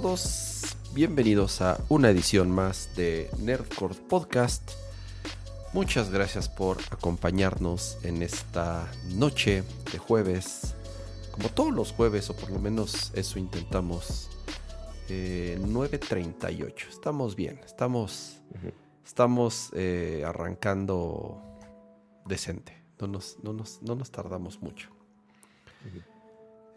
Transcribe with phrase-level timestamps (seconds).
[0.00, 4.70] Todos, bienvenidos a una edición más de Nerdcore Podcast.
[5.72, 10.76] Muchas gracias por acompañarnos en esta noche de jueves,
[11.32, 14.30] como todos los jueves, o por lo menos eso intentamos.
[15.08, 18.40] eh, 9.38, estamos bien, estamos,
[19.04, 21.42] estamos eh, arrancando
[22.24, 24.90] decente, no nos, no nos, no nos tardamos mucho.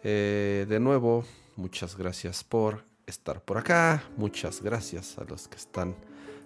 [0.02, 1.24] Eh, de nuevo,
[1.56, 4.04] muchas gracias por estar por acá.
[4.18, 5.96] Muchas gracias a los que están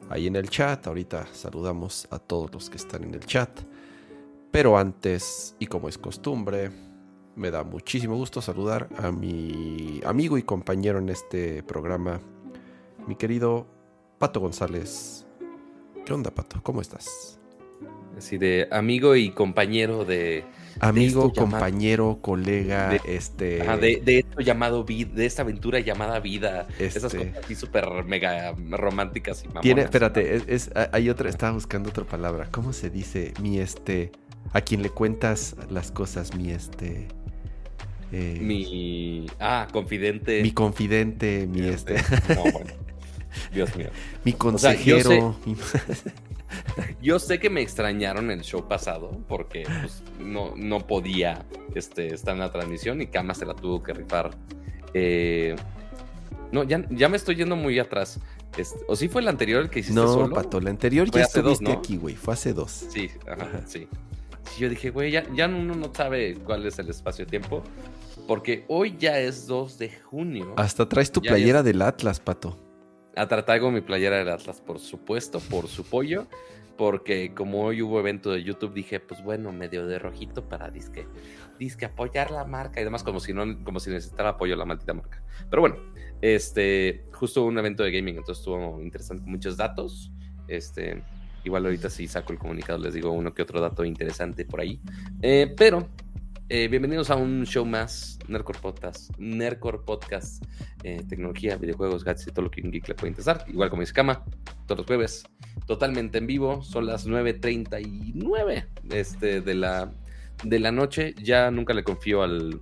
[0.10, 0.86] ahí en el chat.
[0.86, 3.50] Ahorita saludamos a todos los que están en el chat.
[4.52, 6.72] Pero antes, y como es costumbre,
[7.36, 12.20] me da muchísimo gusto saludar a mi amigo y compañero en este programa,
[13.08, 13.67] mi querido
[14.17, 15.26] Pato González.
[16.06, 16.61] ¿Qué onda, Pato?
[16.64, 17.39] ¿Cómo estás?
[18.17, 20.45] Así de amigo y compañero de,
[20.80, 23.62] Amigo, llamado- compañero, colega, de- este...
[23.62, 26.67] ajá, de, de esto llamado vida, de esta aventura llamada vida.
[26.80, 29.62] Esas Este- cosas así súper mega románticas y mamonas.
[29.64, 32.48] Tiene, espérate, es, es- hay otra, estaba buscando otra palabra.
[32.52, 34.12] ¿Cómo se dice mi este?
[34.54, 37.08] A quien le cuentas las cosas, mi este.
[38.12, 39.26] eh, Mi.
[39.39, 40.42] Ah, confidente.
[40.44, 41.95] mi confidente, mi este,
[42.36, 42.72] No, bueno.
[43.54, 43.89] Dios mío.
[44.23, 45.36] mi sea, yo consejero.
[45.45, 45.56] mi-
[47.02, 52.34] Yo sé que me extrañaron el show pasado porque pues, no, no podía este, estar
[52.34, 54.31] en la transmisión y Kama se la tuvo que rifar.
[54.94, 55.56] Eh,
[56.52, 58.20] no, ya, ya me estoy yendo muy atrás.
[58.58, 60.33] Este, ¿O sí fue el anterior el que hiciste no, solo?
[60.33, 61.72] Pato, la anterior Fue ya dos, estuviste ¿no?
[61.80, 62.16] aquí, güey.
[62.16, 62.72] Fue hace dos.
[62.89, 63.61] Sí, ajá, Ajá.
[63.66, 63.88] sí.
[64.52, 67.64] Sí, yo dije, güey, ya, ya uno no sabe cuál es el espacio-tiempo.
[68.28, 70.54] Porque hoy ya es 2 de junio.
[70.58, 72.58] Hasta traes tu Ya, playera del Atlas, Pato.
[73.15, 76.27] A traigo mi playera del Atlas, por supuesto, por su pollo.
[76.77, 81.08] Porque como hoy hubo evento de YouTube, dije, pues bueno, medio de rojito para disque,
[81.58, 84.93] disque apoyar la marca y demás, como si no, como si necesitara apoyo la maldita
[84.93, 85.23] marca.
[85.49, 85.77] Pero bueno,
[86.21, 90.11] este, justo un evento de gaming, entonces estuvo interesante, con muchos datos.
[90.49, 91.02] Este,
[91.45, 94.81] igual ahorita si saco el comunicado les digo uno que otro dato interesante por ahí.
[95.21, 95.87] Eh, pero
[96.50, 100.44] eh, bienvenidos a un show más, Nerdcore Podcast, Nerdcore Podcast,
[100.83, 103.45] eh, tecnología, videojuegos, gadgets y todo lo que un geek le puede interesar.
[103.48, 104.23] Igual como dice Kama,
[104.67, 105.23] todos los jueves,
[105.66, 109.92] totalmente en vivo, son las 9.39 este, de, la,
[110.44, 111.16] de la noche.
[111.22, 112.61] Ya nunca le confío al,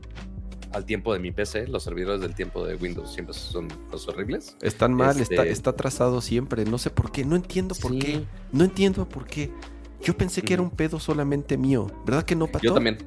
[0.72, 4.56] al tiempo de mi PC, los servidores del tiempo de Windows siempre son los horribles.
[4.62, 6.64] Están mal, está, Este- está atrasado siempre.
[6.64, 8.00] No sé por qué, no entiendo por Sí.
[8.00, 8.24] qué.
[8.54, 9.52] No entiendo por qué.
[10.02, 11.88] Yo pensé que era un pedo solamente mío.
[12.06, 12.64] ¿Verdad que no, Pato?
[12.66, 12.98] Yo también.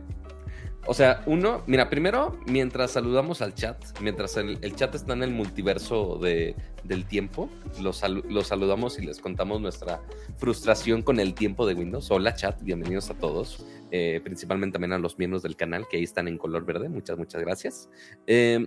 [0.88, 5.32] O sea, uno, mira, primero, mientras saludamos al chat, mientras el, chat está en el
[5.32, 6.54] multiverso de,
[6.84, 10.00] del tiempo, los, los saludamos y les contamos nuestra
[10.36, 12.08] frustración con el tiempo de Windows.
[12.12, 16.04] Hola chat, bienvenidos a todos, eh, principalmente también a los miembros del canal que ahí
[16.04, 17.90] están en color verde, muchas, muchas gracias.
[18.28, 18.64] Eh,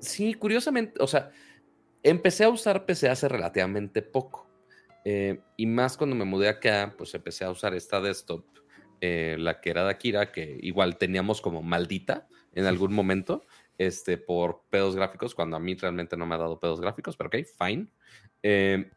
[0.00, 1.30] sí, curiosamente, o sea,
[2.02, 4.50] empecé a usar PC hace relativamente poco.
[5.04, 8.44] eh, y más cuando me mudé acá, pues empecé a usar esta desktop
[9.04, 13.44] eh, la que era de Akira, que igual teníamos como maldita en algún momento,
[13.76, 17.26] este, por pedos gráficos, cuando a mí realmente no me ha dado pedos gráficos, pero
[17.26, 17.88] ok, fine.
[18.44, 18.88] Eh,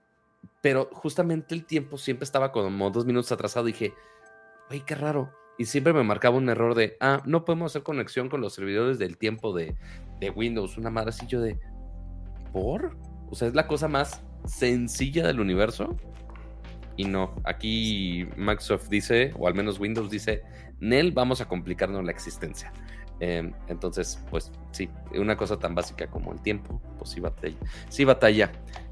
[0.61, 3.65] pero justamente el tiempo siempre estaba como dos minutos atrasado.
[3.65, 3.95] Dije,
[4.69, 5.31] güey, qué raro.
[5.57, 8.99] Y siempre me marcaba un error de, ah, no podemos hacer conexión con los servidores
[8.99, 9.75] del tiempo de,
[10.19, 10.77] de Windows.
[10.77, 11.59] Una madre así yo de,
[12.53, 12.95] ¿por?
[13.31, 15.97] O sea, es la cosa más sencilla del universo.
[16.97, 20.43] Y no, aquí Microsoft dice, o al menos Windows dice,
[20.79, 22.71] Nel, vamos a complicarnos la existencia.
[23.19, 27.57] Eh, entonces, pues sí, una cosa tan básica como el tiempo, pues sí batalla,
[27.89, 28.51] sí batalla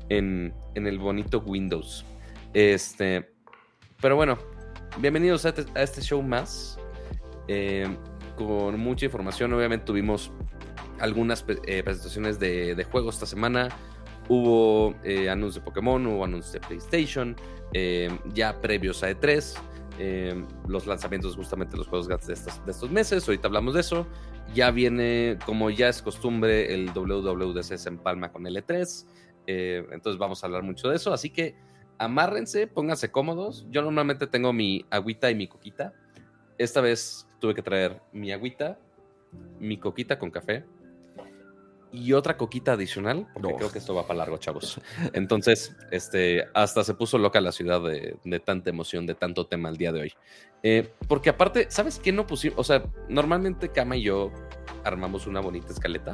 [0.09, 2.05] en, en el bonito Windows.
[2.53, 3.29] Este,
[4.01, 4.37] pero bueno,
[4.99, 6.77] bienvenidos a este, este show más,
[7.47, 7.87] eh,
[8.35, 9.53] con mucha información.
[9.53, 10.31] Obviamente tuvimos
[10.99, 13.69] algunas eh, presentaciones de, de juegos esta semana.
[14.29, 17.35] Hubo eh, anuncios de Pokémon, hubo anuncios de PlayStation,
[17.73, 19.55] eh, ya previos a E3,
[19.99, 23.81] eh, los lanzamientos justamente los juegos gratis de estos, de estos meses, ahorita hablamos de
[23.81, 24.07] eso.
[24.53, 29.05] Ya viene, como ya es costumbre, el WWDC se empalma con el E3,
[29.47, 31.55] eh, entonces vamos a hablar mucho de eso, así que
[31.97, 33.65] amárrense, pónganse cómodos.
[33.69, 35.93] Yo normalmente tengo mi agüita y mi coquita.
[36.57, 38.77] Esta vez tuve que traer mi agüita,
[39.59, 40.65] mi coquita con café
[41.93, 43.57] y otra coquita adicional, porque No.
[43.57, 44.81] creo que esto va para largo, chavos.
[45.13, 49.69] Entonces, este, hasta se puso loca la ciudad de, de tanta emoción, de tanto tema
[49.69, 50.13] el día de hoy.
[50.63, 52.57] Eh, porque aparte, ¿sabes qué no pusimos?
[52.59, 54.31] O sea, normalmente Kama y yo
[54.83, 56.13] armamos una bonita escaleta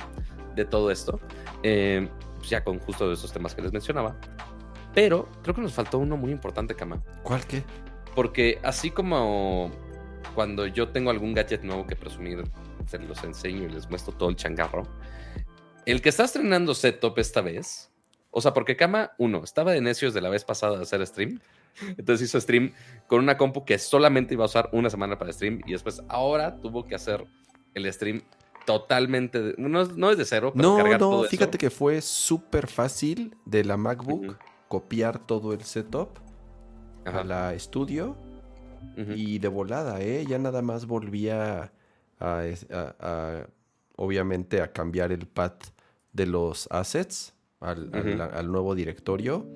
[0.55, 1.19] de todo esto,
[1.63, 2.09] eh,
[2.47, 4.17] ya con justo de esos temas que les mencionaba.
[4.93, 7.01] Pero creo que nos faltó uno muy importante, Kama.
[7.23, 7.63] ¿Cuál qué?
[8.15, 9.71] Porque así como
[10.35, 12.43] cuando yo tengo algún gadget nuevo que presumir
[12.87, 14.83] se los enseño y les muestro todo el changarro.
[15.89, 17.91] El que está estrenando setup esta vez,
[18.29, 21.39] o sea, porque Kama, uno, estaba de necios de la vez pasada de hacer stream.
[21.97, 22.73] Entonces hizo stream
[23.07, 26.57] con una compu que solamente iba a usar una semana para stream y después ahora
[26.61, 27.25] tuvo que hacer
[27.73, 28.21] el stream
[28.67, 33.35] totalmente, no, no es de cero, pero no, cargar no, fíjate que fue súper fácil
[33.45, 34.37] de la MacBook
[34.67, 36.19] copiar todo el setup
[37.05, 38.15] a la estudio
[39.15, 40.23] y de volada, ¿eh?
[40.27, 41.71] Ya nada más volvía
[42.19, 42.43] a,
[43.95, 45.53] obviamente, a cambiar el pad
[46.13, 49.47] de los assets al, nuevo directorio.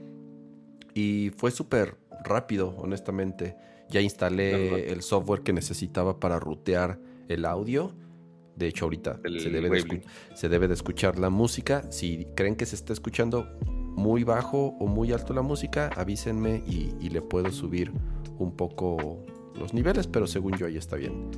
[0.94, 3.56] Y fue súper rápido, honestamente.
[3.90, 7.96] Ya instalé el software que necesitaba para rutear el audio.
[8.56, 10.04] De hecho, ahorita se debe, de
[10.36, 11.92] se debe, de escuchar la música.
[11.92, 17.10] Si creen que se está escuchando muy bajo o muy alto la música, avísenme y
[17.10, 17.92] le puedo subir
[18.38, 19.24] un poco
[19.56, 21.32] los niveles, pero según yo ahí está bien.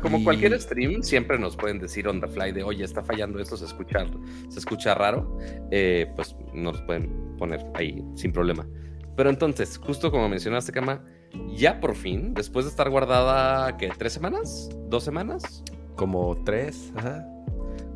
[0.00, 3.56] Como cualquier stream, siempre nos pueden decir on the fly de, oye, está fallando esto,
[3.56, 4.06] se escucha,
[4.48, 5.38] se escucha raro,
[5.70, 8.66] eh, pues nos pueden poner ahí sin problema.
[9.16, 11.04] Pero entonces, justo como mencionaste, Kama,
[11.54, 13.90] ya por fin, después de estar guardada, ¿qué?
[13.96, 14.70] ¿Tres semanas?
[14.88, 15.62] ¿Dos semanas?
[15.96, 17.26] Como tres, ajá.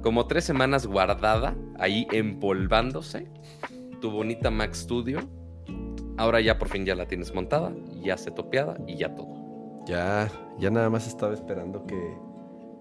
[0.03, 3.27] Como tres semanas guardada, ahí empolvándose,
[4.01, 5.21] tu bonita Mac Studio.
[6.19, 9.46] Ahora ya por fin ya la tienes montada, ya se topeada y ya todo.
[9.87, 12.19] Ya, ya nada más estaba esperando que,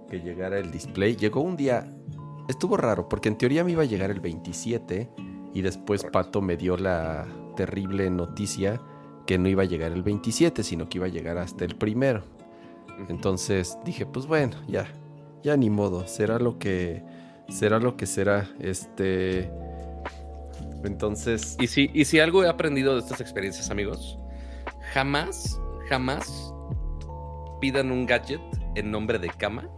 [0.09, 1.15] que llegara el display.
[1.15, 1.93] Llegó un día,
[2.47, 5.09] estuvo raro, porque en teoría me iba a llegar el 27
[5.53, 8.81] y después Pato me dio la terrible noticia
[9.25, 12.23] que no iba a llegar el 27, sino que iba a llegar hasta el primero.
[13.09, 14.87] Entonces dije, pues bueno, ya,
[15.43, 17.03] ya ni modo, será lo que
[17.49, 18.49] será lo que será.
[18.59, 19.51] Este
[20.83, 24.17] entonces, y si y si algo he aprendido de estas experiencias, amigos,
[24.93, 25.59] jamás
[25.89, 26.53] jamás
[27.59, 28.41] pidan un gadget
[28.75, 29.69] en nombre de cama,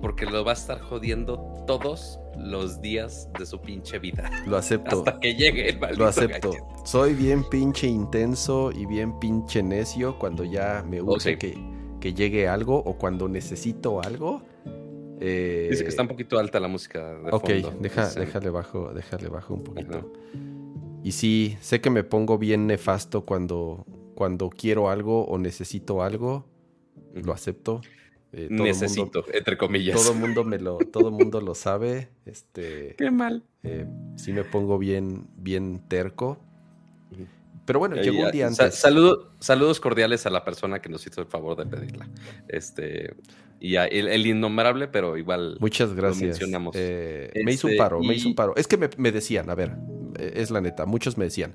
[0.00, 4.30] porque lo va a estar jodiendo todos los días de su pinche vida.
[4.46, 4.98] Lo acepto.
[4.98, 6.52] Hasta que llegue el Lo acepto.
[6.84, 11.58] Soy bien pinche intenso y bien pinche necio cuando ya me gusta que,
[12.00, 14.42] que, llegue algo o cuando necesito algo.
[15.20, 15.68] Eh...
[15.70, 17.14] Dice que está un poquito alta la música.
[17.20, 17.48] De ok,
[17.80, 20.10] deja, déjale, bajo, déjale bajo un poquito.
[21.02, 26.46] Y sí, sé que me pongo bien nefasto cuando, cuando quiero algo o necesito algo
[27.14, 27.80] lo acepto.
[28.32, 29.96] Eh, Necesito, entre comillas.
[29.96, 32.08] Todo el mundo me lo, todo mundo lo sabe.
[32.26, 33.44] Este, Qué mal.
[33.64, 33.86] Eh,
[34.16, 36.38] sí me pongo bien, bien terco.
[37.66, 38.74] Pero bueno, llegó un día antes.
[38.74, 42.08] saludos cordiales a la persona que nos hizo el favor de pedirla.
[42.48, 43.14] Este,
[43.60, 45.56] y el, innombrable, pero igual.
[45.60, 46.22] Muchas gracias.
[46.22, 46.74] mencionamos.
[46.76, 48.56] Eh, me hizo un este, paro, me hizo un paro.
[48.56, 49.76] Es que me, me, decían, a ver,
[50.18, 51.54] es la neta, muchos me decían,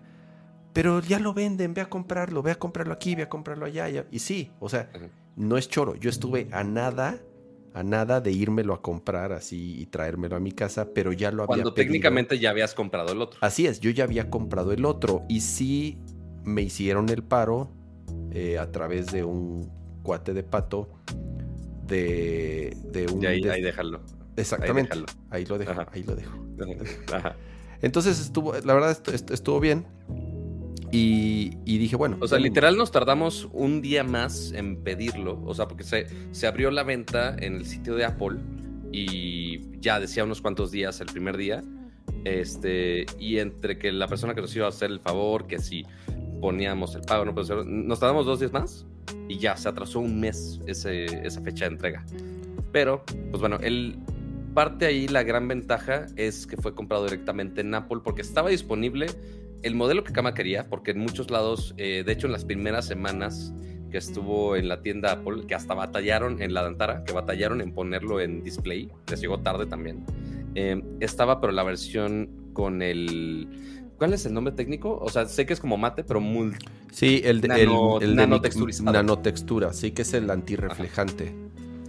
[0.76, 3.88] pero ya lo venden, ve a comprarlo, ve a comprarlo aquí, ve a comprarlo allá.
[4.12, 4.92] Y sí, o sea,
[5.38, 5.96] no es choro.
[5.96, 7.18] Yo estuve a nada,
[7.74, 11.44] a nada de írmelo a comprar así y traérmelo a mi casa, pero ya lo
[11.44, 13.40] había Cuando técnicamente ya habías comprado el otro.
[13.42, 15.98] Así es, yo ya había comprado el otro y sí
[16.44, 17.72] me hicieron el paro
[18.32, 19.72] eh, a través de un
[20.04, 20.90] cuate de pato
[21.88, 23.24] de, de un...
[23.24, 24.02] Y ahí, déjalo.
[24.36, 25.06] Exactamente.
[25.30, 26.38] Ahí, lo dejo, ahí lo dejo.
[27.82, 28.98] Entonces estuvo, la verdad
[29.32, 29.95] estuvo bien.
[30.98, 32.18] Y, dije, bueno.
[32.22, 35.42] O sea, literal nos tardamos un día más en pedirlo.
[35.46, 38.40] O sea, porque se, se abrió la venta en el sitio de Apple
[38.92, 41.64] y ya decía unos cuantos días el primer día.
[42.24, 45.86] Este, y entre que la persona que nos iba a hacer el favor, que si
[46.40, 48.86] poníamos el pago, no nos tardamos dos días más
[49.28, 52.06] y ya se atrasó un mes ese, esa fecha de entrega.
[52.72, 54.00] Pero, pues bueno, el
[54.54, 59.08] parte ahí la gran ventaja es que fue comprado directamente en Apple porque estaba disponible
[59.66, 62.86] el modelo que Kama quería, porque en muchos lados, eh, de hecho en las primeras
[62.86, 63.52] semanas
[63.90, 67.74] que estuvo en la tienda Apple, que hasta batallaron en la Dantara, que batallaron en
[67.74, 70.06] ponerlo en display, les llegó tarde también,
[70.54, 73.48] eh, estaba pero la versión con el...
[73.98, 75.00] ¿Cuál es el nombre técnico?
[75.02, 76.52] O sea, sé que es como mate, pero muy...
[76.92, 77.48] Sí, el, de,
[78.02, 81.34] el, nanotextura, sí que es el antirreflejante.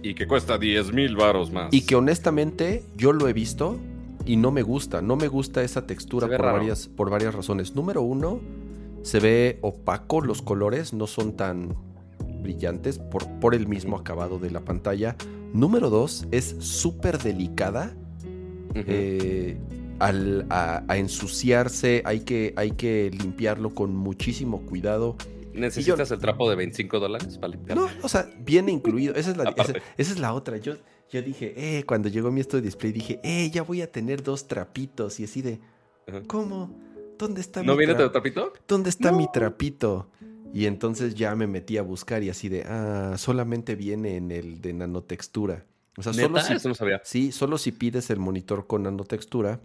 [0.01, 1.71] Y que cuesta 10 mil varos más.
[1.71, 3.79] Y que honestamente yo lo he visto
[4.27, 5.01] y no me gusta.
[5.01, 7.75] No me gusta esa textura por varias, por varias razones.
[7.75, 8.41] Número uno,
[9.01, 11.75] se ve opaco los colores, no son tan
[12.41, 15.15] brillantes por, por el mismo acabado de la pantalla.
[15.53, 17.95] Número dos, es súper delicada.
[18.75, 19.57] Eh,
[19.97, 25.15] al, a, ensuciarse hay que, hay que limpiarlo con muchísimo cuidado.
[25.53, 27.85] ¿Necesitas el trapo de 25 dólares para limpiarlo?
[27.85, 29.15] No, o sea, viene incluido.
[29.15, 30.57] Esa es la, esa, esa es la otra.
[30.57, 30.75] Yo,
[31.09, 34.23] yo dije, eh, cuando llegó mi esto de display, dije, eh, ya voy a tener
[34.23, 35.19] dos trapitos.
[35.19, 35.59] Y así de,
[36.27, 36.77] ¿cómo?
[37.17, 38.53] ¿Dónde está ¿No viene tu trapito?
[38.67, 40.09] ¿Dónde está mi trapito?
[40.53, 44.61] Y entonces ya me metí a buscar y así de, ah, solamente viene en el
[44.61, 45.65] de nanotextura.
[45.97, 47.01] O sea, solo si, Eso no sabía.
[47.03, 49.59] sí, solo si pides el monitor con nanotextura,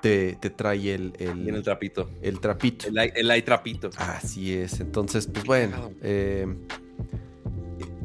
[0.00, 2.10] te, te trae el, el, Viene el trapito.
[2.22, 2.86] el trapito.
[2.88, 2.98] El,
[3.30, 3.90] el trapito.
[3.96, 4.80] Así es.
[4.80, 5.90] Entonces, pues bueno.
[6.02, 6.46] eh,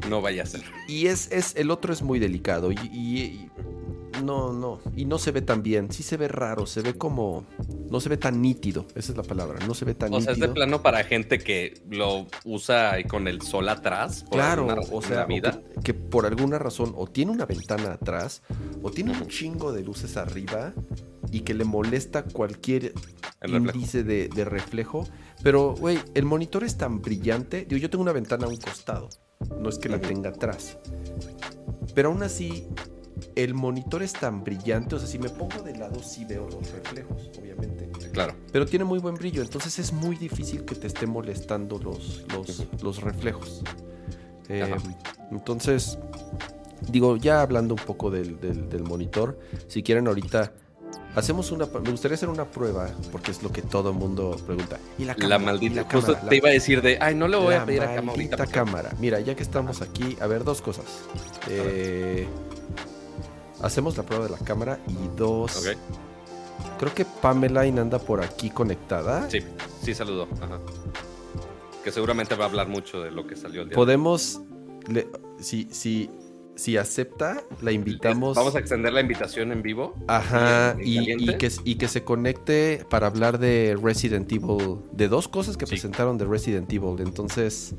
[0.08, 0.62] No vaya a ser.
[0.88, 2.72] y es, es, el otro es muy delicado.
[2.72, 3.50] Y, y-
[4.18, 4.80] y no, no.
[4.96, 5.92] Y no se ve tan bien.
[5.92, 6.66] Sí se ve raro.
[6.66, 7.44] Se ve como.
[7.90, 8.86] No se ve tan nítido.
[8.96, 9.64] Esa es la palabra.
[9.66, 10.48] No se ve tan O sea, es nítido.
[10.48, 14.24] de plano para gente que lo usa con el sol atrás.
[14.24, 15.62] por Claro, razón o sea, o vida.
[15.76, 18.42] que, que por alguna razón o tiene una ventana atrás
[18.82, 20.72] o tiene un chingo de luces arriba
[21.30, 22.92] y que le molesta cualquier
[23.46, 25.06] índice de, de reflejo.
[25.42, 27.64] Pero, güey, el monitor es tan brillante.
[27.68, 29.08] Digo, yo tengo una ventana a un costado,
[29.60, 30.78] no es que la tenga atrás.
[31.94, 32.66] Pero aún así,
[33.34, 34.94] el monitor es tan brillante.
[34.96, 37.88] O sea, si me pongo de lado, sí veo los reflejos, obviamente.
[38.12, 38.34] Claro.
[38.52, 42.66] Pero tiene muy buen brillo, entonces es muy difícil que te esté molestando los, los,
[42.82, 43.62] los reflejos.
[44.48, 44.74] Eh,
[45.30, 45.98] entonces,
[46.90, 50.52] digo, ya hablando un poco del, del- del monitor, si quieren ahorita,
[51.18, 51.66] hacemos una...
[51.66, 54.78] Me gustaría hacer una prueba, porque es lo que todo el mundo pregunta.
[54.98, 55.36] ¿Y la cámara?
[55.38, 55.74] La ¿Y maldita.
[55.76, 56.28] la justo cámara?
[56.28, 58.36] te iba a decir de, ay, no le voy a pedir a ahorita.
[58.36, 58.90] porque- cámara.
[58.98, 60.84] Mira, ya que estamos aquí, a ver, dos cosas.
[61.48, 62.26] Eh,
[63.60, 65.56] hacemos la prueba de la cámara y dos...
[65.66, 65.76] Ok.
[66.78, 69.28] Creo que Pamela anda por aquí conectada.
[69.30, 69.38] Sí,
[69.82, 70.28] sí saludó.
[70.40, 70.58] Ajá.
[71.82, 73.74] Que seguramente va a hablar mucho de lo que salió el día.
[73.74, 73.84] de hoy.
[73.86, 74.40] Podemos,
[74.88, 75.08] le-
[75.40, 76.10] si, si,
[76.58, 78.36] si acepta, la invitamos.
[78.36, 79.94] Vamos a extender la invitación en vivo.
[80.08, 85.56] Ajá, y, que, y que se conecte para hablar de Resident Evil, de dos cosas
[85.56, 85.70] que Sí.
[85.70, 86.96] presentaron de Resident Evil.
[86.98, 87.74] Entonces,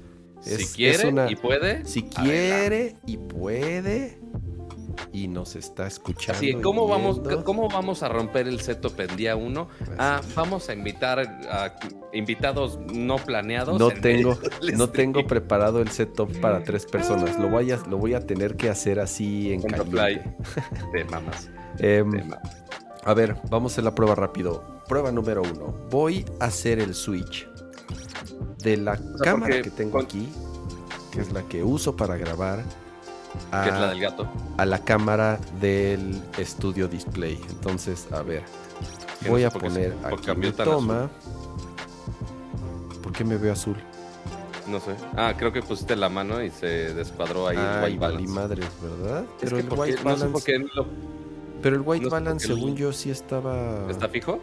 [0.46, 1.84] es, si es quiere una- y puede.
[1.86, 4.18] si quiere y puede
[5.12, 6.38] y nos está escuchando.
[6.38, 7.44] Así, ¿cómo vamos, viendo.
[7.44, 9.68] ¿cómo vamos a romper el setup en día uno?
[9.98, 11.76] Ah, vamos a invitar a
[12.14, 13.80] invitados no planeados.
[13.80, 14.38] No en tengo,
[14.74, 17.38] no tengo preparado el setup para tres personas.
[17.40, 20.36] Lo voy a, lo voy a tener que hacer así en caliente.
[20.94, 21.50] De mamas.
[21.80, 22.64] Em, de mamas.
[23.04, 24.82] A ver, vamos a hacer la prueba rápido.
[24.88, 25.76] Prueba número uno.
[25.90, 27.48] Voy a hacer el switch
[28.64, 30.28] de la cámara que tengo aquí,
[31.12, 32.64] que es la que uso para grabar,
[33.52, 34.28] a, Que es la del gato.
[34.58, 37.40] a la cámara del estudio display.
[37.50, 38.44] Entonces, a ver,
[39.28, 41.10] voy no a sé poner aquí mi toma.
[43.04, 43.76] ¿Por qué me veo azul?
[44.68, 44.92] No sé.
[45.18, 48.28] Ah, creo que pusiste la mano y se descuadró ahí el white balance.
[48.34, 49.24] madres, ¿verdad?
[49.24, 50.86] Es Pero que el white no sé balance, lo-
[51.62, 53.90] pero el white no balance, según yo, sí estaba.
[53.90, 54.40] ¿Está fijo?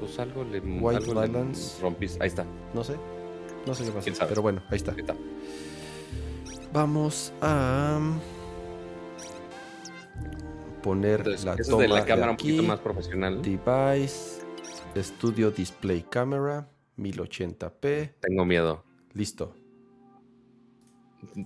[0.00, 1.80] Pues algo le, White algo le balance.
[1.80, 2.18] rompiste.
[2.22, 2.44] Ahí está.
[2.74, 2.96] No sé.
[3.66, 4.04] No sé qué pasó.
[4.04, 4.28] ¿Quién sabe?
[4.30, 4.92] Pero bueno, ahí está.
[4.92, 5.14] Ahí está.
[6.72, 8.00] Vamos a
[10.82, 12.48] poner Entonces, la toma de la cámara un aquí.
[12.52, 13.42] poquito más profesional.
[13.42, 14.42] Device,
[14.96, 18.14] Studio Display Camera, 1080p.
[18.20, 18.84] Tengo miedo.
[19.12, 19.54] Listo.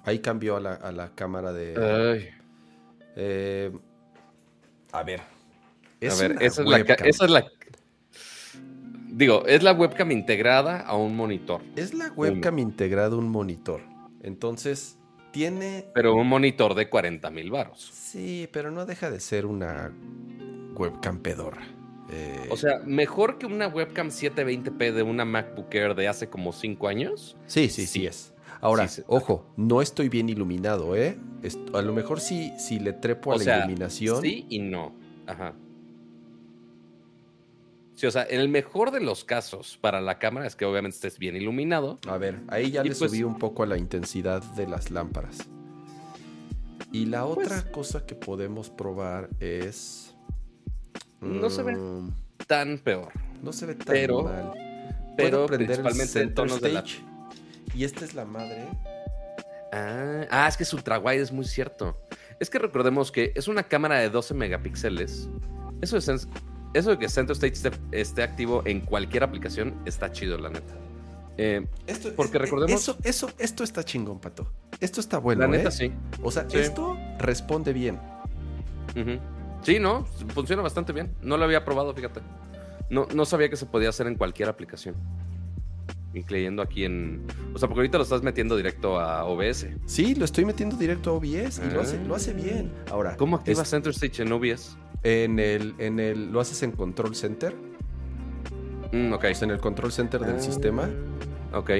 [0.04, 2.32] Ahí cambió a la, a la cámara de.
[3.16, 3.72] Eh,
[4.92, 5.20] a ver.
[5.20, 7.46] a ver, esa es, la, esa es la.
[9.08, 11.62] Digo, es la webcam integrada a un monitor.
[11.74, 13.80] Es la webcam integrada a un monitor.
[14.22, 14.98] Entonces,
[15.36, 15.84] tiene.
[15.94, 17.90] Pero un monitor de 40 mil baros.
[17.92, 19.92] Sí, pero no deja de ser una
[20.74, 21.62] webcam pedorra.
[22.10, 26.52] Eh, O sea, mejor que una webcam 720p de una MacBook Air de hace como
[26.52, 27.36] 5 años.
[27.46, 28.06] sí, sí, sí sí.
[28.06, 28.32] es.
[28.60, 29.02] Ahora, Sí, sí.
[29.08, 31.18] ojo, no estoy bien iluminado, ¿eh?
[31.42, 34.22] Est- a lo mejor sí, si le trepo a O la sea, iluminación.
[34.22, 34.94] Sí y no.
[35.26, 35.54] Ajá.
[37.96, 40.94] Sí, o sea, en el mejor de los casos para la cámara es que obviamente
[40.96, 41.98] estés bien iluminado.
[42.06, 44.90] A ver, ahí ya Y le pues- subí un poco a la intensidad de las
[44.90, 45.38] lámparas.
[46.92, 50.14] Y la Pues- otra cosa que podemos probar es.
[51.20, 52.12] No se ve mm,
[52.46, 53.08] Tan peor.
[53.42, 54.52] No se ve tan Pero- mal.
[55.16, 56.84] Pero el principalmente en tonos de la...
[57.74, 58.68] Y esta es la madre.
[59.72, 61.96] Ah, ah, es que es ultra wide, es muy cierto.
[62.38, 65.28] Es que recordemos que es una cámara de 12 megapíxeles.
[65.80, 66.28] Eso, es,
[66.76, 70.74] eso de que Center Stage esté, esté activo en cualquier aplicación está chido, la neta.
[71.38, 74.50] Eh, Esto, Porque es- recordemos- Eso, eso, esto está chingón, pato.
[74.80, 75.42] Esto está bueno.
[75.42, 75.72] la neta ¿eh?
[75.72, 75.92] sí.
[76.22, 76.58] O sea, Sí.
[76.58, 77.98] esto responde bien.
[79.62, 81.14] Sí, no, funciona bastante bien.
[81.22, 82.20] No lo había probado, fíjate.
[82.88, 84.94] No, no sabía que se podía hacer en cualquier aplicación.
[86.14, 87.26] Incluyendo aquí en.
[87.52, 89.68] O sea, porque ahorita lo estás metiendo directo a OBS.
[89.84, 92.72] Sí, lo estoy metiendo directo a OBS y lo, hace, lo hace bien.
[92.90, 94.78] Ahora, ¿Cómo activas es- Center Stage en OBS?
[95.02, 97.54] En el, en el, lo haces en Control Center.
[98.92, 99.20] Mm, ok.
[99.20, 100.88] Pues en el Control Center del Ah, sistema.
[101.52, 101.70] Ok.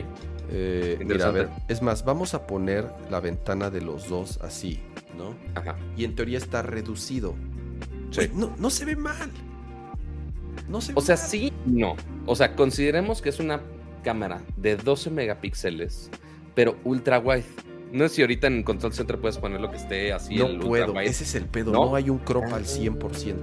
[0.49, 4.81] Eh, mira, a ver, es más, vamos a poner la ventana de los dos así,
[5.17, 5.35] ¿no?
[5.57, 5.77] Ajá.
[5.97, 7.35] Y en teoría está reducido.
[8.11, 8.31] Sí.
[8.35, 9.31] No, no se ve mal.
[10.69, 11.25] No se ve O sea, mal.
[11.25, 11.97] sí, no.
[12.27, 13.61] O sea, consideremos que es una
[14.05, 16.11] cámara de 12 megapíxeles,
[16.55, 17.45] pero ultra wide.
[17.93, 20.37] No sé si ahorita en Control Center puedes poner lo que esté así.
[20.37, 21.73] No el puedo, ese es el pedo.
[21.73, 21.87] ¿No?
[21.87, 21.95] ¿No?
[21.97, 23.37] hay un crop al 100%.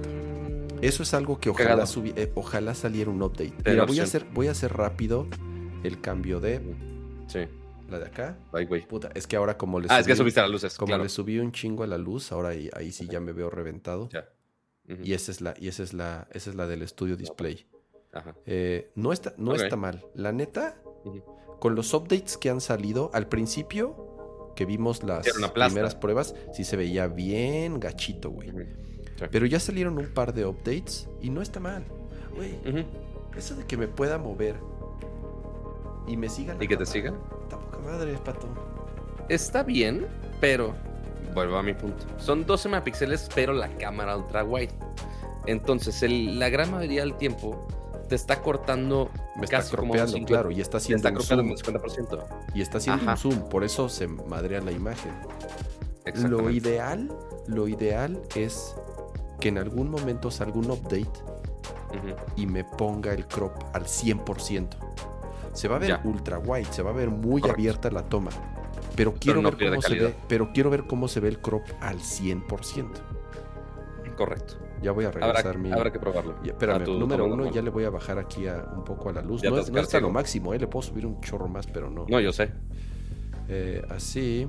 [0.82, 3.54] Eso es algo que ojalá, subi- eh, ojalá saliera un update.
[3.64, 5.26] Mira, voy a, hacer, voy a hacer rápido
[5.82, 6.60] el cambio de
[7.26, 7.40] Sí,
[7.88, 8.36] la de acá.
[8.52, 8.86] ay, güey.
[8.86, 11.02] Puta, es que ahora como le Ah, es que subí- subiste las luces, como claro.
[11.04, 14.08] le subí un chingo a la luz, ahora ahí, ahí sí ya me veo reventado.
[14.10, 14.28] Ya.
[15.02, 17.66] Y esa es la, y esa es la, esa es la del estudio display.
[18.12, 18.34] Ajá.
[18.44, 20.04] Eh, no está, no está mal.
[20.14, 20.76] La neta,
[21.60, 24.03] con los updates que han salido, al principio
[24.54, 28.52] que vimos las primeras pruebas, sí se veía bien gachito, güey.
[29.30, 31.84] Pero ya salieron un par de updates y no está mal.
[32.34, 32.54] Güey,
[33.36, 34.56] eso de que me pueda mover
[36.06, 36.54] y me siga.
[36.54, 37.14] la ¿Y que te cámara, siga?
[37.42, 38.48] Está poca madre, pato.
[39.28, 40.06] Está bien,
[40.40, 40.74] pero
[41.34, 42.04] vuelvo a mi punto.
[42.18, 44.72] Son 12 megapíxeles, pero la cámara ultra wide.
[45.46, 47.66] Entonces, el- la gran mayoría del tiempo
[48.04, 51.08] te está cortando Me está casi como un cropeando, 50, claro, y está te haciendo
[51.08, 51.50] está un zoom.
[51.50, 52.24] un 50%.
[52.54, 53.12] Y está haciendo Ajá.
[53.12, 55.12] un zoom, por eso se madrea la imagen.
[56.28, 57.10] Lo ideal,
[57.46, 58.74] lo ideal es
[59.40, 61.08] que en algún momento salga un update
[62.36, 64.68] y me ponga el crop al 100%.
[65.52, 66.00] Se va a ver Ya.
[66.04, 68.30] ultra wide, se va a ver muy abierta la toma.
[68.96, 71.62] Pero quiero no ver cómo se ve, pero quiero ver cómo se ve el crop
[71.80, 73.00] al 100%.
[74.16, 74.54] Correcto.
[74.84, 76.34] Ya voy a Habrá, regresar mi habrá que probarlo.
[76.42, 79.08] Ya, espérame, A tu número uno, ya le voy a bajar aquí a, un poco
[79.08, 79.40] a la luz.
[79.40, 80.58] Ya No, estás no está lo máximo, ¿eh?
[80.58, 82.04] le puedo subir un chorro más, pero no.
[82.06, 82.50] No, yo sé.
[83.48, 84.46] Eh, así.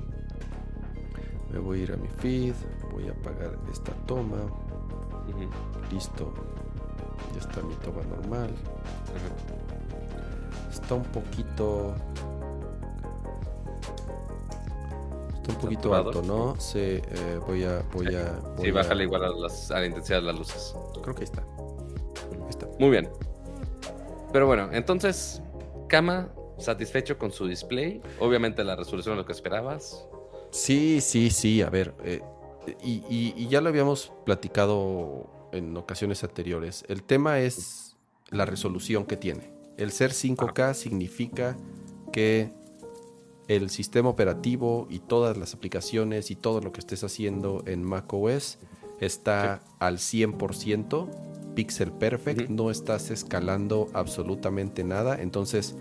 [1.50, 2.52] Me voy a ir a mi feed.
[2.92, 4.36] Voy a apagar esta toma.
[5.90, 6.34] Listo.
[7.32, 8.50] Ya está mi toma normal.
[8.50, 10.70] Ujú.
[10.70, 11.94] Está un poquito.
[15.46, 16.56] Está un poquito alto, ¿no?
[16.58, 17.02] Sí, eh,
[17.46, 17.82] voy a.
[17.92, 20.74] Voy a Sí, voy a- bájale igual a, las- a la intensidad de las luces.
[21.02, 21.42] Creo que ahí está.
[21.42, 22.66] Ahí está.
[22.78, 23.08] Muy bien.
[24.32, 25.40] Pero bueno, entonces,
[25.88, 28.02] Kama satisfecho con su display.
[28.18, 30.06] Obviamente la resolución es lo que esperabas.
[30.50, 31.62] Sí, sí, sí.
[31.62, 31.94] A ver.
[32.02, 32.22] eh,
[32.82, 36.84] y, y- y ya lo habíamos platicado en ocasiones anteriores.
[36.88, 37.96] El tema es
[38.30, 39.52] la resolución que tiene.
[39.76, 41.56] El ser 5K significa
[42.12, 42.50] que
[43.48, 48.58] el sistema operativo y todas las aplicaciones y todo lo que estés haciendo en macOS
[49.00, 55.20] está al 100%, pixel perfect, no estás escalando absolutamente nada.
[55.20, 55.76] Entonces,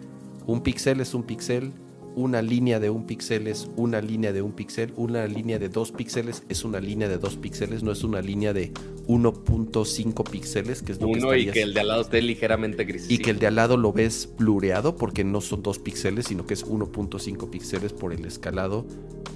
[0.45, 1.73] un pixel es un pixel,
[2.15, 5.91] una línea de un pixel es una línea de un pixel, una línea de dos
[5.91, 8.71] píxeles es una línea de dos píxeles, no es una línea de
[9.07, 12.21] 1.5 píxeles, que es lo que Uno y estarías- que el de al lado esté
[12.21, 13.09] ligeramente gris.
[13.09, 16.45] y que el de al lado lo ves blureado porque no son dos píxeles, sino
[16.45, 18.85] que es 1.5 píxeles por el escalado.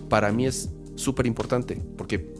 [0.07, 2.33] Para mí es súper importante porque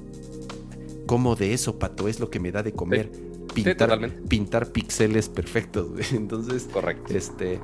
[1.05, 3.11] como de eso, Pato, es lo que me da de comer.
[3.53, 3.99] Pintar,
[4.29, 5.89] pintar píxeles perfectos.
[6.13, 7.13] Entonces, Correcto.
[7.15, 7.59] este,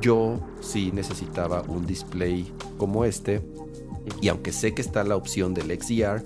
[0.00, 3.40] yo sí necesitaba un display como este.
[4.20, 6.22] Y aunque sé que está la opción del XDR,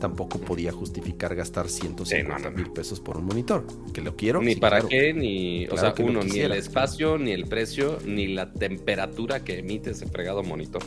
[0.00, 3.64] tampoco podía justificar gastar 150 Sí, no, no, mil pesos por un monitor.
[3.92, 4.40] Que lo quiero.
[4.40, 4.88] Ni sí, para claro.
[4.88, 5.66] qué, ni.
[5.66, 9.44] Claro o sea, que lo uno, ni el espacio, ni el precio, ni la temperatura
[9.44, 10.82] que emite ese fregado monitor.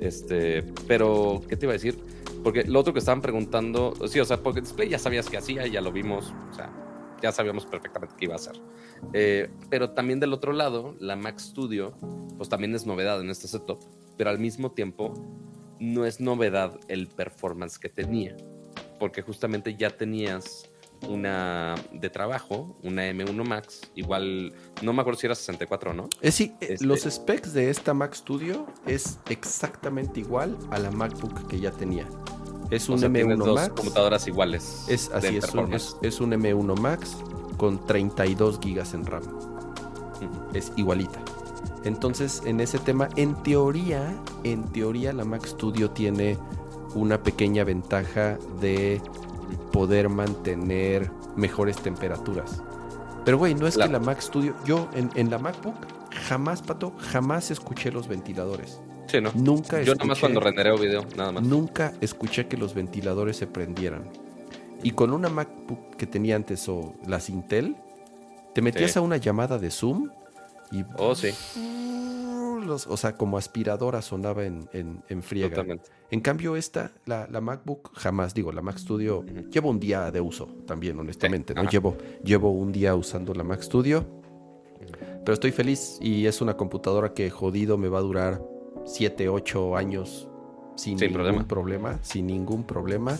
[0.00, 0.62] Este.
[0.86, 1.98] Pero, ¿qué te iba a decir?
[2.42, 3.94] Porque lo otro que estaban preguntando.
[4.08, 6.32] Sí, o sea, porque el display ya sabías que hacía, ya lo vimos.
[6.50, 6.70] O sea,
[7.20, 8.54] ya sabíamos perfectamente qué iba a hacer.
[9.12, 11.94] Eh, pero también del otro lado, la Mac Studio,
[12.36, 13.80] pues también es novedad en este setup.
[14.16, 15.12] Pero al mismo tiempo,
[15.78, 18.36] no es novedad el performance que tenía.
[18.98, 20.68] Porque justamente ya tenías
[21.08, 26.08] una de trabajo, una M1 Max, igual, no me acuerdo si era 64 o no.
[26.22, 30.90] Es sí, eh, Este- los specs de esta Mac Studio es exactamente igual a la
[30.90, 32.08] MacBook que ya tenía.
[32.70, 33.72] Es un o sea, tienes M1 dos Max.
[33.76, 34.86] computadoras iguales.
[34.88, 37.16] Es así, es un, es un M1 Max
[37.56, 39.22] con 32 gigas en RAM.
[40.54, 41.18] Es igualita.
[41.84, 44.14] Entonces, en ese tema, en teoría,
[44.44, 46.36] en teoría la Mac Studio tiene
[46.94, 49.00] una pequeña ventaja de
[49.72, 52.62] poder mantener mejores temperaturas.
[53.24, 55.74] Pero, güey, no es que la Mac Studio, yo en, en la MacBook
[56.28, 58.80] jamás, Pato, jamás escuché los ventiladores.
[59.06, 59.30] Sí, ¿no?
[59.34, 61.42] Nunca Yo nada más escuché- cuando rendereo video, nada más.
[61.44, 64.08] Nunca escuché que los ventiladores se prendieran.
[64.82, 67.76] Y con una MacBook que tenía antes o las Intel,
[68.54, 68.98] te metías Sí.
[68.98, 70.10] a una llamada de Zoom
[70.70, 70.84] y...
[70.98, 71.30] Oh, sí,
[72.64, 75.50] los- o sea, como aspiradora sonaba en, en, en friega.
[75.50, 75.90] totalmente.
[76.10, 80.20] En cambio, esta, la, la MacBook, jamás digo, la Mac Studio, llevo un día de
[80.20, 81.62] uso también, honestamente, ¿no?
[81.62, 81.70] ajá.
[81.70, 84.04] Llevo, llevo un día usando la Mac Studio,
[85.24, 88.42] pero estoy feliz y es una computadora que jodido me va a durar
[88.84, 90.28] 7, 8 años
[90.76, 91.48] sin, Sin ningún problema.
[91.48, 91.98] problema.
[92.02, 93.18] sin ningún problema.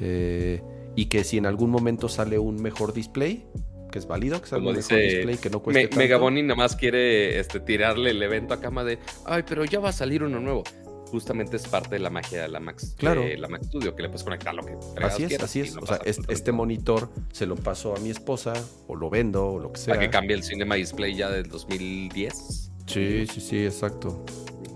[0.00, 0.62] Eh,
[0.96, 3.46] y que si en algún momento sale un mejor display,
[3.90, 5.98] que es válido, que salga Como un mejor dice display que no cueste Me, tanto.
[5.98, 9.88] Megaboni nada más quiere este, tirarle el evento a cama de, ay, pero ya va
[9.90, 10.62] a salir uno nuevo.
[11.10, 13.22] justamente es parte de la magia de la Max, Claro.
[13.22, 15.74] de la Mac Studio, que le puedes conectar lo que Así es, así es.
[15.78, 16.54] O sea, este todo.
[16.56, 18.52] monitor se lo paso a mi esposa
[18.88, 19.94] o lo vendo o lo que sea.
[19.94, 22.70] Para que cambie el Cinema Display ya del 2010.
[22.86, 24.22] Sí, sí, sí, exacto.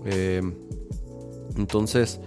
[0.05, 0.41] Eh,
[1.57, 2.19] entonces,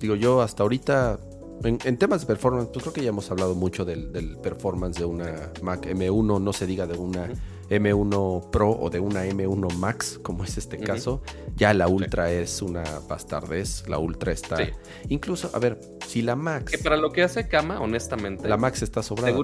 [0.00, 1.18] digo yo, hasta ahorita,
[1.64, 4.98] en, en temas de performance, pues creo que ya hemos hablado mucho del, del performance
[4.98, 7.34] de una Mac M1, no se diga de una Ujú.
[7.70, 11.22] M1 Pro o de una M1 Max, como es este caso.
[11.56, 14.56] Ya la Ultra es una bastardez, la Ultra está...
[14.56, 14.70] Sí.
[15.08, 16.72] Incluso, a ver, si la Max...
[16.72, 19.36] Que para lo que hace Kama, honestamente, La Max está sobrada,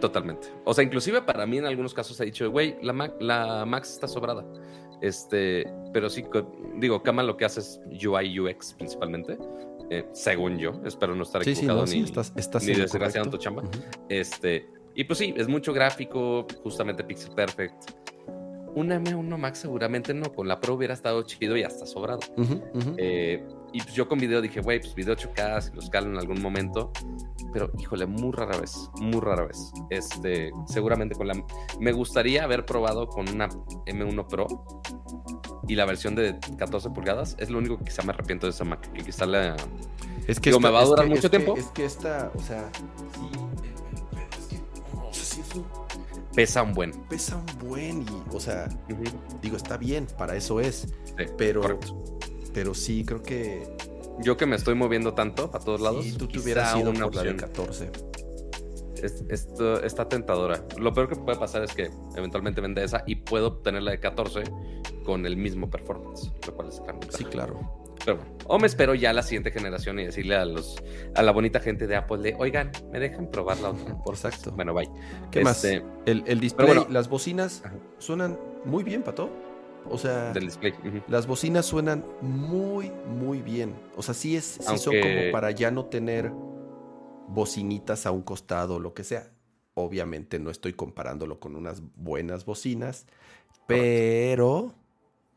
[0.00, 0.48] totalmente.
[0.64, 3.92] O sea, inclusive para mí en algunos casos he dicho, güey, la, Mac, la Max
[3.92, 4.44] está sobrada.
[5.00, 6.24] Este, pero sí,
[6.76, 9.36] digo, Kama lo que hace es UI UX principalmente,
[9.90, 10.80] eh, según yo.
[10.84, 12.32] Espero no estar Sí, sí, equivocado no, sí, ni, estás,
[12.64, 13.62] ni desgraciando tu chamba.
[14.08, 17.74] Este, y pues sí, es mucho gráfico, justamente Pixel Perfect.
[18.74, 22.20] Una M1 Max seguramente no, con la Pro hubiera estado chido y hasta sobrado.
[22.96, 23.44] Eh,
[23.74, 26.40] y pues yo con video dije, güey, pues video 8K, si lo escalo en algún
[26.40, 26.92] momento.
[27.52, 29.72] Pero híjole, muy rara vez, muy rara vez.
[29.90, 31.34] Este, seguramente con la.
[31.80, 33.48] Me gustaría haber probado con una
[33.86, 34.46] M1 Pro
[35.68, 37.36] y la versión de 14 pulgadas.
[37.38, 39.56] Es lo único que quizá me arrepiento de esa Mac, que quizá la.
[40.26, 41.56] Es que Digo, esta- me va a durar que- mucho es que- tiempo.
[41.56, 43.28] es que esta, o sea, sí,
[44.38, 44.56] es que,
[44.96, 45.66] o sea, sí es un-
[46.34, 46.92] Pesa un buen.
[47.08, 49.02] pesa un buen y, o sea, Ujú,
[49.42, 52.18] digo, está bien, para eso es, sí, pero, correcto.
[52.54, 53.62] Pero sí, creo que
[54.20, 56.04] Yo que me estoy moviendo tanto para todos lados.
[56.04, 57.50] si tú te hubieras ido una por la de opción.
[57.50, 57.90] 14.
[59.02, 60.64] Es- esto está tentadora.
[60.78, 64.00] Lo peor que puede pasar es que eventualmente vende esa y puedo obtener la de
[64.00, 64.44] 14
[65.04, 66.98] con el mismo performance, lo cual es gran.
[67.10, 67.60] Sí, claro.
[68.04, 70.76] Pero bueno, o me espero ya a la siguiente generación y decirle a los
[71.14, 73.96] a la bonita gente de Apple de, oigan, me dejan probar la otra.
[74.04, 74.52] Por Exacto.
[74.52, 74.88] Bueno, bye.
[75.30, 75.64] ¿Qué más?
[75.64, 76.86] Este, El, el display, bueno.
[76.88, 77.74] las bocinas Ajá.
[77.98, 79.28] suenan muy bien, Pato.
[79.90, 80.72] O sea, Del display.
[80.72, 81.02] ujú.
[81.08, 83.74] las bocinas suenan muy, muy bien.
[83.96, 86.32] O sea, sí, es, sí son como para ya no tener
[87.28, 89.30] bocinitas a un costado o lo que sea.
[89.74, 93.06] Obviamente no estoy comparándolo con unas buenas bocinas,
[93.66, 94.72] pero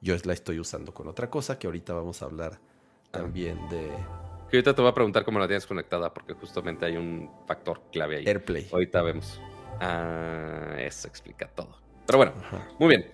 [0.01, 2.59] yo la estoy usando con otra cosa que ahorita vamos a hablar
[3.11, 3.89] también de
[4.49, 7.81] Que ahorita te voy a preguntar cómo la tienes conectada porque justamente hay un factor
[7.91, 8.27] clave ahí.
[8.27, 8.67] AirPlay.
[8.71, 9.41] Ahorita vemos.
[9.79, 11.77] Ah, eso explica todo.
[12.05, 12.67] Pero bueno, Ajá.
[12.79, 13.11] muy bien.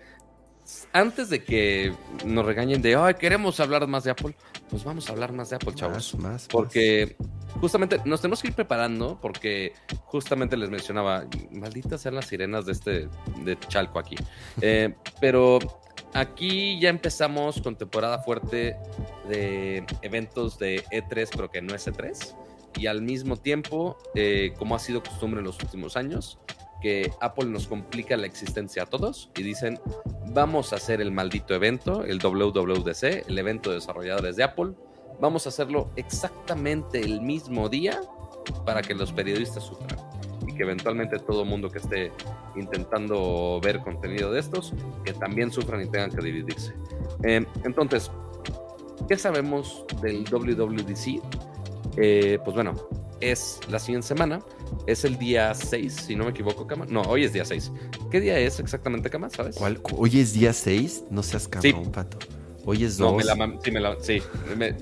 [0.93, 1.93] Antes de que
[2.25, 4.35] nos regañen de, ay, queremos hablar más de Apple,
[4.69, 6.15] pues vamos a hablar más de Apple, chavos.
[6.15, 7.15] Más, más, Porque
[7.59, 9.73] justamente nos tenemos que ir preparando porque
[10.05, 13.09] justamente les mencionaba, malditas sean las sirenas de este
[13.43, 14.15] de Chalco aquí.
[14.61, 15.59] Eh, pero
[16.13, 18.75] aquí ya empezamos con temporada fuerte
[19.27, 22.35] de eventos de E3, pero que no es E3.
[22.75, 26.39] Y al mismo tiempo, eh, como ha sido costumbre en los últimos años,
[26.83, 29.79] que Apple nos complica la existencia a todos y dicen,
[30.33, 34.73] vamos a hacer el maldito evento, el WWDC, el evento de desarrolladores de Apple,
[35.21, 38.01] vamos a hacerlo exactamente el mismo día
[38.65, 39.97] para que los periodistas sufran
[40.45, 42.11] y que eventualmente todo mundo que esté
[42.57, 44.73] intentando ver contenido de estos,
[45.05, 46.73] que también sufran y tengan que dividirse.
[47.23, 48.11] Eh, entonces,
[49.07, 51.21] ¿qué sabemos del WWDC?
[51.95, 52.73] Eh, pues bueno,
[53.31, 54.41] es la siguiente semana,
[54.87, 56.85] es el día 6, si no me equivoco, Cama.
[56.89, 57.71] No, hoy es día 6.
[58.11, 59.29] ¿Qué día es exactamente, Cama?
[59.29, 59.57] ¿Sabes?
[59.95, 62.17] Hoy es día 6, no seas cabrón, Pato.
[62.65, 63.11] Hoy es 2.
[63.11, 64.21] No, me la sí, me la- sí.
[64.57, 64.75] me-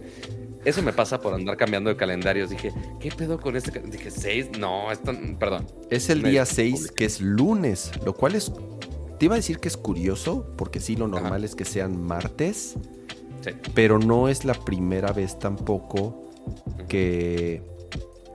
[0.63, 2.51] eso me pasa por andar cambiando de calendarios.
[2.51, 3.71] Dije, ¿qué pedo con este?
[3.71, 5.65] ca-?" Dije, seis, no, esto, perdón.
[5.89, 6.55] Es el Me día publica.
[6.55, 8.51] 6, que es lunes, lo cual es...
[9.17, 11.45] Te iba a decir que es curioso, porque sí, lo normal Ajá.
[11.45, 12.75] es que sean martes,
[13.43, 13.51] Sí.
[13.73, 16.29] pero no es la primera vez tampoco
[16.87, 17.63] que,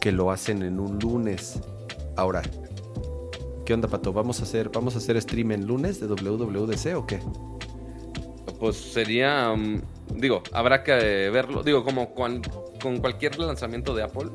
[0.06, 1.58] que lo hacen en un lunes.
[2.14, 2.40] Ahora,
[3.64, 4.12] ¿qué onda, Pato?
[4.12, 7.18] ¿Vamos a hacer, vamos a hacer stream en lunes de WWDC o qué?
[8.60, 9.82] Pues sería, mm,
[10.14, 10.92] digo, habrá que
[11.30, 11.64] verlo.
[11.64, 12.40] Digo, como con
[13.00, 14.30] cualquier lanzamiento de Apple,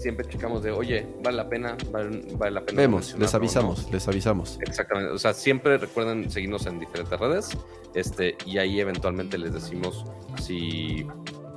[0.00, 2.82] siempre checamos de, oye, vale la pena, vale, vale la pena.
[2.82, 4.58] Vemos, les mencionarlo o no?" avisamos, les avisamos.
[4.62, 7.50] Exactamente, o sea, siempre recuerden seguirnos en diferentes redes,
[7.94, 10.04] este, y ahí eventualmente les decimos
[10.42, 11.06] si,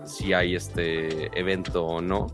[0.06, 2.28] si hay este evento o no.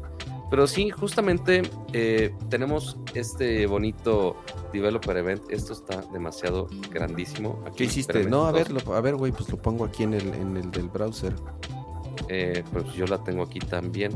[0.53, 1.63] Pero sí, justamente
[1.93, 4.35] eh, tenemos este bonito
[4.71, 5.41] developer event.
[5.49, 7.59] Esto está demasiado grandísimo.
[7.65, 8.23] Aquí, ¿Qué hiciste?
[8.25, 10.69] No, a ver, lo- a ver, güey, pues lo pongo aquí en el, en el
[10.69, 11.33] del browser.
[12.29, 14.11] Eh, pues yo la tengo aquí también.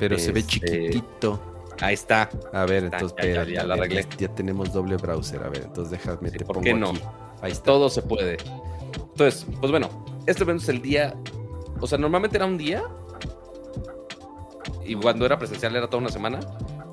[0.00, 1.40] Pero se ve Este, chiquitito.
[1.80, 2.30] Ahí está.
[2.52, 4.02] A ver, está, entonces, ya, la arreglé.
[4.02, 5.40] Ya, ya tenemos doble browser.
[5.44, 6.88] A ver, entonces déjame, Sí, te ¿por pongo qué no?
[6.90, 7.00] aquí.
[7.42, 7.62] Ahí está.
[7.66, 8.38] Todo se puede.
[9.12, 9.88] Entonces, pues bueno,
[10.26, 11.14] este evento es el día.
[11.80, 12.82] O sea, normalmente era un día.
[14.84, 16.40] Y cuando era presencial era toda una semana.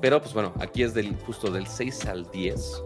[0.00, 2.82] Pero pues bueno, aquí es del justo del 6 al 10.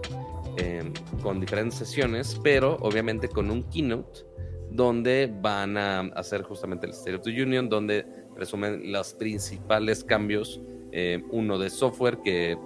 [0.59, 2.38] eh, con diferentes sesiones.
[2.42, 4.24] Pero obviamente con un keynote
[4.70, 8.05] donde van a hacer justamente el State of the Union, donde
[8.37, 10.61] resumen los principales cambios,
[10.92, 12.57] eh, uno de software que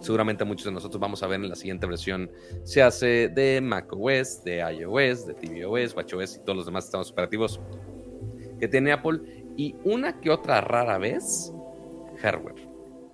[0.00, 2.30] seguramente muchos de nosotros vamos a ver en la siguiente versión,
[2.64, 7.60] se hace de macOS, de iOS, de tvOS, watchOS y todos los demás sistemas operativos
[8.60, 11.52] que tiene Apple, y una que otra rara vez,
[12.22, 12.66] hardware.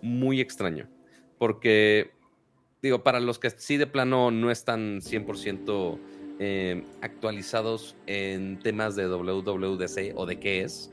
[0.02, 0.90] Muy extraño,
[1.38, 2.10] porque
[2.82, 5.98] digo, para los que sí de plano no están 100%
[6.38, 10.92] eh, actualizados en temas de WWDC o de qué es,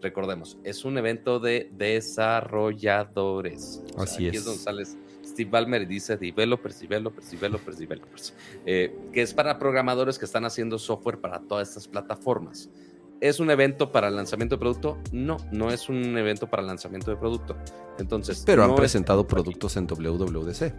[0.00, 3.82] recordemos, es un evento de desarrolladores.
[3.96, 4.42] Así aquí es.
[4.42, 8.34] es donde sales Steve Ballmer y dice developers, developers, developers, developers,
[8.66, 12.70] eh, que es para programadores que están haciendo software para todas estas plataformas.
[13.22, 14.98] ¿Es un evento para lanzamiento de producto?
[15.12, 17.56] No, no es un evento para lanzamiento de producto.
[17.98, 20.74] Entonces, Pero han no es- presentado productos en WWDC.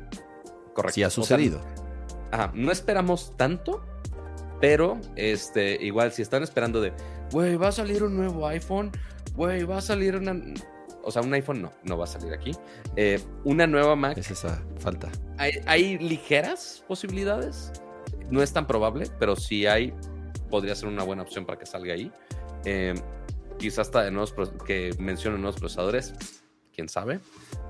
[0.74, 0.94] Correcto.
[0.94, 1.62] Sí ha O sea, sucedido.
[2.32, 3.86] Ajá, no esperamos tanto,
[4.60, 6.92] pero este, igual si están esperando de,
[7.32, 8.92] güey, va a salir un nuevo iPhone,
[9.36, 10.36] güey, va a salir una...
[11.06, 12.52] O sea, un iPhone no, no va a salir aquí.
[12.96, 15.10] Eh, una nueva Mac, Es esa falta.
[15.38, 17.72] hay, hay ligeras posibilidades,
[18.30, 19.94] no es tan probable, pero si hay,
[20.50, 22.12] podría ser una buena opción para que salga ahí.
[22.66, 22.94] Eh,
[23.58, 24.34] quizás hasta de nuevos,
[24.66, 27.20] que mencionen nuevos procesadores, quién sabe.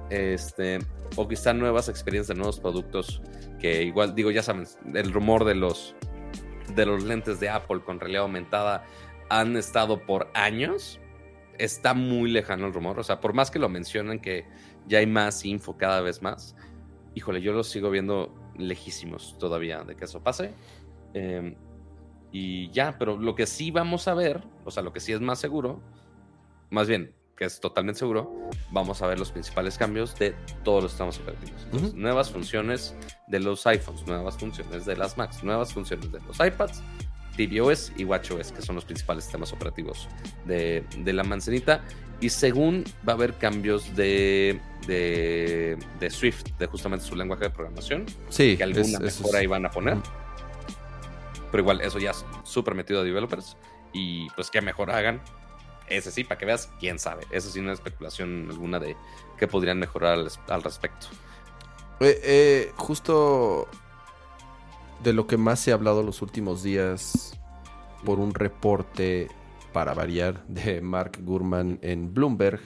[0.09, 0.79] Este,
[1.15, 3.21] o quizá nuevas experiencias de nuevos productos
[3.59, 5.95] que igual, digo, ya saben, el rumor de los,
[6.75, 8.85] de los lentes de Apple con realidad aumentada
[9.29, 10.99] han estado por años.
[11.57, 12.99] Está muy lejano el rumor.
[12.99, 14.45] O sea, por más que lo mencionen que
[14.87, 16.55] ya hay más info cada vez más,
[17.15, 20.51] híjole, yo los sigo viendo lejísimos todavía de que eso pase.
[21.13, 21.55] Eh,
[22.33, 25.21] y ya, pero lo que sí vamos a ver, o sea, lo que sí es
[25.21, 25.79] más seguro,
[26.69, 30.91] más bien, que es totalmente seguro, vamos a ver los principales cambios de todos los
[30.91, 31.61] sistemas operativos.
[31.65, 31.93] Entonces.
[31.93, 32.95] Nuevas funciones
[33.27, 36.81] de los iPhones, nuevas funciones de las Macs, nuevas funciones de los iPads,
[37.37, 40.07] tvOS y watchOS, que son los principales sistemas operativos
[40.45, 41.83] de, de la manzanita.
[42.21, 47.49] Y según va a haber cambios de, de, de Swift, de justamente su lenguaje de
[47.49, 49.97] programación, Sí, que alguna es- mejora es- ahí van a poner.
[51.53, 53.55] Pero igual, eso ya es súper metido a developers.
[53.93, 55.21] Y pues que mejor hagan.
[55.87, 57.27] Ese sí, para que veas, quién sabe.
[57.29, 58.97] Eso sí, no es especulación alguna de
[59.37, 61.09] qué podrían mejorar al, al respecto.
[61.99, 63.67] Eh, eh, justo
[65.03, 67.39] de lo que más se ha hablado los últimos días
[68.03, 69.29] por un reporte
[69.73, 72.59] para variar de Mark Gurman en Bloomberg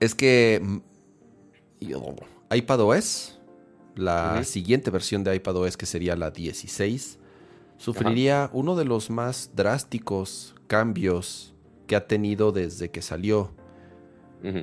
[0.00, 0.78] es que mm,
[2.50, 3.37] iPadOS,
[3.98, 7.18] la siguiente versión de iPadOS que sería la 16,
[7.76, 11.54] sufriría uno de los más drásticos cambios
[11.86, 13.52] que ha tenido desde que salió.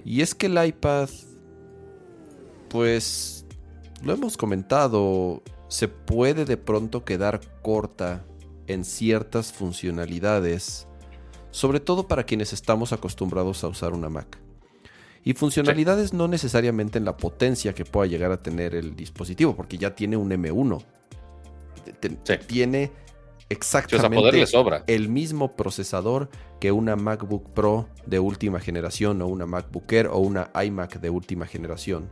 [0.05, 1.09] Y es que el iPad,
[2.69, 3.45] pues,
[4.01, 8.25] lo hemos comentado, se puede de pronto quedar corta
[8.67, 10.87] en ciertas funcionalidades,
[11.51, 14.44] sobre todo para quienes estamos acostumbrados a usar una Mac.
[15.25, 19.77] Y funcionalidades no necesariamente en la potencia que pueda llegar a tener el dispositivo, porque
[19.77, 20.81] ya tiene un M1.
[21.83, 22.45] Te- te- Sí.
[22.47, 24.21] Tiene Sí, o sea, exactamente
[24.87, 30.17] el mismo procesador que una MacBook Pro de última generación o una MacBook Air o
[30.19, 32.09] una iMac de última generación.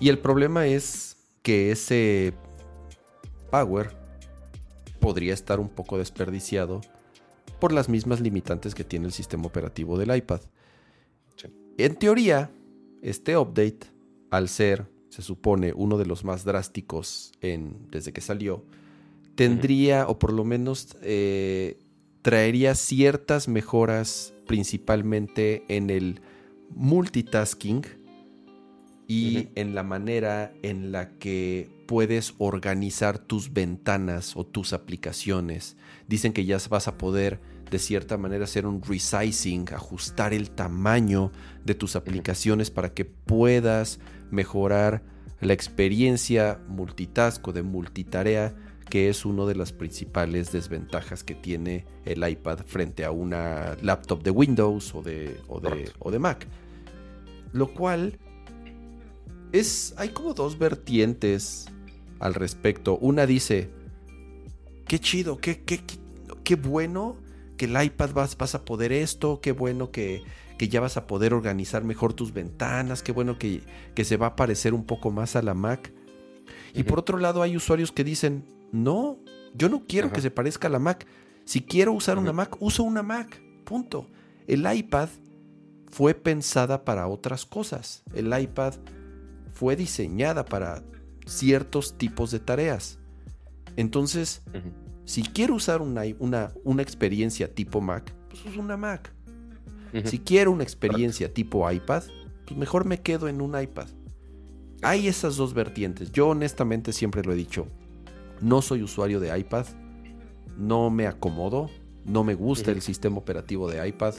[0.00, 2.34] Y el problema es que ese
[3.50, 3.90] power
[5.00, 6.80] podría estar un poco desperdiciado
[7.60, 10.40] por las mismas limitantes que tiene el sistema operativo del iPad.
[11.76, 12.50] En teoría,
[13.02, 13.80] este update,
[14.30, 18.64] al ser, se supone, uno de los más drásticos en, desde que salió,
[19.34, 21.78] tendría, o por lo menos eh,
[22.22, 26.20] traería ciertas mejoras, principalmente en el
[26.70, 27.82] multitasking
[29.08, 35.76] y en la manera en la que puedes organizar tus ventanas o tus aplicaciones.
[36.06, 41.32] Dicen que ya vas a poder de cierta manera hacer un resizing, ajustar el tamaño
[41.64, 43.98] de tus aplicaciones para que puedas
[44.30, 45.02] mejorar
[45.40, 48.54] la experiencia multitask o de multitarea,
[48.88, 54.22] que es una de las principales desventajas que tiene el iPad frente a una laptop
[54.22, 56.46] de Windows o de, o de, o de Mac.
[57.52, 58.18] Lo cual
[59.52, 59.94] es.
[59.96, 61.66] Hay como dos vertientes
[62.18, 62.98] al respecto.
[62.98, 63.70] Una dice.
[64.86, 65.96] Qué chido, qué, qué, qué,
[66.42, 67.16] qué bueno
[67.56, 70.22] que el iPad vas, vas a poder esto, qué bueno que,
[70.58, 73.62] que ya vas a poder organizar mejor tus ventanas, qué bueno que,
[73.94, 75.92] que se va a parecer un poco más a la Mac.
[76.74, 79.18] Y por otro lado hay usuarios que dicen, no,
[79.54, 80.16] yo no quiero Ajá.
[80.16, 81.06] que se parezca a la Mac.
[81.44, 82.32] Si quiero usar una.
[82.32, 83.40] Mac, uso una Mac.
[83.64, 84.10] Punto.
[84.46, 85.08] El iPad
[85.88, 88.02] fue pensada para otras cosas.
[88.14, 88.74] El iPad
[89.52, 90.82] fue diseñada para
[91.26, 92.98] ciertos tipos de tareas.
[93.76, 94.42] Entonces,
[95.04, 99.12] si quiero usar una, una, una experiencia tipo Mac, pues uso una Mac.
[100.06, 102.02] Si quiero una experiencia tipo iPad,
[102.46, 103.86] pues mejor me quedo en un iPad.
[104.82, 106.10] Hay esas dos vertientes.
[106.10, 107.68] Yo honestamente siempre lo he dicho.
[108.40, 109.66] No soy usuario de iPad.
[110.58, 111.70] No me acomodo.
[112.04, 114.14] No me gusta el sistema operativo de iPad.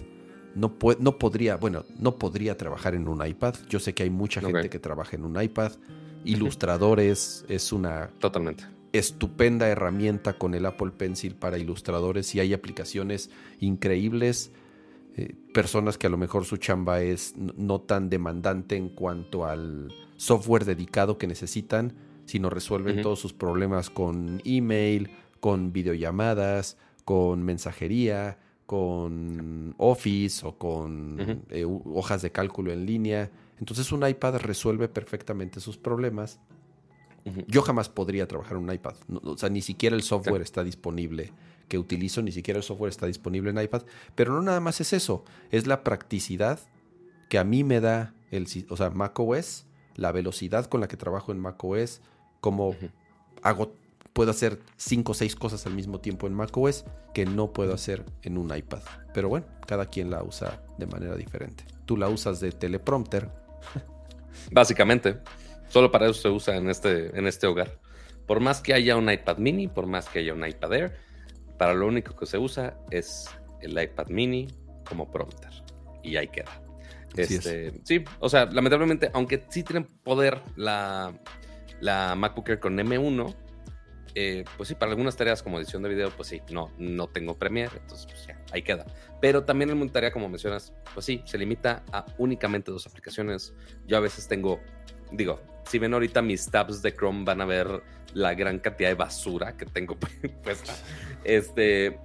[0.56, 3.56] No, no podría, bueno, no podría trabajar en un iPad.
[3.68, 5.74] Yo sé que hay mucha gente que trabaja en un iPad.
[6.24, 13.30] Ilustradores es una totalmente estupenda herramienta con el Apple Pencil para ilustradores y hay aplicaciones
[13.60, 14.52] increíbles.
[15.18, 19.94] Eh, personas que a lo mejor su chamba es no tan demandante en cuanto al
[20.18, 21.94] software dedicado que necesitan,
[22.26, 31.44] sino resuelven todos sus problemas con email, con videollamadas, con mensajería, con Office o con
[31.50, 33.32] eh, hojas de cálculo en línea.
[33.60, 36.40] Entonces un iPad resuelve perfectamente sus problemas.
[37.48, 38.96] Yo jamás podría trabajar en un iPad.
[39.24, 41.34] o sea, ni siquiera el software está disponible
[41.68, 43.84] que utilizo, ni siquiera el software está disponible en iPad.
[44.14, 46.60] Pero no nada más es eso, es la practicidad
[47.30, 51.32] que a mí me da el, o sea, macOS, la velocidad con la que trabajo
[51.32, 52.02] en macOS,
[52.42, 52.76] como
[53.42, 53.74] hago,
[54.14, 58.06] puedo hacer cinco o seis cosas al mismo tiempo en macOS que no puedo hacer
[58.22, 58.82] en un iPad.
[59.14, 61.64] Pero bueno, cada quien la usa de manera diferente.
[61.86, 63.30] Tú la usas de teleprompter.
[64.52, 65.18] Básicamente,
[65.76, 67.82] solo para eso se usa en este, en este hogar.
[68.26, 70.98] Por más que haya un iPad mini, por más que haya un iPad Air,
[71.58, 74.48] para lo único que se usa es el iPad mini
[74.88, 75.52] como prompter.
[76.02, 76.62] Y ahí queda.
[77.18, 81.14] Este, sí, o sea, lamentablemente, aunque sí tienen poder la,
[81.82, 83.36] la MacBook Air con M1,
[84.18, 87.38] eh, pues sí, para algunas tareas como edición de video, pues sí, no, no tengo
[87.38, 88.86] Premiere, entonces pues ya, ahí queda.
[89.20, 93.54] Pero también en tarea, como mencionas, pues sí, se limita a únicamente dos aplicaciones.
[93.86, 94.62] Yo a veces tengo,
[95.16, 97.82] digo, si ven ahorita mis tabs de Chrome van a ver
[98.14, 99.96] la gran cantidad de basura que tengo
[100.44, 100.74] puesta.
[101.24, 102.00] Este,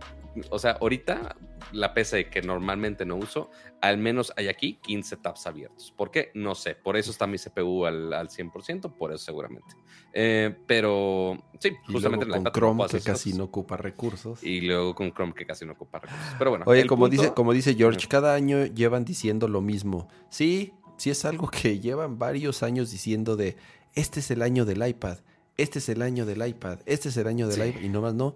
[0.51, 1.37] o sea, ahorita
[1.73, 5.93] la PC que normalmente no uso, al menos hay aquí 15 tabs abiertos.
[5.97, 6.31] ¿Por qué?
[6.35, 6.75] No sé.
[6.75, 9.77] Por eso está mi CPU al, al 100%, por eso seguramente.
[10.13, 14.43] Eh, pero sí, justamente con Chrome que casi no ocupa recursos.
[14.43, 16.35] Y luego con Chrome que casi no ocupa recursos.
[16.39, 16.65] Pero bueno.
[16.67, 20.09] Oye, como, dice, como dice George, cada año llevan diciendo lo mismo.
[20.29, 23.57] Sí, sí es algo que llevan varios años diciendo de,
[23.95, 25.17] este es el año del iPad,
[25.57, 28.35] este es el año del iPad, este es el año del iPad, y nomás no.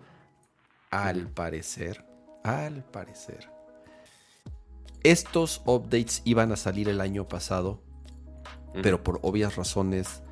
[0.91, 2.07] Al parecer,
[2.43, 3.51] al parecer.
[5.03, 7.83] Estos updates iban a salir el año pasado,
[8.83, 10.23] pero por obvias razones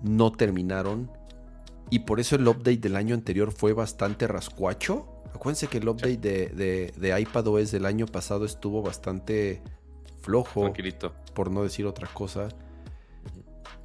[0.00, 1.10] no terminaron.
[1.90, 5.22] Y por eso el update del año anterior fue bastante rascuacho.
[5.34, 9.60] Acuérdense que el update de, de, de iPadOS del año pasado estuvo bastante
[10.24, 10.62] flojo.
[10.62, 11.14] Tranquilito.
[11.34, 12.48] Por no decir otra cosa.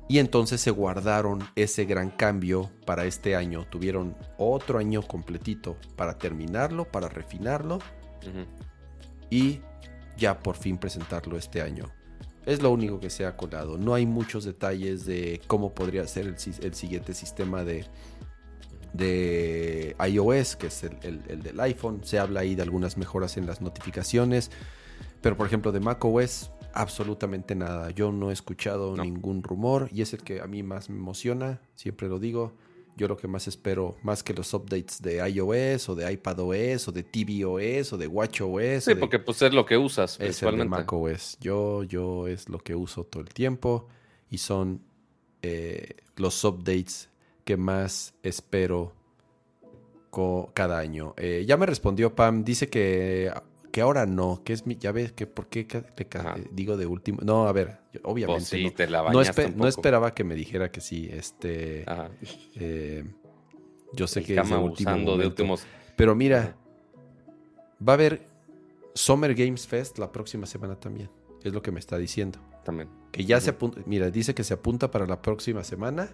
[0.07, 3.67] Y entonces se guardaron ese gran cambio para este año.
[3.69, 7.77] Tuvieron otro año completito para terminarlo, para refinarlo.
[9.29, 9.61] Y
[10.17, 11.91] ya por fin presentarlo este año.
[12.47, 13.77] Es lo único que se ha colado.
[13.77, 17.85] No hay muchos detalles de cómo podría ser el, siguiente sistema de,
[18.93, 22.01] de iOS, que es el, el, del iPhone.
[22.03, 24.49] Se habla ahí de algunas mejoras en las notificaciones.
[25.21, 27.89] Pero por ejemplo de macOS absolutamente nada.
[27.91, 31.61] Yo no he escuchado ningún rumor y es el que a mí más me emociona,
[31.75, 32.53] siempre lo digo.
[32.95, 36.91] Yo lo que más espero, más que los updates de iOS o de iPadOS o
[36.91, 38.83] de tvOS o de watchOS.
[38.83, 41.37] Sí, porque pues es lo que usas es el de macOS.
[41.39, 43.87] Yo, yo es lo que uso todo el tiempo
[44.29, 44.81] y son
[45.41, 47.09] eh, los updates
[47.45, 48.93] que más espero
[50.53, 51.13] cada año.
[51.17, 53.31] Eh, ya me respondió Pam, dice que
[53.71, 55.67] que ahora no, que es mi, ya ves que por qué
[56.51, 57.19] digo de último.
[57.23, 58.91] No, a ver, obviamente pues
[59.51, 61.85] no, no, esperaba que me dijera que sí, este
[62.55, 63.03] eh,
[63.93, 65.65] yo sé que es de último, de últimos
[65.99, 66.55] pero mira,
[67.85, 68.21] va a haber
[68.95, 71.09] Summer Games Fest la próxima semana también,
[71.43, 72.39] es lo que me está diciendo.
[72.63, 72.87] También.
[73.11, 76.09] Que ya se apunta, mira, dice que se apunta para la próxima semana.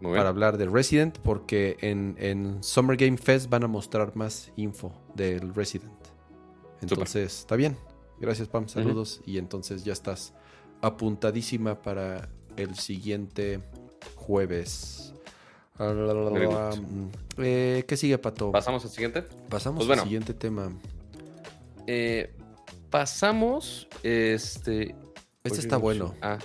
[0.00, 4.92] para hablar de Resident, porque en, en Summer Game Fest van a mostrar más info
[5.14, 5.92] del Resident.
[6.82, 7.76] Entonces, está bien.
[8.18, 8.68] Gracias, Pam.
[8.68, 9.20] Saludos.
[9.26, 10.32] Y entonces ya estás
[10.80, 13.60] apuntadísima para el siguiente
[14.14, 15.14] jueves.
[17.38, 18.50] Eh, ¿Qué sigue, Pato?
[18.50, 19.22] ¿Pasamos al siguiente?
[19.48, 20.70] Pasamos pues al siguiente tema.
[21.86, 22.34] Eh,
[22.90, 23.88] pasamos.
[24.02, 24.94] Este.
[25.44, 26.14] Este está bueno.
[26.22, 26.38] Ah,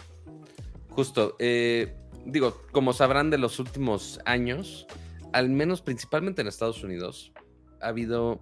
[0.90, 1.36] justo.
[1.40, 4.86] Eh, digo, como sabrán de los últimos años,
[5.34, 7.32] al menos principalmente en Estados Unidos,
[7.80, 8.42] ha habido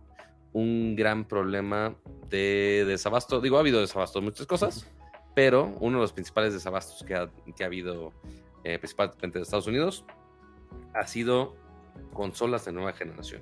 [0.53, 1.95] un gran problema
[2.29, 3.41] de desabasto.
[3.41, 4.87] Digo, ha habido desabasto de muchas cosas,
[5.35, 8.13] pero uno de los principales desabastos que ha, que ha habido,
[8.63, 10.05] eh, principalmente en Estados Unidos,
[10.93, 11.55] ha sido
[12.13, 13.41] consolas de nueva generación,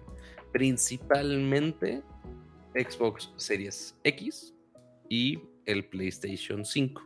[0.52, 2.04] principalmente
[2.74, 4.54] Xbox Series X
[5.10, 7.02] y el PlayStation 5,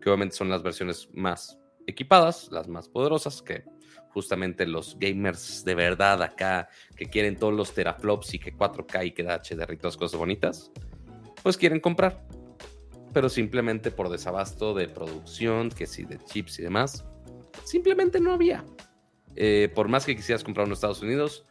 [0.00, 3.64] que obviamente son las versiones más equipadas, las más poderosas, que
[4.12, 9.10] justamente los gamers de verdad acá, que quieren todos los teraflops y que 4K y
[9.12, 10.70] que HDR y todas cosas bonitas,
[11.42, 12.26] pues quieren comprar.
[13.12, 17.04] Pero simplemente por desabasto de producción, que sí, de chips y demás,
[17.64, 18.64] simplemente no había.
[19.36, 21.44] Eh, por más que quisieras comprar en Estados Unidos,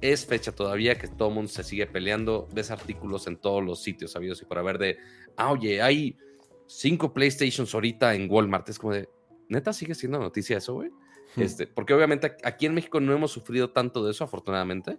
[0.00, 2.48] es fecha todavía que todo mundo se sigue peleando.
[2.52, 4.98] Ves artículos en todos los sitios sabidos y por haber de,
[5.36, 6.16] ah, oye, hay
[6.66, 8.68] cinco PlayStations ahorita en Walmart.
[8.68, 9.08] Es como de,
[9.48, 10.90] neta, sigue siendo noticia eso, güey.
[11.36, 11.42] Hmm.
[11.42, 14.98] Este, porque obviamente aquí en México no hemos sufrido tanto de eso, afortunadamente.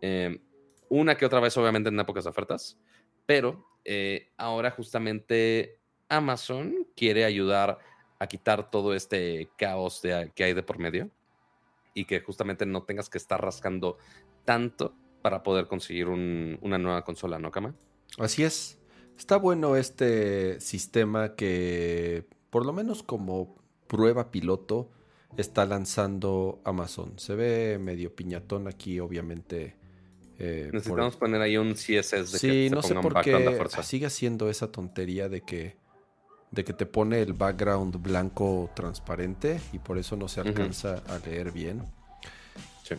[0.00, 0.40] Eh,
[0.88, 2.78] una que otra vez, obviamente, en épocas de ofertas.
[3.26, 7.78] Pero eh, ahora justamente Amazon quiere ayudar
[8.18, 10.00] a quitar todo este caos
[10.34, 11.10] que hay de por medio
[11.94, 13.98] y que justamente no tengas que estar rascando
[14.44, 17.74] tanto para poder conseguir una nueva consola, ¿no, Kama?
[18.18, 18.78] Así es.
[19.16, 23.56] Está bueno este sistema que, por lo menos como
[23.86, 24.90] prueba piloto,
[25.36, 27.18] está lanzando Amazon.
[27.18, 29.76] Se ve medio piñatón aquí, obviamente.
[30.38, 34.72] Eh, Necesitamos poner ahí un CSS de sí, no sé por qué sigue haciendo esa
[34.72, 35.76] tontería de que
[36.50, 41.18] de que te pone el background blanco transparente y por eso no se alcanza a
[41.26, 41.84] leer bien.
[42.84, 42.94] Sí.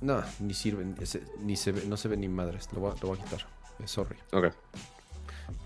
[0.00, 0.86] No, ni sirve,
[1.40, 2.68] ni se ve, no se ve ni madres.
[2.72, 3.46] Lo voy, a quitar.
[3.78, 4.16] Eh, sorry.
[4.32, 4.46] Ok.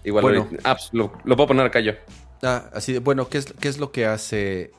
[0.02, 0.48] Igual bueno,
[0.92, 1.92] lo, puedo poner acá yo.
[2.42, 4.72] Ah, así de, bueno, ¿qué es, ¿qué es lo que hace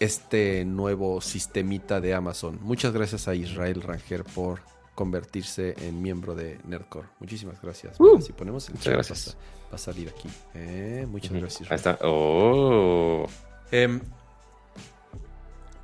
[0.00, 2.58] este nuevo sistemita de Amazon?
[2.62, 4.60] Muchas gracias a Israel Ranger por
[4.94, 7.08] convertirse en miembro de Nerdcore.
[7.20, 7.98] Muchísimas gracias.
[7.98, 9.36] Uh, si ponemos el chat, gracias.
[9.70, 10.28] Va, a, salir aquí.
[10.54, 11.70] Eh, muchas gracias.
[11.70, 11.98] Ahí está.
[12.02, 13.26] Oh.
[13.70, 14.00] Em,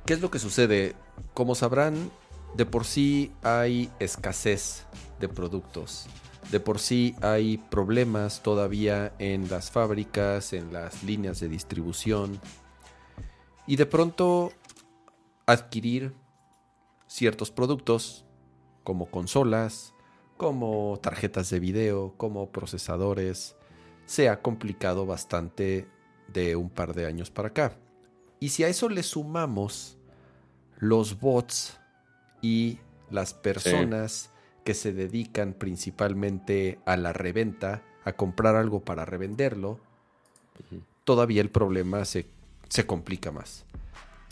[0.05, 0.95] ¿Qué es lo que sucede?
[1.33, 2.09] Como sabrán,
[2.55, 4.85] de por sí hay escasez
[5.19, 6.07] de productos.
[6.51, 12.39] De por sí hay problemas todavía en las fábricas, en las líneas de distribución.
[13.67, 14.51] Y de pronto
[15.45, 16.13] adquirir
[17.07, 18.25] ciertos productos
[18.83, 19.93] como consolas,
[20.37, 23.55] como tarjetas de video, como procesadores,
[24.05, 25.87] se ha complicado bastante
[26.27, 27.77] de un par de años para acá.
[28.39, 29.97] Y si a eso le sumamos
[30.79, 31.79] los bots
[32.41, 34.31] y las personas
[34.63, 39.79] que se dedican principalmente a la reventa, a comprar algo para revenderlo,
[41.03, 42.25] todavía el problema se,
[42.71, 43.65] se complica más.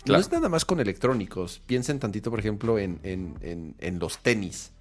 [0.06, 1.62] No es nada más con electrónicos.
[1.66, 4.72] Piensen tantito, por ejemplo, en, en, los tenis.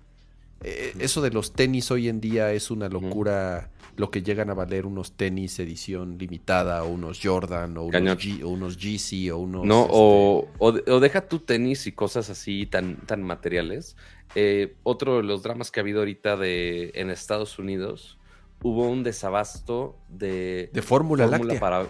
[0.63, 3.71] Eh, eso de los tenis hoy en día es una locura.
[3.97, 8.45] Lo que llegan a valer unos tenis edición limitada, o unos Jordan, o unos, G,
[8.45, 9.65] o unos GC, o unos.
[9.65, 13.97] No, o, este o, deja tu tenis y cosas así tan, tan materiales.
[14.37, 18.19] Eh, otro de los dramas que ha habido ahorita de, en Estados Unidos,
[18.63, 20.71] hubo un desabasto de.
[20.73, 21.59] De fórmula láctea.
[21.59, 21.89] Para...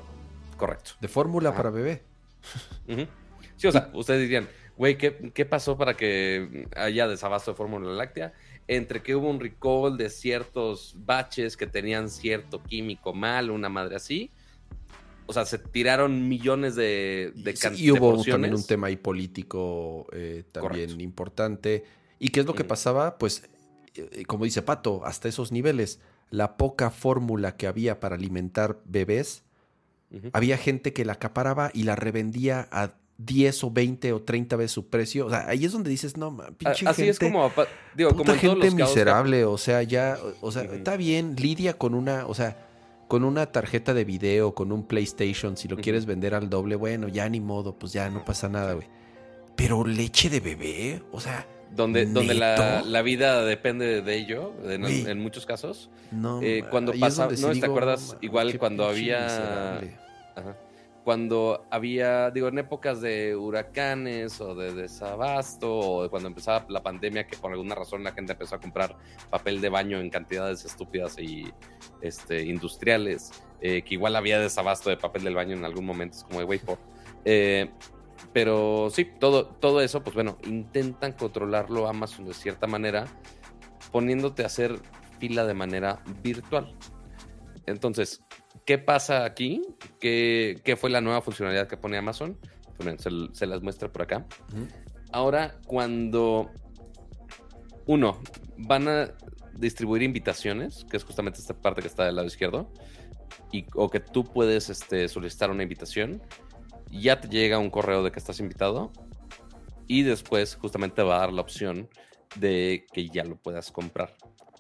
[0.59, 0.91] Correcto.
[1.01, 2.03] De fórmula para bebé.
[3.57, 8.35] Sí, o sea, ustedes dirían, güey, ¿qué, pasó para que haya desabasto de fórmula láctea?
[8.67, 13.97] Entre que hubo un recall de ciertos baches que tenían cierto químico mal, una madre
[13.97, 14.31] así.
[15.27, 20.45] O sea, se tiraron millones de, de Y hubo también un tema ahí político eh,
[20.53, 21.85] también importante.
[22.19, 23.19] ¿Y qué es lo que pasaba?
[23.19, 23.49] Pues,
[23.95, 26.01] eh, como dice Pato, hasta esos niveles,
[26.31, 29.45] la poca fórmula que había para alimentar bebés
[30.33, 34.73] había gente que la acaparaba y la revendía a 10 o 20 o 30 veces
[34.73, 35.27] su precio.
[35.27, 37.51] O sea, ahí es donde dices, no, pinche Así gente, es como,
[37.95, 39.45] digo, como gente miserable.
[39.45, 42.65] O sea, ya, o sea, está bien, lidia con una, o sea,
[43.09, 47.09] con una tarjeta de video, con un PlayStation, si lo quieres vender al doble, bueno,
[47.09, 48.87] ya ni modo, pues ya no pasa nada, güey.
[49.57, 51.47] Pero leche de bebé, o sea.
[51.75, 55.91] Donde, donde la, la, vida depende de ello, en, muchos casos.
[56.11, 59.81] No, eh, cuando pasa, no te acuerdas, igual cuando había
[61.09, 66.83] cuando había, digo, en épocas de huracanes o de desabasto o de cuando empezaba la
[66.83, 68.95] pandemia que por alguna razón la gente empezó a comprar
[69.31, 71.51] papel de baño en cantidades estúpidas y
[72.03, 73.31] este, industriales,
[73.63, 76.45] eh, que igual había desabasto de papel del baño en algún momento, es como de
[76.45, 76.63] wait
[77.25, 77.71] eh,
[78.39, 83.07] pero sí, todo, todo eso, pues bueno, intentan controlarlo Amazon de cierta manera,
[83.91, 84.79] poniéndote a hacer
[85.19, 86.73] fila de manera virtual.
[87.67, 88.23] Entonces,
[88.69, 89.63] ¿Qué pasa aquí?
[89.99, 92.39] ¿Qué, fue la nueva funcionalidad que pone Amazon?
[92.77, 93.01] Pues
[93.33, 94.27] se, las muestra por acá.
[95.11, 96.51] Ahora, cuando
[97.87, 98.21] uno,
[98.59, 99.15] van a
[99.55, 102.71] distribuir invitaciones, que es justamente esta parte que está del lado izquierdo,
[103.53, 106.21] y, o que tú puedes este, solicitar una invitación,
[106.91, 108.93] ya te llega un correo de que estás invitado,
[109.89, 111.89] y después justamente va a dar la opción
[112.37, 114.15] de que ya lo puedas comprar.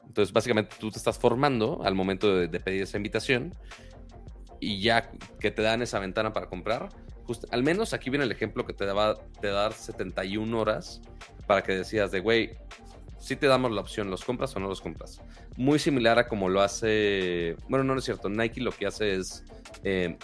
[0.06, 3.54] Entonces, básicamente tú te estás formando al momento de, pedir esa invitación
[4.58, 6.88] y ya que te dan esa ventana para comprar,
[7.50, 11.02] al menos aquí viene el ejemplo que te, daba, te dar 71 horas
[11.46, 12.52] para que decidas de, güey,
[13.18, 15.20] si te damos la opción, ¿los compras o no los compras?
[15.58, 19.44] Muy similar a como lo hace, bueno, no, es cierto, Nike lo que hace es,
[19.84, 20.16] eh,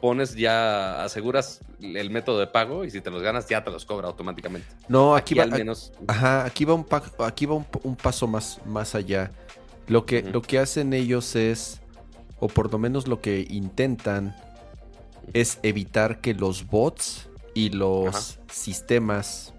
[0.00, 3.84] pones ya, aseguras el método de pago y si te los ganas ya te los
[3.84, 4.66] cobra automáticamente.
[4.88, 5.92] No, aquí, va, al menos...
[6.06, 6.86] Ajá, aquí va un,
[7.20, 9.30] aquí va un, paso más, más allá.
[9.86, 11.80] Lo que, lo que hacen ellos es,
[12.38, 14.36] o por lo menos lo que intentan,
[15.32, 19.54] es evitar que los bots y los sistemas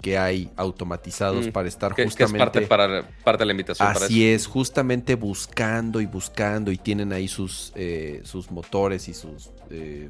[0.00, 2.38] que hay automatizados mm, para estar justamente.
[2.38, 3.88] parte, para, parte de la invitación.
[3.88, 9.50] Así es, justamente buscando y buscando y tienen ahí sus, eh, sus motores y sus.
[9.70, 10.08] Eh,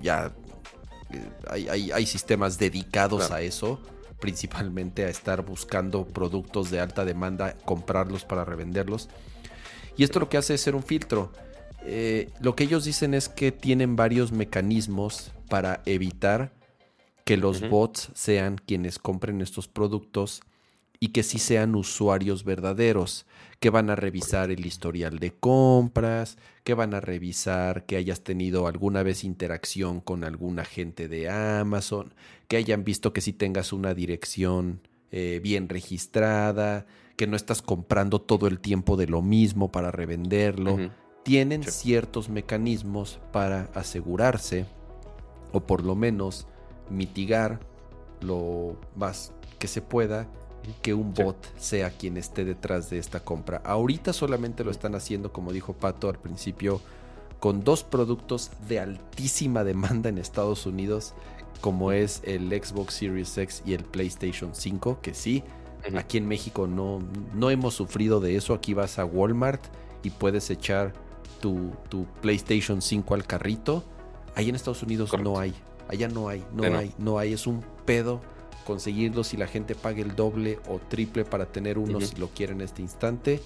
[0.00, 0.32] ya.
[1.10, 3.80] Eh, hay, sistemas dedicados a eso,
[4.20, 9.08] principalmente a estar buscando productos de alta demanda, comprarlos para revenderlos.
[9.96, 11.32] Y esto lo que hace es ser un filtro.
[12.40, 16.52] lo que ellos dicen es que tienen varios mecanismos para evitar
[17.24, 20.42] que los bots sean quienes compren estos productos
[21.02, 23.26] y que sí sean usuarios verdaderos,
[23.58, 28.68] que van a revisar el historial de compras, que van a revisar que hayas tenido
[28.68, 32.14] alguna vez interacción con algún agente de Amazon,
[32.46, 38.20] que hayan visto que sí tengas una dirección eh, bien registrada, que no estás comprando
[38.20, 40.78] todo el tiempo de lo mismo para revenderlo.
[41.24, 44.66] Tienen ciertos mecanismos para asegurarse,
[45.52, 46.46] o por lo menos
[46.90, 47.60] mitigar
[48.20, 50.28] lo más que se pueda
[50.80, 53.60] que un bot sea quien esté detrás de esta compra.
[53.64, 56.80] Ahorita solamente lo están haciendo, como dijo Pato al principio,
[57.40, 61.14] con dos productos de altísima demanda en Estados Unidos,
[61.60, 65.44] como es el Xbox Series X y el PlayStation 5, que sí,
[65.96, 67.00] aquí en México no,
[67.34, 68.54] no hemos sufrido de eso.
[68.54, 69.62] Aquí vas a Walmart
[70.02, 70.92] y puedes echar
[71.40, 73.84] tu, tu PlayStation 5 al carrito.
[74.34, 75.54] Ahí en Estados Unidos no hay.
[75.92, 77.34] Allá no hay, no hay, no hay.
[77.34, 78.22] Es un pedo
[78.64, 82.54] conseguirlo si la gente pague el doble o triple para tener uno si lo quiere
[82.54, 83.42] en este instante.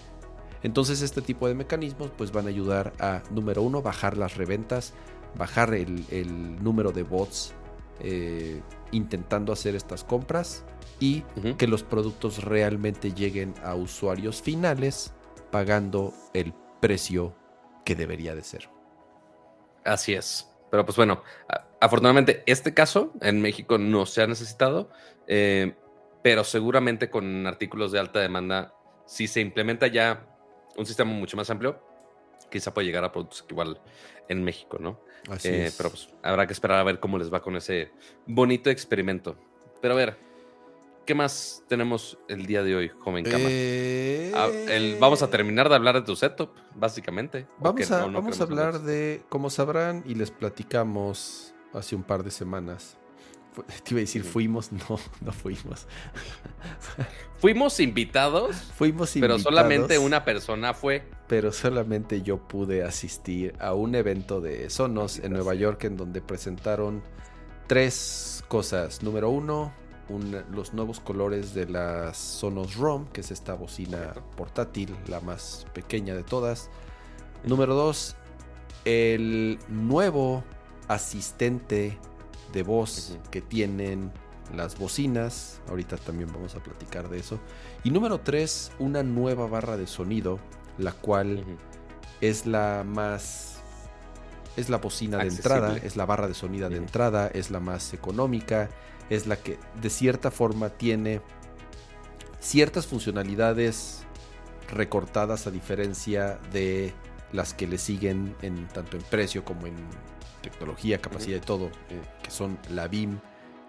[0.63, 4.95] Entonces este tipo de mecanismos pues van a ayudar a, número uno, bajar las reventas,
[5.37, 7.53] bajar el, número de bots
[8.01, 10.65] eh, intentando hacer estas compras
[11.01, 11.23] y
[11.59, 15.13] que los productos realmente lleguen a usuarios finales
[15.51, 17.35] pagando el precio
[17.85, 18.69] que debería de ser.
[19.85, 20.49] Así es.
[20.71, 21.23] Pero pues bueno,
[21.81, 24.91] afortunadamente este caso en México no se ha necesitado,
[25.27, 25.74] eh,
[26.22, 28.74] pero seguramente con artículos de alta demanda,
[29.07, 30.27] si se implementa ya
[30.77, 31.81] un sistema mucho más amplio,
[32.51, 33.81] quizá puede llegar a productos igual
[34.29, 35.01] en México, ¿no?
[35.31, 37.91] Así eh, Pero pues habrá que esperar a ver cómo les va con ese
[38.27, 39.37] bonito experimento.
[39.81, 40.27] Pero a ver,
[41.07, 43.45] ¿Qué más tenemos el día de hoy, joven cama?
[43.47, 47.47] Eh, vamos a terminar de hablar de tu setup, básicamente.
[47.61, 52.31] Vamos a, vamos a hablar de, como sabrán y les platicamos hace un par de
[52.31, 52.97] semanas.
[53.85, 55.87] Te iba a decir, fuimos, no, no fuimos.
[57.39, 58.57] Fuimos invitados.
[58.77, 59.43] Fuimos invitados.
[59.43, 61.05] Pero solamente una persona fue.
[61.29, 66.22] Pero solamente yo pude asistir a un evento de Sonos en Nueva York en donde
[66.22, 67.03] presentaron
[67.66, 69.03] tres cosas.
[69.03, 69.74] Número uno,
[70.51, 76.14] los nuevos colores de la Sonos ROM, que es esta bocina portátil, la más pequeña
[76.14, 76.70] de todas.
[77.45, 78.16] Número 2,
[78.87, 80.43] el nuevo
[80.89, 81.99] asistente
[82.53, 84.12] de voz que tienen
[84.55, 85.61] las bocinas.
[85.68, 87.41] Ahorita también vamos a platicar de eso.
[87.84, 90.39] Y número 3, una nueva barra de sonido,
[90.78, 91.45] la cual
[92.20, 93.53] es la más...
[94.57, 97.93] Es la bocina de entrada, es la barra de sonido de entrada, es la más
[97.93, 98.70] económica,
[99.11, 101.20] es la que de cierta forma tiene
[102.41, 104.07] ciertas funcionalidades
[104.72, 106.95] recortadas a diferencia de
[107.32, 109.74] las que le siguen en tanto en precio como en
[110.51, 113.19] tecnología, capacidad y todo, eh, que son la BIM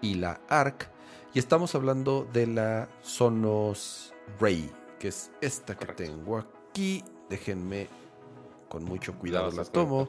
[0.00, 0.88] y la ARC.
[1.34, 7.04] Y estamos hablando de la Sonos Ray, que es esta que tengo aquí.
[7.28, 7.88] Déjenme
[8.68, 10.08] con mucho cuidado la tomo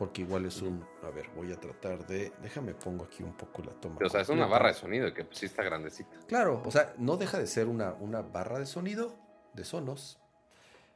[0.00, 0.82] porque igual es un...
[1.02, 2.32] A ver, voy a tratar de...
[2.42, 3.98] Déjame pongo aquí un poco la toma.
[4.02, 6.16] o sea, es una barra de sonido que sí está grandecita.
[6.26, 9.14] Claro, o sea, no deja de ser una, una barra de sonido
[9.52, 10.18] de Sonos,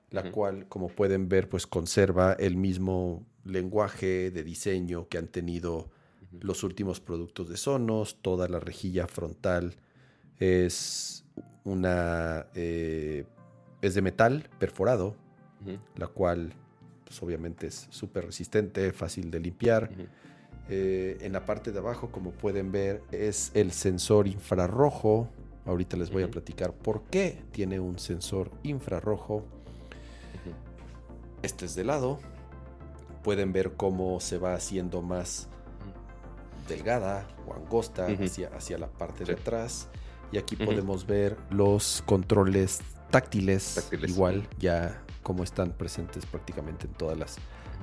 [0.09, 5.91] la cual, como pueden ver, pues conserva el mismo lenguaje de diseño que han tenido
[6.41, 9.75] los últimos productos de Sonos, toda la rejilla frontal
[10.39, 11.25] es
[11.65, 12.47] una...
[12.55, 13.25] Eh,
[13.83, 15.15] es de metal perforado,
[15.97, 16.55] la cual
[17.05, 19.91] pues, obviamente es súper resistente, fácil de limpiar.
[20.71, 25.29] Eh, en la parte de abajo, como pueden ver, es el sensor infrarrojo.
[25.67, 29.45] Ahorita les voy a platicar por qué tiene un sensor infrarrojo.
[31.43, 32.19] Este es de lado.
[33.25, 35.49] Pueden ver cómo se va haciendo más
[36.69, 39.89] delgada o angosta hacia, hacia, la parte de atrás.
[40.31, 47.19] Y aquí podemos ver los controles táctiles, igual, ya como están presentes prácticamente en todas
[47.19, 47.37] las,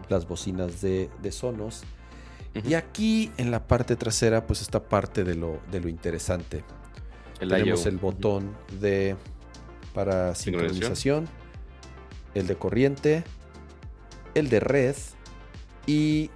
[0.09, 1.83] las bocinas de, Sonos.
[2.53, 6.63] Y aquí en la parte trasera, pues está parte de lo, de lo interesante.
[7.39, 9.15] Tenemos el botón de
[9.93, 11.27] para sincronización,
[12.33, 13.23] el de corriente,
[14.35, 14.95] el de red
[15.85, 16.29] y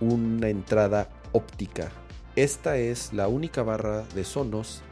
[0.00, 1.90] una entrada óptica.
[2.36, 4.82] Esta es la única barra de Sonos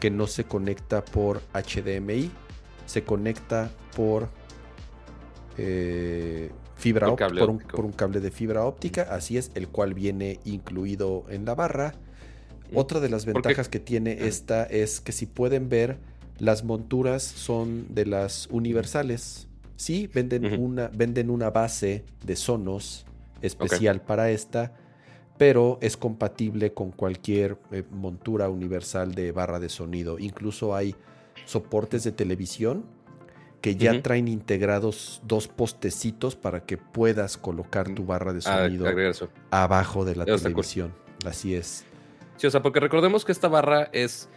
[0.00, 2.30] que no se conecta por HDMI,
[2.86, 4.28] se conecta por
[5.56, 11.24] eh, fibra óptica, por, un, cable de fibra óptica, así es, el cual viene incluido
[11.28, 11.94] en la barra.
[12.74, 15.98] Otra de las ventajas que tiene esta es que si pueden ver,
[16.38, 19.46] las monturas son de las universales.
[19.76, 23.04] Sí, venden, una, venden una base de Sonos
[23.42, 24.72] especial para esta,
[25.38, 30.18] pero es compatible con cualquier eh, montura universal de barra de sonido.
[30.18, 30.94] Incluso hay
[31.44, 32.84] soportes de televisión
[33.60, 38.86] que ya traen integrados dos postecitos para que puedas colocar tu barra de ah, sonido
[39.50, 40.92] abajo de la televisión.
[41.24, 41.84] Así es.
[42.36, 44.28] Sí, o sea, porque recordemos que esta barra es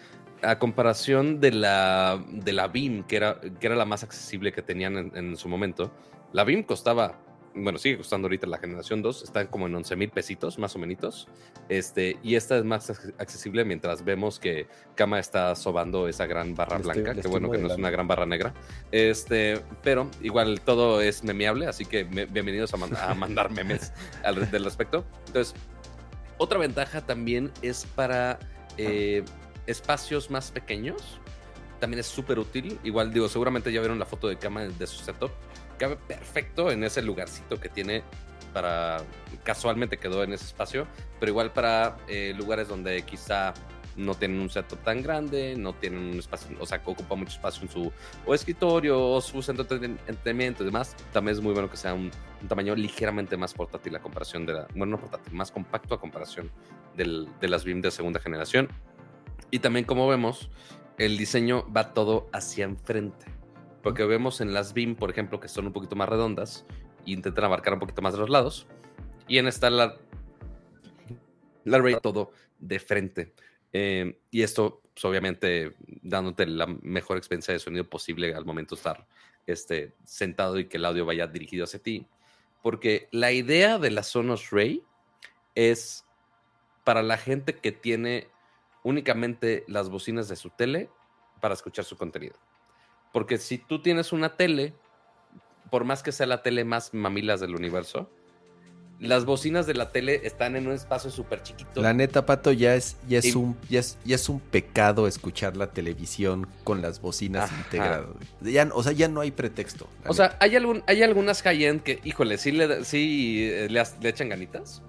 [0.44, 4.62] a comparación de la, de la BIM, que era, que era la más accesible que
[4.62, 5.92] tenían en, en su momento.
[6.32, 7.20] La BIM costaba
[7.56, 10.80] bueno, sigue costando ahorita la generación 2, están como en 11 mil pesitos, más o
[10.80, 11.28] menos.
[11.70, 16.78] Este, y esta es más accesible mientras vemos que Kama está sobando esa gran barra
[16.80, 18.54] blanca, que bueno que no es una gran barra negra.
[18.92, 23.94] Este, pero igual todo es memeable, así que bienvenidos a, mandar memes
[24.24, 25.06] al, del respecto.
[25.28, 25.56] Entonces,
[26.38, 28.38] otra ventaja también es para
[28.78, 29.24] eh,
[29.66, 31.20] espacios más pequeños.
[31.80, 32.80] También es súper útil.
[32.84, 35.32] Igual digo, seguramente ya vieron la foto de Kama de su setup
[35.78, 38.04] cabe perfecto en ese lugarcito que tiene
[38.54, 38.98] para
[39.44, 40.88] casualmente quedó en ese espacio,
[41.20, 43.54] pero igual para eh, lugares donde quizá
[43.96, 47.34] no tienen un setup tan grande, no tienen un espacio, o sea, que ocupa mucho
[47.34, 47.92] espacio en su
[48.26, 51.94] o escritorio o su centro de entretenimiento y demás, también es muy bueno que sea
[51.94, 52.12] un,
[52.48, 56.52] tamaño ligeramente más portátil a comparación de la, bueno, no portátil, más compacto a comparación
[56.96, 58.70] del, de las BIM de segunda generación.
[59.50, 60.50] Y también como vemos,
[60.98, 63.35] el diseño va todo hacia enfrente.
[63.86, 66.66] Porque vemos en las BIM, por ejemplo, que son un poquito más redondas
[67.06, 68.66] e intentan abarcar un poquito más de los lados.
[69.28, 69.96] Y en esta la,
[71.66, 73.36] la Ray todo de frente.
[73.74, 78.80] Eh, y esto, pues, obviamente, dándote la mejor experiencia de sonido posible al momento de
[78.80, 79.06] estar
[79.46, 82.08] este, sentado y que el audio vaya dirigido hacia ti.
[82.64, 84.82] Porque la idea de la Sonos Ray
[85.54, 86.06] es
[86.84, 88.30] para la gente que tiene
[88.82, 90.90] únicamente las bocinas de su tele
[91.40, 92.36] para escuchar su contenido.
[93.16, 94.74] Porque si tú tienes una tele,
[95.70, 98.10] por más que sea la tele más mamilas del universo,
[99.00, 101.82] las bocinas de la tele están en un espacio súper chiquito.
[101.82, 106.46] La neta, Pato, ya es, ya es un, ya es, un pecado escuchar la televisión
[106.66, 108.10] con las bocinas integradas.
[108.42, 109.88] Ya, o sea, ya no hay pretexto.
[110.06, 114.28] O sea, hay algún, hay algunas high-end que, híjole, sí le, sí eh, le, echan
[114.28, 114.82] ganitas.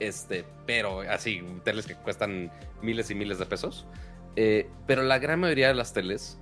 [0.00, 2.50] Este, pero así, teles que cuestan
[2.82, 3.86] miles y miles de pesos.
[4.34, 6.40] Eh, pero la gran mayoría de las teles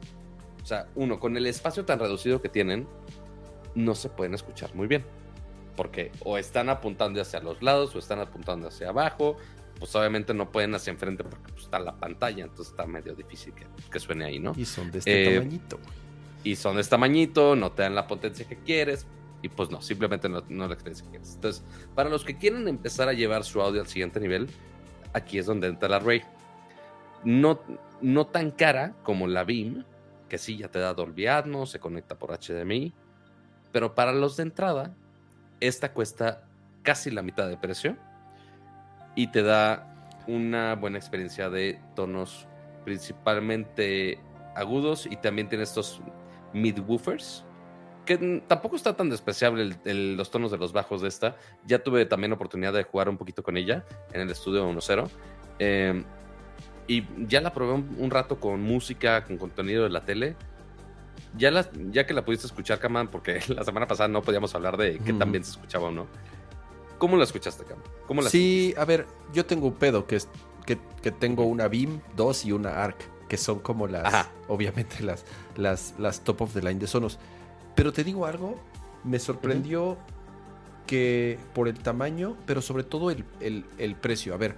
[0.62, 2.86] o sea, uno, con el espacio tan reducido que tienen,
[3.74, 5.04] no se pueden escuchar muy bien.
[5.76, 9.36] Porque o están apuntando hacia los lados o están apuntando hacia abajo.
[9.78, 13.54] Pues obviamente no pueden hacia enfrente porque pues, está la pantalla, entonces está medio difícil
[13.90, 14.52] que, suene ahí, ¿no?
[14.54, 15.80] Y son de este eh, tamañito.
[16.44, 19.06] Y son de este tamañito, no te dan la potencia que quieres.
[19.42, 21.34] Y pues no, simplemente no, no la experiencia que quieres.
[21.34, 24.48] Entonces, para los que quieren empezar a llevar su audio al siguiente nivel,
[25.14, 26.22] aquí es donde entra la Ray.
[27.24, 27.60] No,
[28.02, 29.86] no tan cara como la Beam,
[30.30, 32.94] que sí, ya te da Dolby Atmos, se conecta por HDMI,
[33.72, 34.94] pero para los de entrada,
[35.60, 36.48] esta cuesta
[36.82, 37.98] casi la mitad de precio
[39.14, 42.46] y te da una buena experiencia de tonos
[42.84, 44.18] principalmente
[44.54, 46.00] agudos y también tiene estos
[46.54, 47.44] mid-woofers
[48.06, 51.36] que tampoco está tan despreciable los tonos de los bajos de esta.
[51.66, 55.08] Ya tuve también oportunidad de jugar un poquito con ella en el estudio 1.0.
[55.58, 56.02] Eh,
[56.90, 60.34] y ya la probé un, rato con música, con contenido de la tele.
[61.38, 64.76] Ya, la, ya que la pudiste escuchar, Kaman, porque la semana pasada no podíamos hablar
[64.76, 66.08] de qué tan bien se escuchaba o no.
[66.98, 67.84] ¿Cómo la escuchaste, Kaman?
[68.08, 70.28] ¿Cómo la sí, a ver, yo tengo un pedo que es
[70.66, 72.96] que, que tengo una BIM 2 y una ARC,
[73.28, 75.24] que son como las, obviamente, las,
[75.56, 77.20] las, las top of the line de Sonos.
[77.76, 78.60] Pero te digo algo,
[79.04, 79.96] me sorprendió
[80.88, 84.34] que por el tamaño, pero sobre todo el, el- el precio.
[84.34, 84.56] A ver,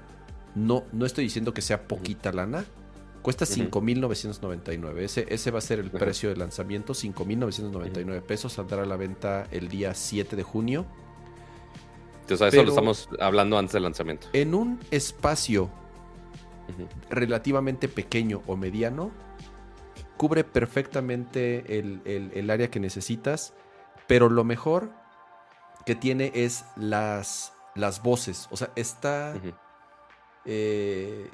[0.55, 2.65] no, no estoy diciendo que sea poquita lana.
[3.23, 3.55] Cuesta Ujú.
[3.71, 4.99] 5.999.
[4.99, 6.93] Ese, ese va a ser el precio de lanzamiento.
[6.93, 8.53] 5.999 pesos.
[8.55, 10.85] Saldrá a la venta el día 7 de junio.
[12.23, 14.27] Entonces, a eso Pero- lo estamos hablando antes del lanzamiento.
[14.33, 15.71] En un espacio
[17.11, 19.11] relativamente pequeño o mediano,
[20.17, 23.55] cubre perfectamente el, el- el área que necesitas,
[24.07, 24.91] pero lo mejor
[25.87, 28.49] que tiene es las, las voces.
[28.51, 29.35] O sea, está...
[30.45, 31.31] eh,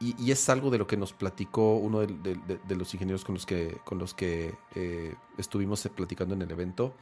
[0.00, 2.92] y, y es algo de lo que nos platicó uno de, de- de- de los
[2.92, 6.94] ingenieros con los que, con los que eh, estuvimos platicando en el evento.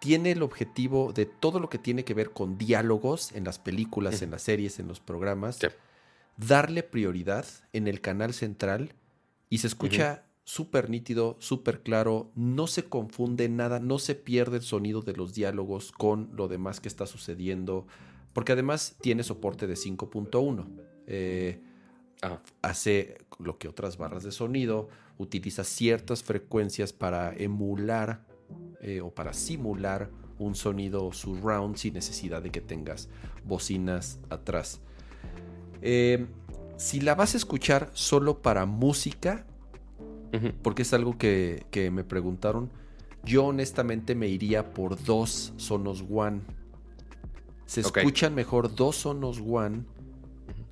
[0.00, 4.20] Tiene el objetivo de todo lo que tiene que ver con diálogos en las películas,
[4.22, 5.68] en las series, en los programas, Sí.
[6.36, 8.92] darle prioridad en el canal central
[9.48, 14.62] y se escucha súper nítido, súper claro, no se confunde nada, no se pierde el
[14.62, 17.86] sonido de los diálogos con lo demás que está sucediendo,
[18.34, 20.66] porque además tiene soporte de 5.1.
[21.06, 21.62] Eh,
[22.20, 22.42] Ajá.
[22.62, 28.26] hace lo que otras barras de sonido, utiliza ciertas frecuencias para emular
[28.80, 33.08] eh, o para simular un sonido surround sin necesidad de que tengas
[33.44, 34.80] bocinas atrás.
[35.80, 36.26] Eh,
[36.76, 39.46] si la vas a escuchar solo para música,
[40.62, 42.68] porque es algo que, que me preguntaron,
[43.24, 46.40] yo honestamente me iría por dos Sonos One.
[47.66, 49.82] Se escuchan mejor dos Sonos One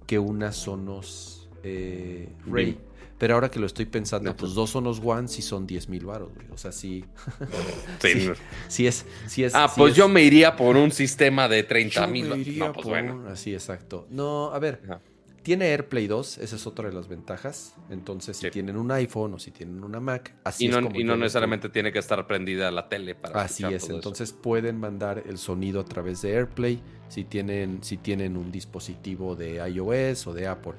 [0.07, 2.79] que una Sonos eh, Ray.
[3.19, 6.05] Pero ahora que lo estoy pensando, No, pues dos Sonos One sí son 10 mil
[6.07, 6.47] baros, güey.
[6.53, 7.05] O sea, sí,
[8.01, 8.09] Sí.
[8.21, 8.31] Sí.
[8.69, 9.07] sí es...
[9.29, 12.09] Sí es Ah, sí pues es- yo me iría por un sistema de 30 yo
[12.09, 12.59] mil.
[12.59, 13.15] No, pues bueno.
[13.15, 14.07] un- Así, exacto.
[14.11, 15.01] No, a ver, Ajá.
[15.43, 17.75] Tiene AirPlay 2, esa es otra de las ventajas.
[17.91, 21.05] Entonces, si tienen un iPhone o si tienen una Mac, así Y es como y
[21.05, 23.97] no necesariamente tiene que estar prendida la tele para Así es, todo eso.
[23.97, 29.35] entonces pueden mandar el sonido a través de AirPlay si tienen, si tienen un dispositivo
[29.37, 30.75] de iOS o de Apple.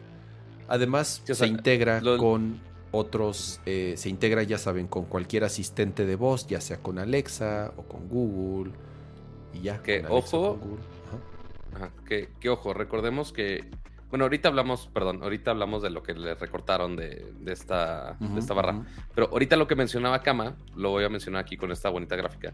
[0.67, 2.59] Además, Sí, o sea, se integra lo- con
[2.91, 7.73] otros, eh, se integra, ya saben, con cualquier asistente de voz, ya sea con Alexa
[7.75, 8.71] o con Google.
[9.53, 9.81] Y ya.
[9.83, 10.59] Que, ojo.
[11.71, 11.85] Ajá.
[11.85, 13.69] Ajá, que, que ojo, recordemos que.
[14.13, 18.27] Bueno, ahorita hablamos, perdón, ahorita hablamos de lo que le recortaron de, de esta, de
[18.27, 18.73] Ujú, esta barra.
[18.73, 18.85] ujú.
[19.15, 22.53] Pero ahorita lo que mencionaba Kama, lo voy a mencionar aquí con esta bonita gráfica.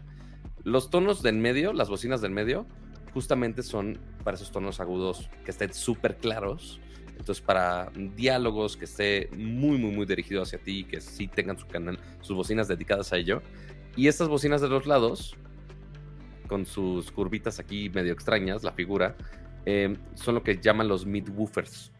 [0.64, 2.64] Los tonos del medio, las bocinas del medio,
[3.12, 6.80] justamente son para esos tonos agudos que estén súper claros.
[7.18, 11.66] Entonces, para diálogos que esté muy, muy, muy dirigido hacia ti, que sí tengan su
[11.66, 13.42] canal, sus bocinas dedicadas a ello.
[13.96, 15.36] Y estas bocinas de los lados,
[16.48, 19.14] con sus curvitas aquí medio extrañas, la figura,
[19.66, 21.92] eh, son lo que llaman los mid-woofers.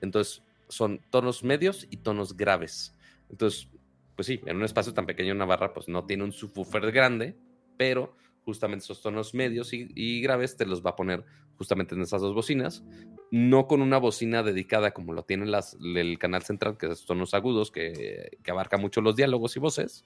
[0.00, 2.94] Entonces, son tonos medios y tonos graves.
[3.30, 3.68] Entonces,
[4.14, 7.36] pues sí, en un espacio tan pequeño, una barra, pues no tiene un subwoofer grande,
[7.76, 11.24] pero justamente esos tonos medios y, graves te los va a poner
[11.58, 12.82] justamente en esas dos bocinas.
[13.30, 17.34] No con una bocina dedicada como lo tiene las, el canal central, que es tonos
[17.34, 20.04] agudos, que, que abarca mucho los diálogos y voces,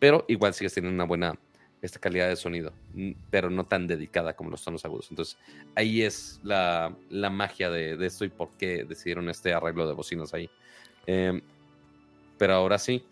[0.00, 1.38] pero igual sigues teniendo una buena
[1.86, 5.06] esta calidad de sonido, mm, pero no tan dedicada como los tonos agudos.
[5.10, 5.38] Entonces,
[5.74, 9.94] ahí es la, la magia de, de esto y por qué decidieron este arreglo de
[9.94, 10.50] bocinas ahí.
[11.06, 11.40] Eh,
[12.38, 13.04] pero ahora sí,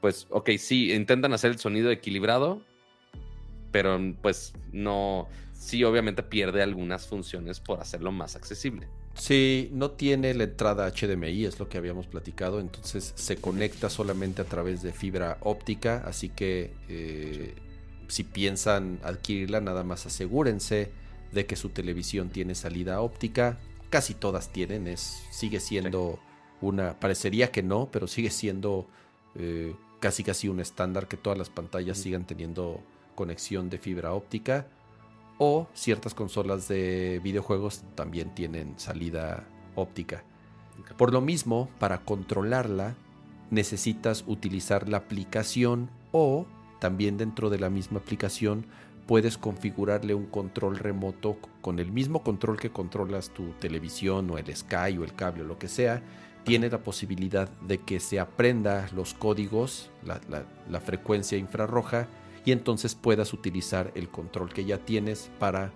[0.00, 2.62] pues, ok, sí, intentan hacer el sonido equilibrado,
[3.72, 8.88] pero pues no, sí, obviamente pierde algunas funciones por hacerlo más accesible.
[9.14, 14.42] Sí, no tiene la entrada HDMI, es lo que habíamos platicado, entonces se conecta solamente
[14.42, 17.54] a través de fibra óptica, así que eh,
[18.08, 20.90] si piensan adquirirla, nada más asegúrense
[21.32, 23.58] de que su televisión tiene salida óptica.
[23.90, 26.18] Casi todas tienen, es, sigue siendo
[26.60, 28.86] una, parecería que no, pero sigue siendo
[29.34, 32.80] eh, casi casi un estándar que todas las pantallas sigan teniendo
[33.14, 34.66] conexión de fibra óptica.
[35.38, 39.44] O ciertas consolas de videojuegos también tienen salida
[39.74, 40.24] óptica.
[40.96, 42.94] Por lo mismo, para controlarla,
[43.50, 46.46] necesitas utilizar la aplicación o
[46.80, 48.66] también dentro de la misma aplicación
[49.06, 54.54] puedes configurarle un control remoto con el mismo control que controlas tu televisión o el
[54.54, 56.02] Sky o el cable o lo que sea.
[56.44, 62.08] Tiene la posibilidad de que se aprenda los códigos, la, la- la frecuencia infrarroja
[62.44, 65.72] y entonces puedas utilizar el control que ya tienes para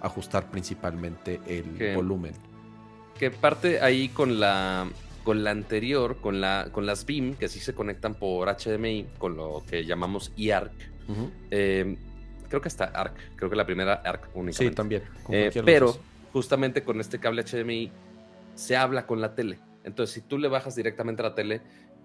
[0.00, 2.32] ajustar principalmente el Que- volumen.
[3.18, 4.86] que parte ahí con la
[5.24, 9.36] con la anterior, con la con las BIM que sí se conectan por HDMI con
[9.36, 10.72] lo que llamamos eARC.
[11.50, 11.96] Eh,
[12.48, 14.64] creo que hasta ARC, creo que la primera ARC únicamente.
[14.64, 15.02] Sí, también.
[15.30, 15.96] Eh, pero
[16.32, 17.90] justamente con este cable HDMI
[18.54, 19.58] se habla con la tele.
[19.84, 21.60] Entonces, si tú le bajas directamente a la tele,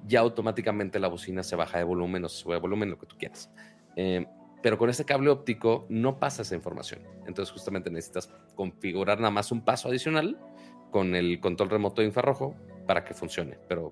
[0.08, 3.06] ya automáticamente la bocina se baja de volumen o se sube de volumen, lo que
[3.06, 3.50] tú quieras.
[3.96, 4.26] Eh,
[4.62, 7.02] pero con este cable óptico no pasa esa información.
[7.28, 10.38] Entonces justamente necesitas configurar nada más un paso adicional
[10.92, 12.56] con el control remoto de infrarrojo
[12.88, 13.60] para que funcione.
[13.68, 13.92] Pero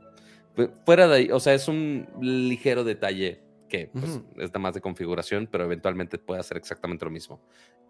[0.85, 4.81] fuera de ahí, o sea, es un ligero detalle que pues, es nada más de
[4.81, 7.41] configuración, pero eventualmente puede hacer exactamente lo mismo.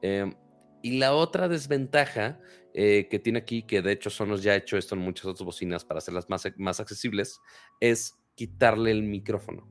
[0.02, 0.34] Em,
[0.82, 2.40] y la otra desventaja
[2.74, 5.46] eh, que tiene aquí, que de hecho Sonos ya ha hecho esto en muchas otras
[5.46, 7.40] bocinas para hacerlas más, más accesibles,
[7.80, 9.68] es quitarle el micrófono.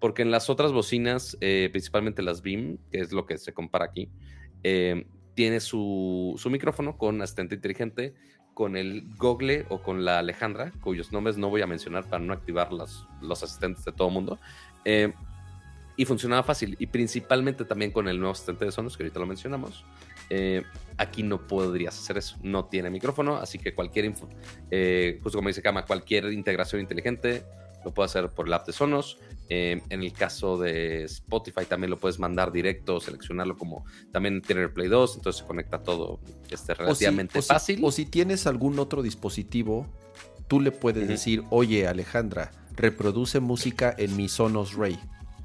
[0.00, 3.84] Porque en las otras bocinas, eh, principalmente las BIM, que es lo que se compara
[3.84, 4.10] aquí,
[4.62, 8.14] em, tiene su, su, micrófono con asistente inteligente,
[8.54, 12.32] con el Google o con la Alejandra, cuyos nombres no voy a mencionar para no
[12.32, 14.38] activar los, los asistentes de todo el mundo.
[14.84, 15.12] Em,
[15.96, 16.76] y funcionaba fácil.
[16.78, 19.84] Y principalmente también con el nuevo asistente de Sonos, que ahorita lo mencionamos.
[20.30, 20.62] Eh,
[20.96, 22.36] aquí no podrías hacer eso.
[22.42, 24.28] No tiene micrófono, así que cualquier info,
[24.70, 27.44] eh, justo como dice Kama, cualquier integración inteligente
[27.84, 29.18] lo puede hacer por el app de Sonos.
[29.48, 34.68] Eh, en el caso de Spotify también lo puedes mandar directo, seleccionarlo como también tiene
[34.68, 36.20] Play 2, entonces se conecta todo
[36.50, 37.80] este, relativamente fácil.
[37.82, 39.86] o si tienes algún otro dispositivo,
[40.48, 44.98] tú le puedes decir, oye Alejandra, reproduce música en mi Sonos Ray.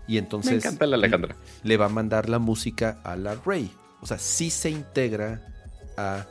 [0.07, 1.35] Y entonces Me encanta la Alejandra.
[1.63, 3.69] le va a mandar la música a la Ray.
[3.99, 5.53] O sea, sí se integra
[5.97, 6.27] a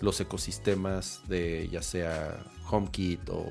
[0.00, 3.46] los ecosistemas de ya sea HomeKit o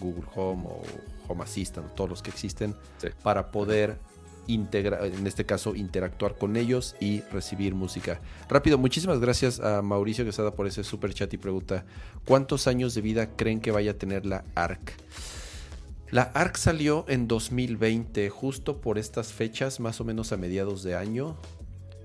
[0.00, 0.82] Google Home o
[1.28, 2.74] Home Assistant, todos los que existen,
[3.22, 3.98] para poder
[4.46, 8.20] integrar, en este caso, interactuar con ellos y recibir música.
[8.48, 11.84] Rápido, muchísimas gracias a Mauricio Quesada por ese super chat y pregunta:
[12.24, 14.94] ¿Cuántos años de vida creen que vaya a tener la ARC?
[16.10, 20.94] La ARC salió en 2020, justo por estas fechas, más o menos a mediados de
[20.94, 21.36] año.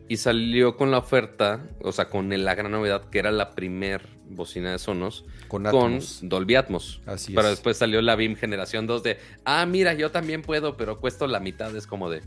[0.08, 4.10] Y salió con la oferta, o sea, con la gran novedad que era la primer
[4.36, 5.64] bocina de Sonos con,
[6.22, 7.02] Dolby Atmos.
[7.06, 11.00] Así pero después salió la BIM Generación 2 de, ah, mira, yo también puedo, pero
[11.00, 12.22] cuesto la mitad, es como de...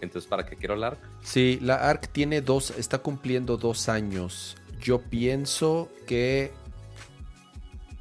[0.00, 0.98] Entonces, ¿para qué quiero la ARC?
[1.22, 4.56] Sí, la ARC tiene dos, está cumpliendo dos años.
[4.80, 6.52] Yo pienso que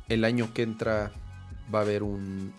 [0.09, 1.11] el año que entra
[1.73, 2.53] va a haber un,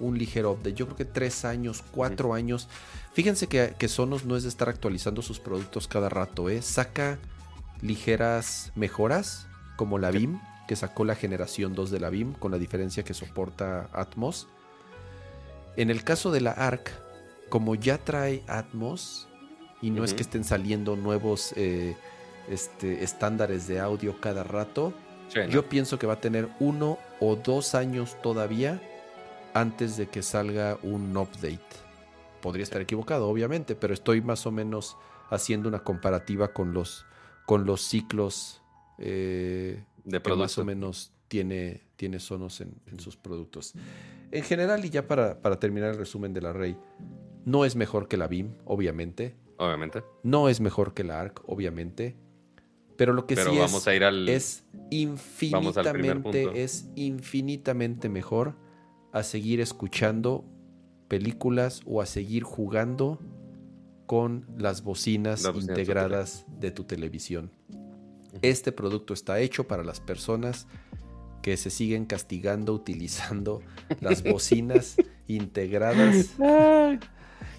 [0.00, 0.74] un, ligero update.
[0.74, 2.68] Yo creo que tres años, cuatro años.
[3.12, 6.62] Fíjense que, que, Sonos no es de estar actualizando sus productos cada rato, ¿eh?
[6.62, 7.18] Saca
[7.82, 9.45] ligeras mejoras,
[9.76, 13.14] como la BIM, que sacó la generación 2 de la BIM, con la diferencia que
[13.14, 14.48] soporta Atmos.
[15.76, 16.90] En el caso de la ARC,
[17.48, 19.28] como ya trae Atmos,
[19.82, 21.96] y no es que estén saliendo nuevos eh,
[22.48, 24.92] este, estándares de audio cada rato,
[25.50, 28.80] yo pienso que va a tener uno o dos años todavía
[29.54, 31.60] antes de que salga un update.
[32.40, 34.96] Podría estar equivocado, obviamente, pero estoy más o menos
[35.30, 37.06] haciendo una comparativa con los,
[37.44, 38.62] con los ciclos
[38.98, 43.74] eh, de que más o menos tiene, tiene Sonos en, sus productos.
[44.30, 46.76] En general, y ya para, para terminar el resumen de la Rey,
[47.44, 49.36] no es mejor que la BIM, obviamente.
[49.58, 50.02] Obviamente.
[50.22, 52.16] No es mejor que la ARC, obviamente.
[52.96, 58.56] Pero lo que sí es, a ir al, es infinitamente, es infinitamente mejor
[59.12, 60.44] a seguir escuchando
[61.08, 63.18] películas o a seguir jugando
[64.06, 67.50] con las bocinas integradas de tu televisión.
[68.42, 70.66] Este producto está hecho para las personas
[71.42, 73.62] que se siguen castigando utilizando
[74.00, 74.96] las bocinas
[75.28, 76.30] integradas.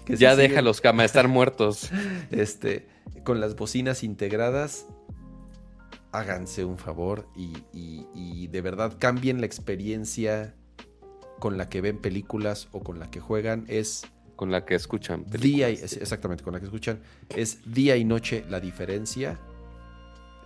[0.06, 1.90] ya déjalos, cama, estar muertos.
[2.30, 2.86] Este,
[3.24, 4.86] con las bocinas integradas
[6.12, 10.54] háganse un favor y, de verdad cambien la experiencia
[11.38, 13.64] con la que ven películas o con la que juegan.
[13.68, 14.06] Es
[14.36, 15.24] con la que escuchan.
[15.26, 17.00] Día exactamente, con la que escuchan.
[17.34, 19.38] Es día y noche la diferencia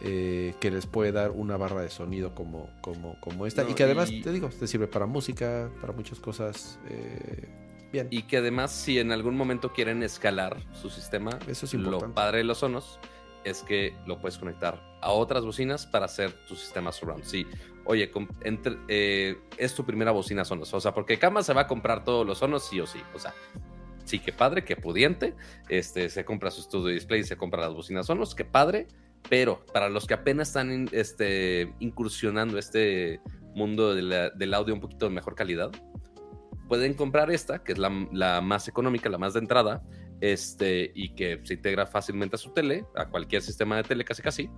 [0.05, 3.69] eh, que les puede dar una barra de sonido como, como, como esta.
[3.69, 6.79] y que además, te digo, te sirve para música, para muchas cosas.
[6.89, 7.49] Eh,
[7.93, 8.09] bien.
[8.11, 12.39] Y que además, si en algún momento quieren escalar su sistema, Eso es lo padre
[12.39, 12.99] de los sonos
[13.45, 17.25] es que lo puedes conectar a otras bocinas para hacer tu sistema surround.
[17.25, 17.47] Sí,
[17.85, 18.11] oye,
[18.89, 20.73] eh, es tu primera bocina Sonos.
[20.75, 23.01] O sea, porque Kama se va a comprar todos los Sonos sí o sí.
[23.15, 23.35] O sea,
[24.05, 25.35] sí, qué padre, qué pudiente.
[25.69, 28.87] Este, se compra su estudio display, se compra las bocinas Sonos, qué padre.
[29.29, 33.21] Pero para los que apenas están este, incursionando este
[33.55, 35.71] mundo del audio un poquito de mejor calidad,
[36.69, 39.83] pueden comprar esta, que es la, la más económica, la más de entrada,
[40.23, 44.23] este, y que se integra fácilmente a su tele, a cualquier sistema de tele casi
[44.23, 44.51] casi.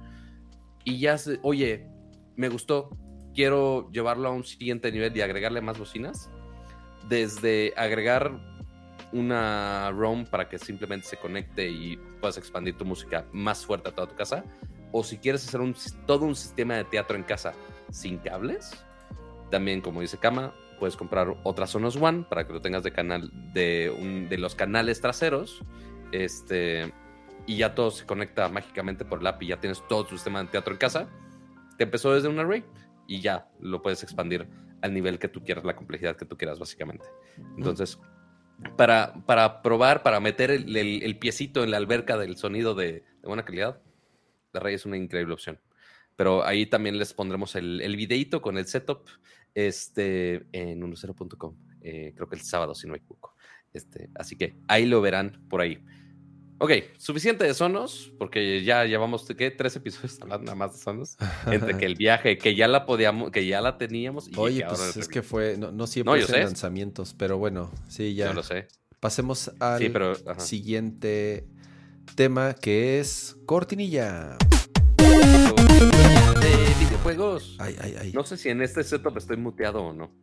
[0.85, 1.89] Y ya, se, oye,
[2.37, 2.91] me gustó,
[3.35, 6.31] quiero llevarlo a un siguiente nivel y agregarle más bocinas.
[7.09, 8.41] Desde agregar
[9.15, 13.95] una ROM para que simplemente se conecte y puedas expandir tu música más fuerte a
[13.95, 14.45] toda tu casa.
[14.93, 15.75] O si quieres hacer un,
[16.07, 17.55] todo un sistema de teatro en casa
[17.91, 18.85] sin cables,
[19.51, 23.31] también como dice Kama, puedes comprar otra Sonos One para que lo tengas de canal
[23.53, 25.62] de, de los canales traseros
[26.11, 26.93] este,
[27.47, 30.43] y ya todo se conecta mágicamente por el app y ya tienes todo tu sistema
[30.43, 31.09] de teatro en casa.
[31.79, 32.65] Te empezó desde un array
[33.07, 34.49] y ya lo puedes expandir
[34.83, 37.07] al nivel que tú quieras, la complejidad que tú quieras, básicamente.
[37.57, 37.99] Entonces,
[38.77, 43.81] para, para probar, para meter el, piecito en la alberca del sonido de, buena calidad,
[44.53, 45.61] la Ray es una increíble opción.
[46.17, 49.09] Pero ahí también les pondremos el, el videito con el setup
[49.55, 51.57] este, en 10.com.
[51.81, 53.35] Eh, creo que el sábado, si no me equivoco.
[53.73, 55.85] Este, así que ahí lo verán por ahí.
[56.59, 59.50] Ok, suficiente de Sonos, porque ya llevamos, ¿qué?
[59.50, 61.16] Tres episodios hablando nada más de Sonos.
[61.46, 64.28] Entre que el viaje, que ya la podíamos, que ya la teníamos.
[64.28, 68.28] Y Oye, pues es que fue, no, siempre no, lanzamientos, pero bueno, sí, ya.
[68.28, 68.68] No lo sé.
[69.00, 69.80] Pasemos al
[70.38, 71.46] siguiente
[72.14, 74.38] tema que es cortinilla.
[74.96, 77.57] De videojuegos.
[77.59, 78.12] Ay, ay, ay.
[78.12, 80.14] No sé si en este setup estoy muteado o no.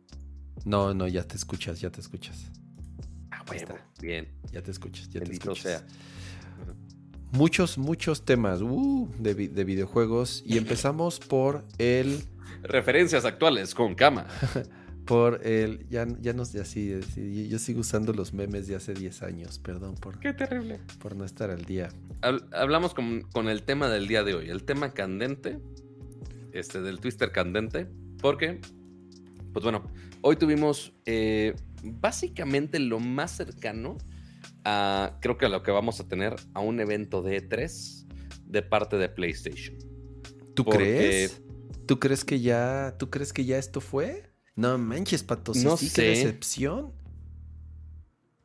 [0.64, 2.50] No, no, ya te escuchas, ya te escuchas.
[3.30, 4.28] Ah, bueno, bien.
[4.50, 5.62] Ya te escuchas, ya te escuchas.
[5.62, 5.86] sea.
[7.32, 12.22] Muchos, muchos temas uh, de, videojuegos y empezamos por el...
[12.62, 14.26] Referencias actuales con cama.
[15.06, 15.88] por el...
[15.88, 16.94] Ya, ya no sé, así,
[17.48, 20.20] yo sigo usando los memes de hace 10 años, perdón por...
[20.20, 20.78] Qué terrible.
[21.00, 21.88] Por no estar al día.
[22.52, 25.58] Hablamos con, con el tema del día de hoy, el tema candente,
[26.52, 27.86] este del Twister candente,
[28.20, 28.60] porque,
[29.54, 33.96] pues bueno, hoy tuvimos eh, básicamente lo más cercano
[34.64, 38.06] a, creo que a lo que vamos a tener, a un evento de E3
[38.44, 39.76] de parte de PlayStation.
[40.54, 41.42] ¿Tú crees?
[41.86, 44.30] ¿Tú crees que ya, tú crees que ya esto fue?
[44.54, 46.02] No manches, Pato, no sí, sé.
[46.02, 46.92] decepción.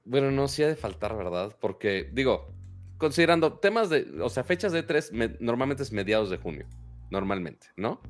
[0.05, 1.55] Bueno, no, sí ha de faltar, ¿verdad?
[1.59, 2.53] Porque, digo,
[2.97, 6.65] considerando temas de, o sea, fechas de E3 normalmente es mediados de junio,
[7.11, 8.01] normalmente, ¿no?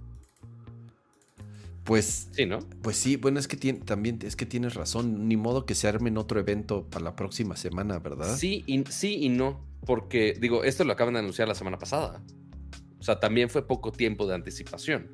[1.88, 2.60] Pues sí, ¿no?
[2.82, 6.18] Pues sí, bueno, es que también es que tienes razón, ni modo que se armen
[6.18, 8.36] otro evento para la próxima semana, ¿verdad?
[8.36, 12.22] Sí y, sí y no, porque digo, esto lo acaban de anunciar la semana pasada.
[13.00, 15.14] O sea, también fue poco tiempo de anticipación.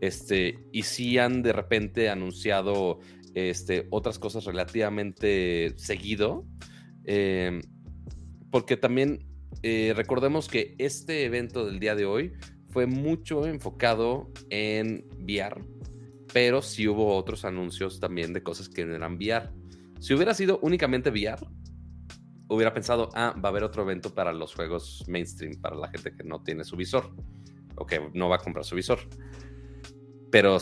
[0.00, 3.00] Este, y sí han de repente anunciado
[3.34, 6.46] este, otras cosas relativamente seguido.
[7.04, 7.60] Em,
[8.50, 9.26] porque también
[9.62, 12.32] eh, recordemos que este evento del día de hoy
[12.70, 15.77] fue mucho enfocado en VR
[16.32, 19.50] pero sí hubo otros anuncios también de cosas que eran VR.
[20.00, 21.46] Si hubiera sido únicamente VR,
[22.48, 26.14] hubiera pensado, ah, va a haber otro evento para los juegos mainstream, para la gente
[26.14, 27.10] que no tiene su visor
[27.76, 29.00] o que no va a comprar su visor.
[30.30, 30.58] Pero,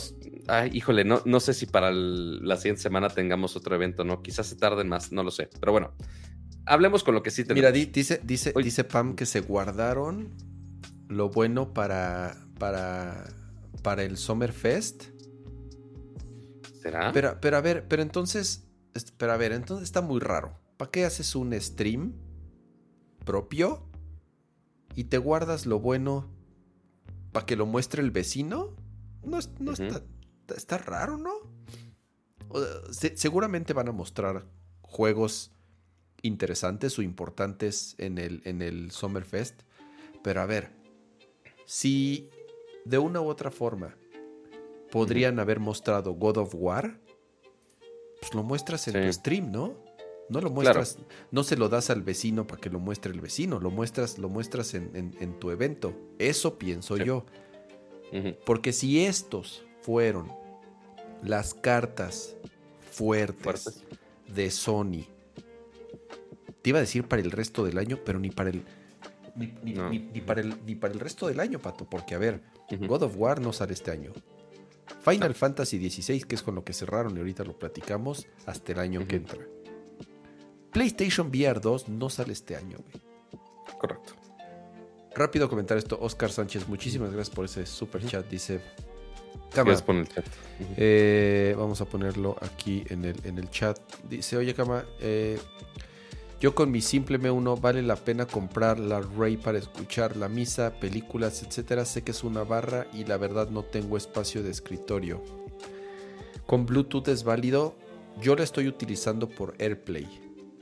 [0.46, 4.22] ay, híjole, no, no sé si para la siguiente semana tengamos otro evento, ¿no?
[4.22, 5.48] Quizás se tarden más, no lo sé.
[5.58, 5.92] Pero bueno,
[6.66, 7.72] hablemos con lo que sí tenemos.
[7.72, 10.34] Mira, dice, dice, dice Pam que se guardaron
[11.08, 13.24] lo bueno para, para,
[13.82, 14.52] para el Summer
[17.12, 18.64] Pero, pero a ver, pero entonces,
[19.16, 20.58] pero a ver, entonces está muy raro.
[20.76, 22.14] ¿Para qué haces un stream
[23.24, 23.88] propio
[24.94, 26.30] y te guardas lo bueno
[27.32, 28.76] para que lo muestre el vecino?
[29.24, 30.02] No, no está,
[30.54, 31.32] está raro, ¿no?
[33.16, 34.46] seguramente van a mostrar
[34.80, 35.52] juegos
[36.22, 39.62] interesantes o importantes en el, en el Summerfest.
[40.22, 40.70] Pero a ver,
[41.66, 42.30] si
[42.84, 43.96] de una u otra forma
[44.96, 46.98] podrían haber mostrado God of War,
[48.18, 49.74] pues lo muestras en tu stream, ¿no?
[50.30, 50.96] No lo muestras,
[51.30, 54.30] no se lo das al vecino para que lo muestre el vecino, lo muestras, lo
[54.30, 55.94] muestras en, tu evento.
[56.18, 57.26] Eso pienso yo.
[58.46, 60.32] Porque si estos fueron
[61.22, 62.34] las cartas
[62.90, 63.84] fuertes,
[64.34, 65.04] de Sony,
[66.62, 68.64] te iba a decir para el resto del año, pero ni para el
[69.36, 72.40] ni, para el ni para el resto del año, Pato, porque a ver,
[72.88, 74.14] God of War no sale este año.
[75.00, 78.78] Final Fantasy XVI, que es con lo que cerraron y ahorita lo platicamos, hasta el
[78.78, 79.38] año que entra.
[80.72, 83.02] PlayStation VR 2 no sale este año, güey.
[83.78, 84.14] Correcto.
[85.14, 88.28] Rápido comentar esto, Oscar Sánchez, muchísimas gracias por ese super chat.
[88.28, 88.60] Dice,
[89.52, 90.26] Cama, el chat.
[90.76, 93.78] Eh, vamos a ponerlo aquí en el, en el chat.
[94.08, 95.38] Dice, oye Cama, eh,
[96.38, 100.78] yo con mi simple M1 vale la pena comprar la Ray para escuchar la misa,
[100.78, 101.86] películas, etcétera.
[101.86, 105.22] Sé que es una barra y la verdad no tengo espacio de escritorio.
[106.46, 107.74] Con Bluetooth es válido.
[108.20, 110.06] Yo la estoy utilizando por AirPlay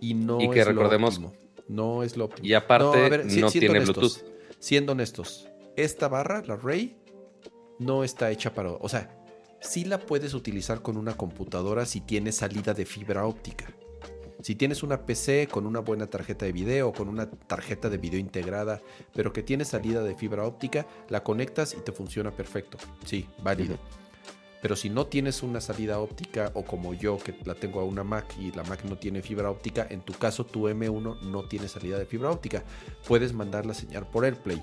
[0.01, 1.45] y no y que es recordemos, lo óptimo.
[1.67, 2.47] No es lo óptimo.
[2.47, 4.23] Y aparte no, tiene Bluetooth.
[4.61, 6.97] Siendo honestos, esta barra, la Ray,
[7.81, 9.21] no está hecha para, o sea,
[9.61, 13.75] sí la puedes utilizar con una computadora si tiene salida de fibra óptica
[14.45, 17.97] si tienes una PC con una buena tarjeta de video o con una tarjeta de
[17.97, 18.83] video integrada,
[19.15, 22.77] pero que tiene salida de fibra óptica, la conectas y te funciona perfecto.
[23.07, 23.79] Sí, válido.
[24.61, 28.05] Pero si no tienes una salida óptica o como yo que la tengo a una
[28.05, 31.67] Mac y la Mac no tiene fibra óptica, en tu caso tu M1 no tiene
[31.67, 32.65] salida de fibra óptica.
[33.09, 34.63] Puedes mandar la señal por AirPlay.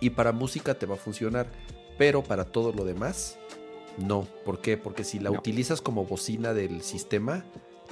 [0.00, 1.50] Y para música te va a funcionar,
[1.98, 3.38] pero para todo lo demás
[3.98, 4.26] no.
[4.46, 4.78] ¿Por qué?
[4.78, 5.38] Porque si la No.
[5.38, 7.44] utilizas como bocina del sistema,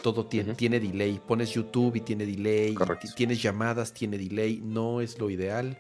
[0.03, 1.21] todo tiene, tiene delay.
[1.27, 2.77] Pones YouTube y tiene delay.
[3.03, 4.61] y tienes llamadas, tiene delay.
[4.63, 5.79] No es lo ideal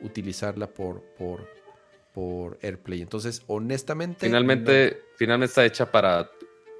[0.00, 1.48] utilizarla por, por,
[2.12, 3.02] por AirPlay.
[3.02, 4.26] Entonces, honestamente.
[4.26, 6.30] Finalmente, finalmente está hecha para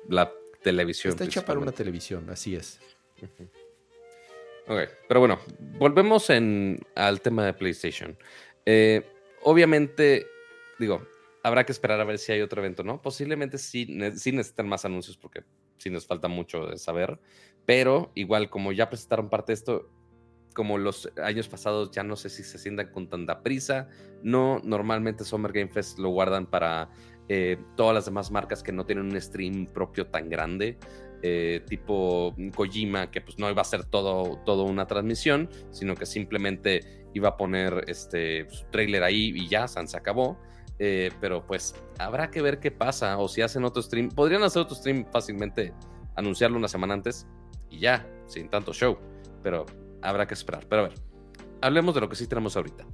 [0.08, 0.30] la no.
[0.62, 1.10] televisión.
[1.12, 2.78] está hecha para una televisión, así es.
[4.68, 5.40] Ok, pero bueno,
[5.78, 8.16] volvemos en, al tema de PlayStation.
[8.64, 9.06] Eh,
[9.42, 10.26] obviamente,
[10.78, 11.06] digo,
[11.42, 13.00] habrá que esperar a ver si hay otro evento, ¿no?
[13.00, 15.44] Posiblemente sí, sí necesitan más anuncios porque
[15.78, 17.18] sí nos falta mucho de saber,
[17.64, 19.90] pero igual como ya presentaron parte de esto,
[20.54, 23.88] como los años pasados, ya no sé si se sientan con tanta prisa.
[24.22, 26.88] No, normalmente Summer Game Fest lo guardan para
[27.28, 30.78] eh, todas las demás marcas que no tienen un stream propio tan grande
[31.22, 36.06] eh, tipo Kojima, que pues no iba a ser todo, todo una transmisión, sino que
[36.06, 40.38] simplemente iba a poner este su trailer ahí y ya, se acabó.
[40.78, 44.10] Eh, pero pues habrá que ver qué pasa o si hacen otro stream.
[44.10, 45.72] Podrían hacer otro stream fácilmente,
[46.16, 47.26] anunciarlo una semana antes
[47.70, 48.98] y ya, sin tanto show.
[49.42, 49.64] Pero
[50.02, 50.66] habrá que esperar.
[50.68, 50.98] Pero a ver,
[51.62, 52.84] hablemos de lo que sí tenemos ahorita.
[52.84, 52.88] a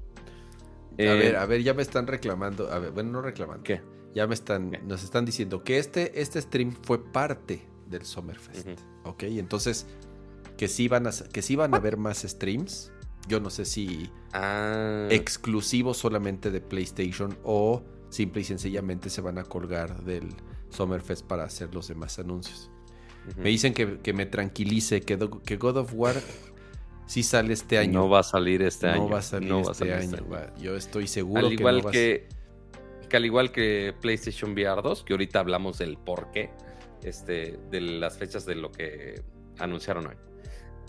[0.99, 2.71] Eh, ver, a ver, ya me están reclamando.
[2.71, 3.65] A ver, bueno, no reclamando.
[3.65, 3.81] ¿Qué?
[4.15, 4.79] Ya me están, ¿Qué?
[4.83, 8.67] nos están diciendo que este, este stream fue parte del Summerfest.
[8.69, 8.77] Ujú.
[9.11, 9.87] Ok, entonces
[10.57, 12.92] que sí van a, que sí van a haber más streams.
[13.29, 19.37] Yo no sé si Ah, exclusivos solamente de PlayStation o simple y sencillamente se van
[19.39, 20.29] a colgar del
[20.71, 22.71] Summerfest para hacer los demás anuncios.
[23.37, 26.17] Me dicen que, que me tranquilice, que, do- que God of War
[27.07, 27.93] sí sale este año.
[28.01, 29.09] No va a salir este No año.
[29.11, 30.17] va a salir no va a este salir año.
[30.17, 30.53] este año.
[30.59, 32.29] Yo estoy seguro al igual que no va a que,
[33.11, 36.51] que al igual que PlayStation VR 2, que ahorita hablamos del por qué,
[37.03, 39.23] este, de las fechas de lo que
[39.59, 40.17] anunciaron hoy.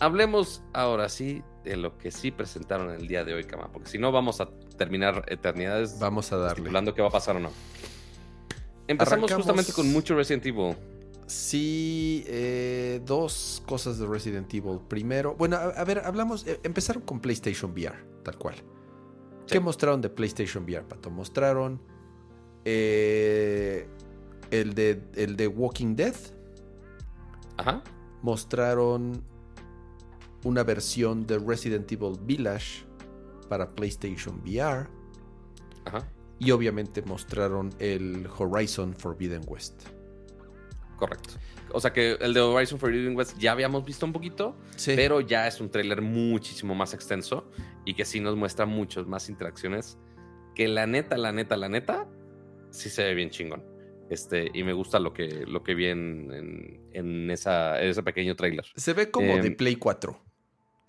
[0.00, 3.98] Hablemos ahora sí de lo que sí presentaron el día de hoy, Kama, porque si
[3.98, 6.66] no vamos a terminar eternidades Vamos a darle.
[6.68, 7.50] hablando qué va a pasar o no.
[8.86, 10.76] Empezamos Arrancamos- justamente con mucho Resident Evil.
[11.26, 14.78] Sí, eh, dos cosas de Resident Evil.
[14.88, 18.56] Primero, bueno, a, a ver, hablamos, eh, empezaron con PlayStation VR, tal cual.
[19.46, 21.10] ¿Qué mostraron de PlayStation VR, Pato?
[21.10, 21.80] Mostraron
[22.66, 23.86] eh,
[24.50, 26.14] el, de, el de Walking Dead,
[27.56, 27.82] Ajá.
[28.22, 29.22] mostraron
[30.44, 32.84] una versión de Resident Evil Village
[33.48, 34.86] para PlayStation VR
[35.84, 36.08] Ajá.
[36.38, 39.82] y obviamente mostraron el Horizon Forbidden West.
[40.96, 41.34] Correcto.
[41.72, 44.92] O sea que el de Horizon Forbidden West ya habíamos visto un poquito, Sí.
[44.94, 47.50] pero ya es un tráiler muchísimo más extenso
[47.84, 49.98] y que sí nos muestra muchas más interacciones
[50.54, 52.06] que la neta, la neta, la neta,
[52.70, 53.64] sí se ve bien chingón.
[54.08, 58.02] Este, y me gusta lo que, lo que vi en, en- en esa, en ese
[58.04, 58.64] pequeño tráiler.
[58.76, 60.16] Se ve como de Em, Play 4,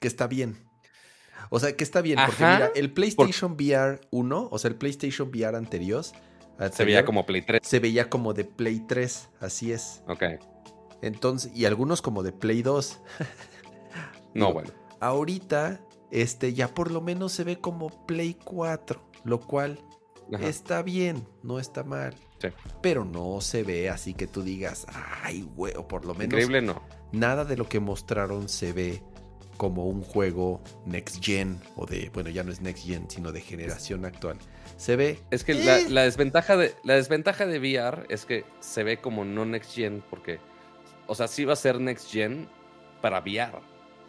[0.05, 0.55] que está bien.
[1.49, 5.29] O sea, que está bien, porque mira, el PlayStation VR 1, o sea, el PlayStation
[5.29, 6.05] VR anterior,
[6.71, 7.61] Se veía como Play 3.
[7.63, 10.03] se veía como de Play 3, así es.
[10.07, 10.23] Ok.
[11.01, 13.01] Entonces, y algunos como de Play 2.
[14.35, 14.69] No, bueno.
[14.99, 15.79] Ahorita,
[16.11, 19.79] este ya por lo menos se ve como Play 4, lo cual
[20.33, 20.45] Ajá.
[20.47, 22.13] está bien, no está mal.
[22.41, 22.49] Sí.
[22.81, 24.85] Pero no se ve así que tú digas,
[25.23, 26.81] ay, güey, o por lo menos Increíble, no.
[27.13, 29.01] nada de lo que mostraron se ve
[29.57, 33.41] como un juego next gen o de, bueno, ya no es next gen, sino de
[33.41, 34.37] generación actual.
[34.77, 35.63] Se ve Es que Eh.
[35.63, 39.73] la, la desventaja de, la desventaja de VR es que se ve como no next
[39.75, 40.39] gen porque,
[41.07, 42.47] o sea, sí va a ser next gen
[43.01, 43.59] para VR,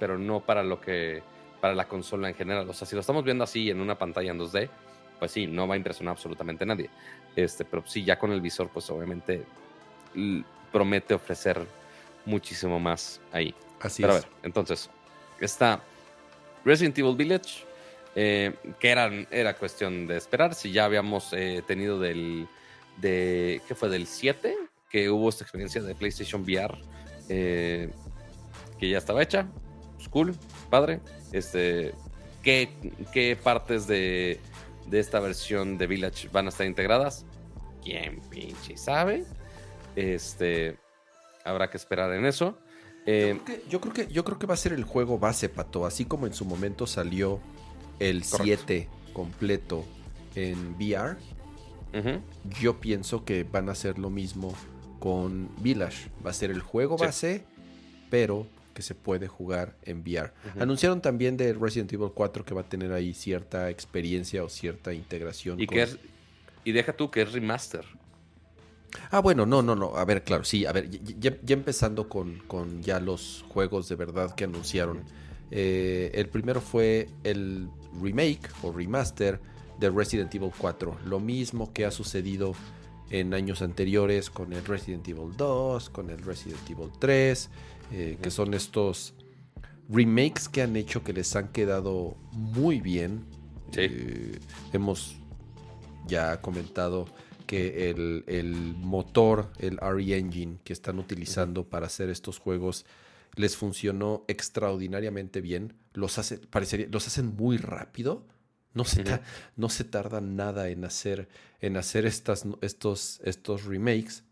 [0.00, 1.22] pero no para lo que,
[1.60, 2.68] para la consola en general.
[2.68, 4.68] O sea, si lo estamos viendo así en una pantalla en 2D,
[5.18, 6.90] pues sí, no va a impresionar absolutamente a nadie.
[7.36, 9.44] Este, pero sí, ya con el visor, pues obviamente
[10.72, 11.66] promete ofrecer
[12.24, 13.54] muchísimo más ahí.
[13.80, 14.24] así Pero a es.
[14.24, 14.90] ver, entonces,
[15.40, 15.82] está
[16.64, 17.64] Resident Evil Village,
[18.14, 20.54] eh, que era, era cuestión de esperar.
[20.54, 22.48] Si ya habíamos eh, tenido del.
[22.98, 23.88] De, ¿Qué fue?
[23.88, 24.56] Del 7,
[24.90, 26.78] que hubo esta experiencia de PlayStation VR,
[27.28, 27.90] eh,
[28.78, 29.46] que ya estaba hecha.
[29.96, 30.34] Pues cool,
[30.70, 31.00] padre.
[31.32, 31.92] Este,
[32.42, 32.70] ¿qué,
[33.12, 34.40] qué partes de,
[34.86, 37.26] de esta versión de Village van a estar integradas?
[37.84, 39.24] ¿Quién pinche sabe?
[39.94, 40.78] Este,
[41.44, 42.58] habrá que esperar en eso.
[43.06, 45.18] Eh, Yo creo, que, yo, creo que, yo creo que va a ser el juego
[45.18, 45.86] base, Pato.
[45.86, 47.40] Así como en su momento salió
[48.00, 48.44] el Correcto.
[48.66, 49.84] 7 completo
[50.34, 51.16] en VR,
[52.60, 54.52] yo pienso que van a hacer lo mismo
[55.00, 56.10] con Village.
[56.24, 57.04] Va a ser el juego Sí.
[57.04, 57.44] base,
[58.10, 60.32] pero que se puede jugar en VR.
[60.58, 64.92] Anunciaron también de Resident Evil 4 que va a tener ahí cierta experiencia o cierta
[64.92, 65.58] integración.
[65.58, 65.98] Y con- que es,
[66.64, 67.86] y deja tú que es remaster.
[69.10, 69.96] Ah, bueno, no, no, no.
[69.96, 70.66] A ver, claro, sí.
[70.66, 75.04] A ver, ya, empezando con, con, ya los juegos de verdad que anunciaron.
[75.50, 77.68] Eh, el primero fue el
[78.02, 79.40] remake o remaster
[79.78, 80.98] de Resident Evil 4.
[81.04, 82.54] Lo mismo que ha sucedido
[83.10, 87.50] en años anteriores con el Resident Evil 2, con el Resident Evil 3,
[87.92, 89.14] eh, que son estos
[89.88, 93.24] remakes que han hecho que les han quedado muy bien.
[93.76, 94.38] Eh,
[94.72, 95.16] hemos
[96.06, 97.06] ya comentado
[97.46, 102.84] que el, motor, el RE Engine que están utilizando para hacer estos juegos
[103.34, 105.74] les funcionó extraordinariamente bien.
[105.94, 108.26] Los, hace, parecería, los hacen muy rápido.
[108.74, 109.04] No se,
[109.56, 111.28] no se tarda nada en hacer,
[111.60, 114.24] en hacer estas, estos, estos remakes.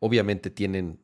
[0.00, 0.98] Obviamente tienen.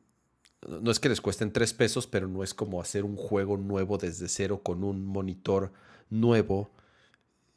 [0.67, 3.97] No es que les cuesten tres pesos, pero no es como hacer un juego nuevo
[3.97, 5.73] desde cero con un monitor
[6.09, 6.71] nuevo.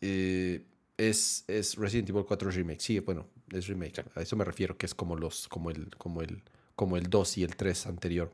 [0.00, 0.64] Eh,
[0.96, 2.80] es, es Resident Evil 4 Remake.
[2.80, 4.04] Sí, bueno, es remake.
[4.14, 6.42] A eso me refiero, que es como los, como el, como el,
[6.74, 8.32] como el 2 y el 3 anterior.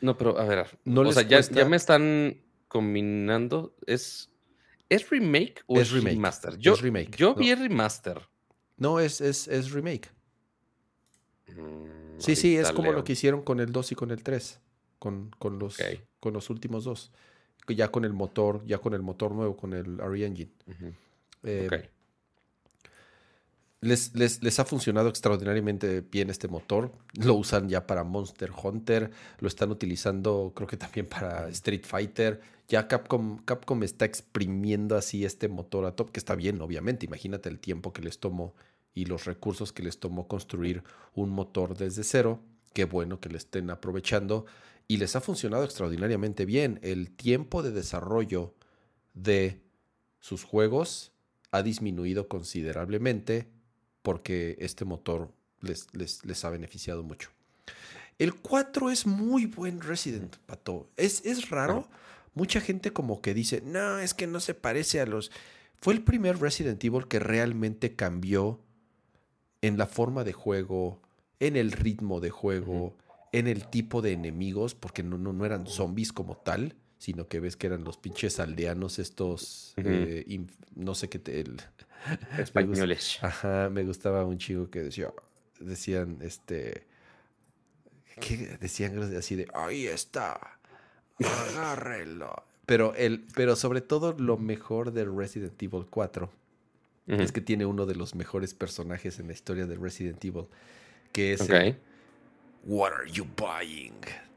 [0.00, 0.78] No, pero a ver.
[0.84, 2.36] No o sea, ya, me están
[2.68, 3.74] combinando.
[3.86, 4.30] ¿Es,
[4.88, 6.58] ¿es remake o es, remaster?
[6.58, 7.16] Yo, remake.
[7.16, 8.20] Yo vi el remaster.
[8.76, 10.10] No, es, es, es remake.
[11.56, 14.60] Mm, sí, sí, es como lo que hicieron con el 2 y con el 3.
[14.98, 15.76] Con, con los,
[16.20, 17.12] con los últimos dos.
[17.68, 20.52] Ya con el motor, ya con el motor nuevo, con el RE Engine.
[21.44, 21.68] Eh,
[23.84, 26.90] les, les, ha funcionado extraordinariamente bien este motor.
[27.12, 29.10] Lo usan ya para Monster Hunter.
[29.40, 32.40] Lo están utilizando, creo que también para Street Fighter.
[32.66, 37.04] Ya Capcom, Capcom está exprimiendo así este motor a top, que está bien, obviamente.
[37.04, 38.54] Imagínate el tiempo que les tomó
[38.94, 40.82] y los recursos que les tomó construir
[41.14, 42.40] un motor desde cero.
[42.72, 44.46] Qué bueno que le estén aprovechando.
[44.88, 46.80] Y les ha funcionado extraordinariamente bien.
[46.82, 48.54] El tiempo de desarrollo
[49.12, 49.60] de
[50.20, 51.13] sus juegos
[51.54, 53.46] ha disminuido considerablemente
[54.02, 57.30] porque este motor les, les, ha beneficiado mucho.
[58.18, 60.90] El 4 es muy buen Resident, Pato.
[60.96, 61.88] Es, es raro.
[62.34, 65.30] Mucha gente como que dice, no, es que no se parece a los...
[65.76, 68.60] Fue el primer Resident Evil que realmente cambió
[69.62, 71.00] en la forma de juego,
[71.38, 72.96] en el ritmo de juego,
[73.30, 77.40] en el tipo de enemigos, porque no, no, no eran zombies como tal, sino que
[77.40, 81.44] ves que eran los pinches aldeanos estos, eh, no sé qué, te,
[82.38, 83.18] españoles.
[83.22, 85.12] ajá, me gustaba un chico que decía,
[85.60, 86.86] decían, este,
[88.20, 90.58] ¿qué decían así de, ahí está,
[91.18, 92.44] agárrelo.
[92.66, 96.30] Pero, el, pero sobre todo lo mejor de Resident Evil 4
[97.06, 100.46] es que tiene uno de los mejores personajes en la historia de Resident Evil,
[101.12, 101.76] que es el,
[102.64, 103.92] What are you buying?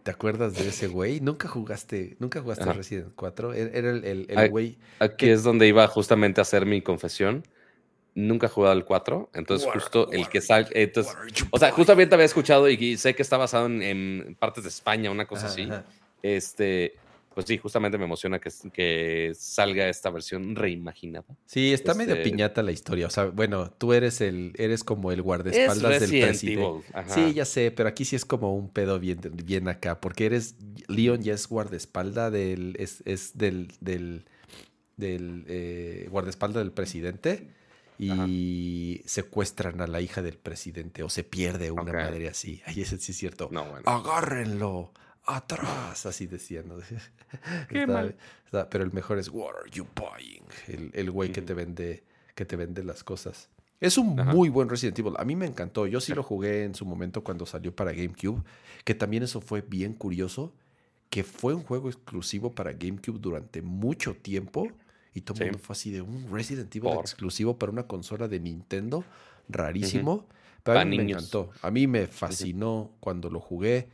[0.07, 1.19] ¿Te acuerdas de ese güey?
[1.19, 3.53] Nunca jugaste, nunca jugaste Resident 4.
[3.53, 4.77] E-, era el, güey.
[4.99, 7.43] Aquí es donde iba justamente a hacer mi confesión.
[8.15, 9.31] Nunca he jugado el 4.
[9.33, 10.69] Entonces, justo el que sale.
[10.71, 11.13] Entonces,
[11.51, 15.25] o sea, justamente había escuchado y sé que está basado en, partes de España, una
[15.25, 15.67] cosa así.
[16.23, 16.95] Este
[17.37, 21.27] pues sí, justamente me emociona que, que salga esta versión reimaginada.
[21.45, 23.05] Sí, está medio este piñata la historia.
[23.05, 26.83] O sea, bueno, tú eres el, eres como el guardaespaldas del presidente.
[27.09, 30.55] Sí, ya sé, pero aquí sí es como un pedo bien, bien acá, porque eres,
[30.87, 34.25] Leon ya es guardaespaldas del, es, es del, del,
[34.95, 37.51] del eh, guardaespaldas del presidente
[37.99, 42.63] y secuestran a la hija del presidente o se pierde una madre así.
[42.65, 43.47] Ahí ese sí es cierto.
[43.51, 43.83] No, bueno.
[43.85, 44.91] Agárrenlo
[45.27, 46.65] atrás, así decían.
[47.69, 48.15] Qué mal.
[48.69, 50.91] pero el mejor es What are you buying?
[50.93, 53.49] El, güey que te vende que te vende las cosas.
[53.79, 55.13] Es un muy buen Resident Evil.
[55.17, 55.85] A mí me encantó.
[55.85, 58.43] Yo sí lo jugué en su momento cuando salió para GameCube,
[58.83, 60.53] que también eso fue bien curioso,
[61.11, 64.71] que fue un juego exclusivo para GameCube durante mucho tiempo
[65.17, 68.39] y todo el mundo fue así de un Resident Evil exclusivo para una consola de
[68.39, 69.03] Nintendo,
[69.49, 70.27] rarísimo.
[70.61, 71.49] Pero a mí me encantó.
[71.63, 73.89] A mí me fascinó cuando lo jugué.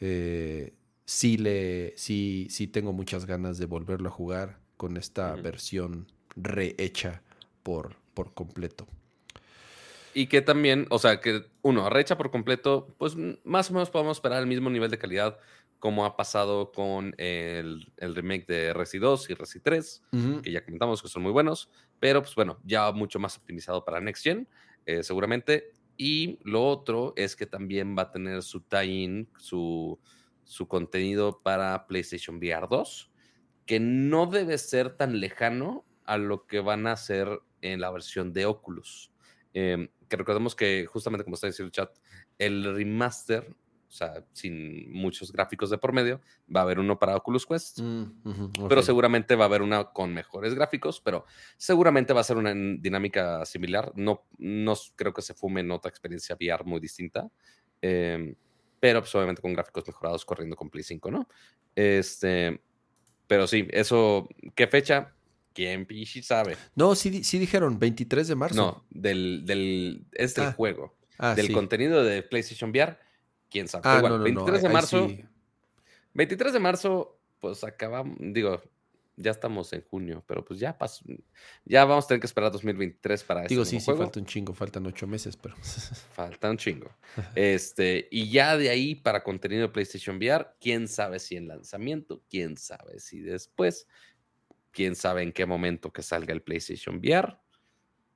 [0.00, 0.74] Eh,
[1.08, 6.06] sí, le, sí, sí tengo muchas ganas de volverlo a jugar con esta versión
[6.36, 7.22] rehecha
[7.62, 8.86] por, por completo.
[10.12, 14.18] Y que también, o sea, que uno, rehecha por completo, pues más o menos podemos
[14.18, 15.38] esperar el mismo nivel de calidad
[15.78, 20.02] como ha pasado con el, remake de Resi 2 y Resi 3,
[20.42, 21.70] que ya comentamos que son muy buenos,
[22.00, 24.46] pero pues bueno, ya mucho más optimizado para Next Gen,
[24.84, 25.72] eh, seguramente.
[25.96, 29.98] Y lo otro es que también va a tener su tie-in, su,
[30.48, 33.12] su contenido para PlayStation VR 2,
[33.66, 37.28] que no debe ser tan lejano a lo que van a hacer
[37.60, 39.12] en la versión de Oculus.
[39.52, 41.98] Em, que recordemos que justamente como está diciendo el chat,
[42.38, 43.54] el remaster
[43.88, 46.20] o sea, sin muchos gráficos de por medio.
[46.54, 50.12] Va a haber uno para Oculus Quest, Mm, pero seguramente va a haber una con
[50.12, 51.24] mejores gráficos, pero
[51.56, 53.92] seguramente va a ser una dinámica similar.
[53.96, 57.30] No, no creo que se fume en otra experiencia VR muy distinta,
[57.80, 58.34] em,
[58.80, 61.28] pero pues, obviamente con gráficos mejorados corriendo con Play 5, ¿no?
[61.74, 62.60] Este,
[63.26, 65.14] pero sí, eso, ¿qué fecha?
[65.52, 66.56] ¿Quién pichi sabe?
[66.76, 68.54] No, sí, sí dijeron 23 de marzo.
[68.56, 70.96] No, del, del, es del Ah, juego.
[71.18, 71.52] Ah, del sí.
[71.52, 72.96] contenido de PlayStation VR,
[73.50, 73.82] quién sabe.
[73.86, 75.24] Ah, Igual, no, no, no, 23 de marzo, sí.
[76.14, 78.62] 23 de marzo, pues acabamos, digo,
[79.18, 81.04] ya estamos en junio, pero pues ya pasó,
[81.64, 84.54] ya vamos a tener que esperar 2023 para ese Digo, sí, sí, falta un chingo,
[84.54, 85.56] faltan ocho meses, pero.
[86.12, 86.90] Falta un chingo.
[87.34, 92.22] Este, y ya de ahí para contenido de PlayStation VR, quién sabe si en lanzamiento,
[92.28, 93.86] quién sabe si después,
[94.70, 97.36] quién sabe en qué momento que salga el PlayStation VR,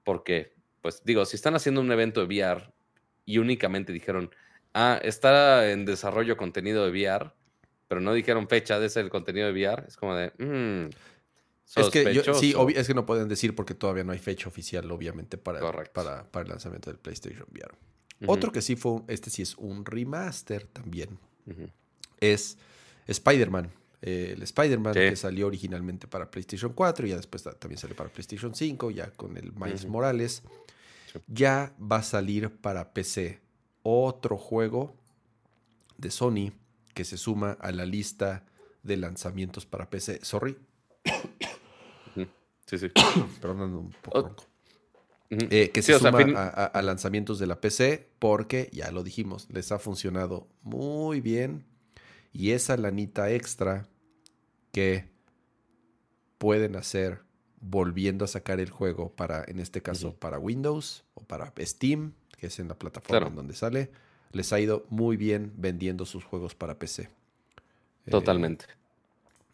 [0.04, 2.72] porque, pues digo, si están haciendo un evento de VR
[3.24, 4.30] y únicamente dijeron,
[4.74, 7.32] ah, está en desarrollo contenido de VR,
[7.92, 10.88] pero no dijeron fecha de ese el contenido de VR, es como de, mmm,
[11.78, 14.90] Es que yo- sí, es que no pueden decir porque todavía no hay fecha oficial,
[14.90, 15.60] obviamente, para,
[15.92, 17.74] para, para el lanzamiento del PlayStation VR.
[18.26, 21.18] Otro que sí fue, este sí es un remaster también,
[22.18, 22.56] es
[23.06, 23.70] Spider-Man.
[24.00, 25.00] Eh, el Spider-Man Sí.
[25.00, 28.90] que salió originalmente para PlayStation 4 y ya después ta- también salió para PlayStation 5,
[28.90, 29.84] ya con el Miles.
[29.86, 30.42] Morales.
[31.12, 31.18] Sí.
[31.28, 33.38] Ya va a salir para PC
[33.82, 34.96] otro juego
[35.98, 36.52] de Sony
[36.94, 38.44] que se suma a la lista
[38.82, 40.20] de lanzamientos para PC.
[40.24, 40.56] Sorry,
[42.66, 42.88] Sí, sí.
[43.40, 44.44] perdón, un poco ronco.
[45.30, 49.02] Eh, que Sí, se sea, suma fin- a, lanzamientos de la PC porque, ya lo
[49.02, 51.64] dijimos, les ha funcionado muy bien.
[52.32, 53.88] Y esa lanita extra
[54.72, 55.10] que
[56.38, 57.22] pueden hacer
[57.60, 62.46] volviendo a sacar el juego para, en este caso, para Windows o para Steam, que
[62.48, 63.26] es en la plataforma Claro.
[63.28, 63.90] en donde sale,
[64.32, 67.02] les ha ido muy bien vendiendo sus juegos para PC.
[67.02, 68.64] Eh, Totalmente.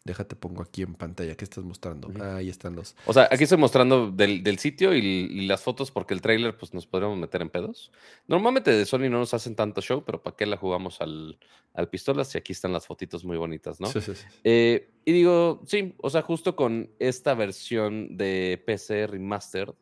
[0.05, 1.35] déjate pongo aquí en pantalla.
[1.35, 2.09] ¿Qué estás mostrando?
[2.19, 2.95] Ah, ahí están los.
[3.05, 6.57] O sea, aquí estoy mostrando del, del sitio y, y las fotos porque el trailer
[6.57, 7.91] pues nos podríamos meter en pedos.
[8.27, 11.37] Normalmente de Sony no nos hacen tanto show, pero ¿para qué la jugamos al,
[11.73, 12.33] al pistolas?
[12.33, 13.87] Y aquí están las fotitos muy bonitas, ¿no?
[13.87, 14.25] Sí, sí, sí.
[14.43, 19.73] Eh, y digo, sí, o sea, justo con esta versión de PC Remastered,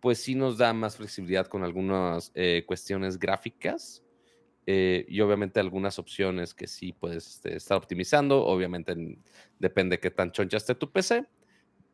[0.00, 4.02] pues sí nos da más flexibilidad con algunas eh, cuestiones gráficas
[4.66, 8.44] eh, y obviamente algunas opciones que sí puedes este, estar optimizando.
[8.44, 9.22] Obviamente en-
[9.58, 11.24] depende qué tan choncha esté tu PC,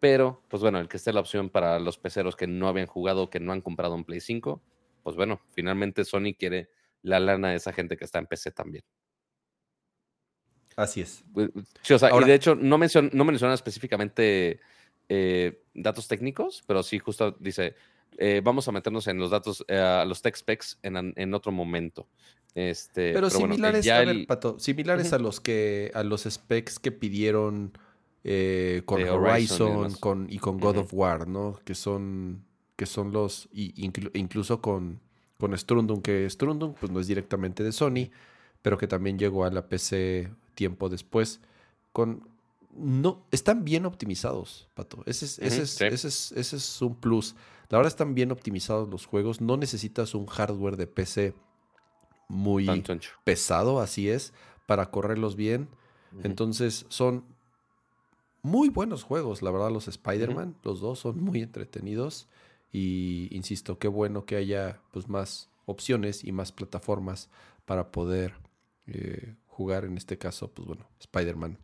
[0.01, 3.31] pero pues bueno, el que esté la opción para los peceros que no habían jugado,
[3.31, 4.63] que no han comprado un Play 5,
[5.03, 6.71] pues bueno, finalmente Sony quiere
[7.03, 8.85] la lana de esa gente que está en PC también.
[10.77, 11.25] Así es.
[11.35, 11.51] Pues,
[11.83, 14.61] Sí, o sea, Ahora- y de hecho no, mencion- no menciona específicamente
[15.09, 17.75] eh, datos técnicos, pero sí justo dice,
[18.17, 21.53] eh, vamos a meternos en los datos, eh, a los tech specs en, en otro
[21.53, 22.09] momento.
[22.55, 26.03] Este, Pero, bueno, eh, similares, ya a ver, el- Pato, similares a los que a
[26.03, 27.73] los specs que pidieron
[28.25, 31.59] eh, con Horizon y Horizon, con, y con God of War, ¿no?
[31.65, 32.45] Que son
[32.77, 35.01] que son los y inclu- incluso con
[35.39, 38.11] con Strundum, que Strundum pues no es directamente de Sony,
[38.61, 41.41] pero que también llegó a la PC tiempo después
[41.93, 42.29] con
[42.77, 45.03] no están bien optimizados, Pato.
[45.07, 45.85] Ese es, ese Ujú, es, sí.
[45.87, 47.35] ese es, ese es un plus.
[47.71, 49.41] La verdad están bien optimizados los juegos.
[49.41, 51.35] No necesitas un hardware de PC
[52.33, 52.67] muy
[53.25, 54.33] pesado, así es,
[54.67, 55.69] para correrlos bien.
[56.23, 57.25] Entonces son
[58.43, 62.29] muy buenos juegos, la verdad, los Spider-Man, los dos son muy entretenidos.
[62.73, 67.29] Y insisto, qué bueno que haya pues, más opciones y más plataformas
[67.67, 68.35] para poder
[68.87, 71.59] eh, jugar, en este caso, pues bueno, Spider-Man.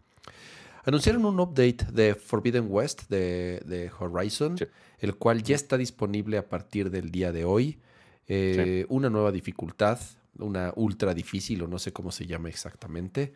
[0.84, 4.64] Anunciaron un update de Forbidden West de, de Horizon, Sí.
[5.00, 7.78] el cual ya está disponible a partir del día de hoy.
[8.26, 9.98] Eh, Una nueva dificultad,
[10.38, 13.32] una ultra difícil, o no sé cómo se llama exactamente.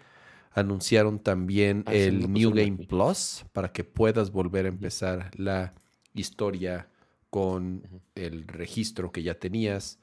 [0.52, 2.86] Anunciaron también Ah, el no New Game aquí.
[2.88, 5.72] Plus para que puedas volver a empezar la
[6.14, 6.88] historia
[7.30, 7.82] con
[8.14, 9.98] el registro que ya tenías.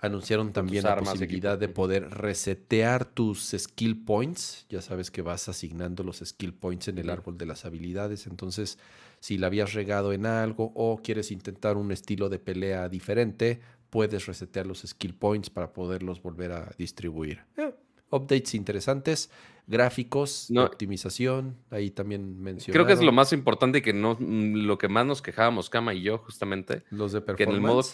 [0.00, 1.74] Anunciaron también la posibilidad de Ujú.
[1.74, 4.64] poder resetear tus skill points.
[4.68, 8.28] Ya sabes que vas asignando los skill points en el árbol de las habilidades.
[8.28, 8.78] Entonces,
[9.18, 14.26] si la habías regado en algo o quieres intentar un estilo de pelea diferente, puedes
[14.26, 17.44] resetear los skill points para poderlos volver a distribuir.
[17.56, 17.74] Eh,
[18.10, 19.30] updates interesantes,
[19.66, 20.64] gráficos, No.
[20.64, 22.72] optimización, ahí también mencionaron.
[22.72, 25.94] Creo que es lo más importante y que no, lo que más nos quejábamos, Kama
[25.94, 26.82] y yo, justamente.
[26.90, 27.56] Los de que en performance.
[27.60, 27.84] el modo-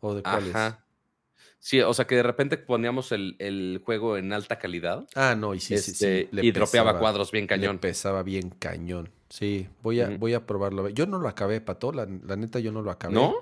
[0.00, 0.54] ¿O de cuáles?
[0.54, 0.84] Ajá.
[1.60, 5.54] Sí, o sea que de repente poníamos el, el juego en alta calidad Ah, no,
[5.54, 6.04] y sí, sí, sí.
[6.04, 7.78] este, le y dropeaba pesaba- cuadros bien Le cañón.
[7.78, 9.10] pesaba bien cañón.
[9.28, 10.88] Sí, voy a, voy a probarlo.
[10.88, 11.92] Yo no lo acabé, Pato.
[11.92, 13.14] La, la neta, yo no lo acabé.
[13.14, 13.36] ¿No?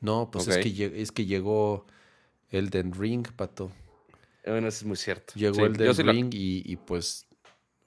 [0.00, 1.86] No, pues es, que, es que llegó
[2.50, 3.72] Elden Ring, Pato.
[4.44, 5.32] Bueno, eso es muy cierto.
[5.34, 7.26] Llegó Sí, el yo del sí lo- Ring y, y, pues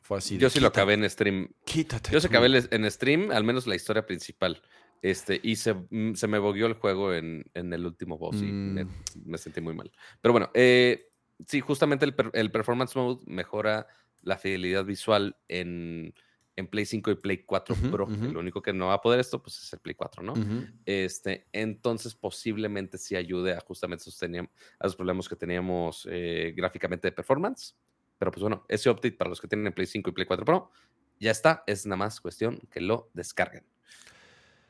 [0.01, 0.35] fue así.
[0.35, 1.49] de, Yo sí lo "Quítate, acabé en stream.
[1.65, 2.11] Quítate.
[2.11, 2.31] Yo sí tú".
[2.35, 4.61] acabé en stream, al menos la historia principal.
[5.01, 8.45] Este, y se, mm, se me bogueó el juego en, en el último boss y
[8.45, 8.89] me, Mm.
[9.25, 9.89] me sentí muy mal.
[10.19, 11.07] Pero bueno, eh,
[11.47, 13.87] sí, justamente el, el Performance Mode mejora
[14.23, 16.13] la fidelidad visual en,
[16.59, 18.05] en Play 5 y Play 4 Ujú, Pro.
[18.05, 18.25] ujú.
[18.25, 20.33] El único que no va a poder esto, pues es el Play 4, ¿no?
[20.33, 20.65] Ujú.
[20.85, 24.49] Este, entonces posiblemente sí ayude a justamente esos, teníam-
[24.79, 27.75] a los problemas que teníamos eh, gráficamente de performance.
[28.17, 30.71] Pero pues bueno, ese update para los que tienen Play 5 y Play 4 Pro
[31.19, 31.63] ya está.
[31.67, 33.63] Es nada más cuestión que lo descarguen.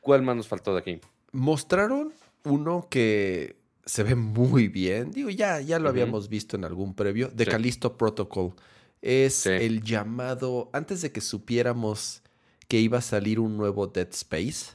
[0.00, 1.00] ¿Cuál más nos faltó de aquí?
[1.32, 2.12] Mostraron
[2.44, 5.10] uno que se ve muy bien.
[5.10, 7.28] Digo, ya, ya lo habíamos visto en algún previo.
[7.28, 7.50] De Sí.
[7.50, 8.54] Callisto Protocol.
[9.02, 9.50] Es Sí.
[9.50, 10.70] el llamado.
[10.72, 12.22] Antes de que supiéramos
[12.68, 14.74] que iba a salir un nuevo Dead Space.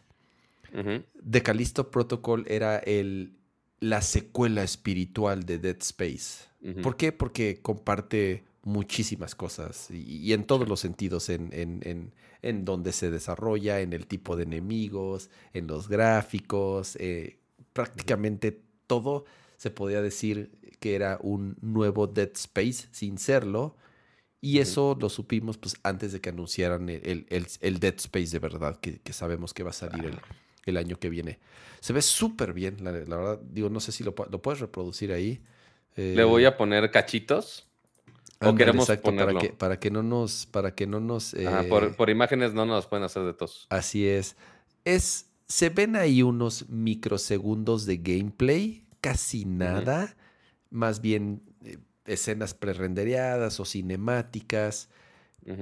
[0.73, 3.33] Ujú, The Callisto Protocol era el,
[3.79, 6.45] la secuela espiritual de Dead Space.
[6.81, 7.11] ¿Por qué?
[7.11, 12.11] Porque comparte muchísimas cosas y, y en todos los sentidos, en, en, en,
[12.41, 17.37] en donde se desarrolla, en el tipo de enemigos, en los gráficos, eh,
[17.73, 19.25] prácticamente todo
[19.57, 23.75] se podía decir que era un nuevo Dead Space sin serlo.
[24.45, 28.39] Y eso lo supimos pues, antes de que anunciaran el, el- el- Dead Space de
[28.39, 30.17] verdad, que, que sabemos que va a salir el,
[30.65, 31.39] el año que viene.
[31.79, 33.39] Se ve súper bien, la, la verdad.
[33.51, 35.41] Digo, no sé si lo, lo puedes reproducir ahí.
[35.95, 37.65] Le voy a poner cachitos.
[38.41, 39.39] o queremos exacto, para ponerlo.
[39.39, 41.33] que, para que no nos, para que no nos.
[41.33, 43.65] Ajá, eh, por, por imágenes no nos pueden hacer de tos.
[43.69, 44.35] Así es.
[44.83, 45.27] Es.
[45.47, 50.15] Se ven ahí unos microsegundos de gameplay, casi nada.
[50.69, 54.89] Más bien eh, escenas prerendereadas o cinemáticas.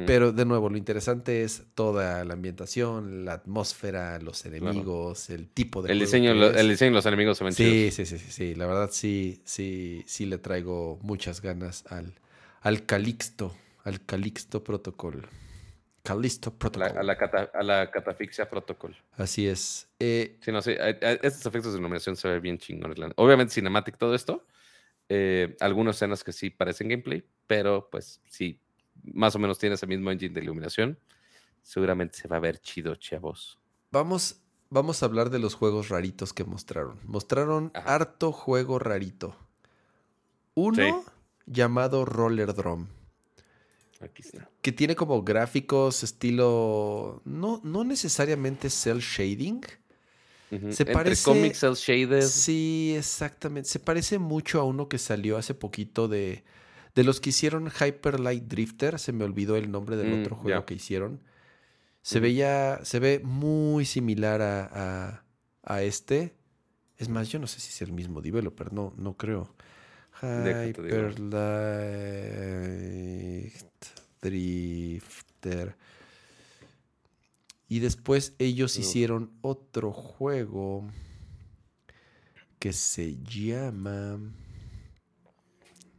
[0.06, 5.82] Pero de nuevo, lo interesante es toda la ambientación, la atmósfera, los enemigos, el tipo
[5.82, 8.32] de el, diseño, lo- el diseño de los enemigos se ven Sí, sí, sí, sí,
[8.32, 8.56] sí.
[8.56, 12.14] La verdad sí, sí, sí le traigo muchas ganas al,
[12.62, 13.54] al Calixto,
[13.84, 15.28] al Calixto Protocol.
[16.02, 16.98] Calixto la, Protocol.
[16.98, 18.96] a la cata- a la catafixia protocol.
[19.18, 19.88] Así es.
[20.00, 22.98] Eh, Sí, no, sí, a- a- estos efectos de iluminación se ven bien chingones.
[23.18, 24.46] Obviamente, cinematic todo esto.
[25.16, 28.60] Eh, algunas escenas que sí parecen gameplay, pero pues sí,
[29.04, 30.98] más o menos tiene ese mismo engine de iluminación.
[31.62, 33.60] Seguramente se va a ver chido, chavos.
[33.92, 34.42] vamos,
[34.72, 37.00] vamos a hablar de los juegos raritos que mostraron.
[37.04, 37.94] Mostraron Ajá.
[37.94, 39.38] harto juego rarito.
[40.56, 41.06] Uno
[41.46, 42.88] llamado Roller Drum.
[44.00, 44.50] Aquí está.
[44.64, 49.62] que tiene como gráficos estilo no, no necesariamente cel shading.
[50.60, 52.22] Se Entre parece- comics, cel shaded.
[52.24, 53.70] Sí, exactamente.
[53.70, 56.44] Se parece mucho a uno que salió hace poquito de,
[56.96, 58.98] de los que hicieron Hyper Light Drifter.
[59.00, 61.22] Se me olvidó el nombre del Mm, otro juego que hicieron.
[62.02, 65.24] Se veía, se ve muy similar a, a-
[65.64, 66.36] a este.
[66.98, 69.54] Es más, yo no sé si es el mismo developer, no, no creo.
[70.22, 71.44] Hyper Light
[74.22, 75.76] Drifter.
[77.74, 80.88] Y después ellos hicieron otro juego
[82.60, 84.20] que se llama.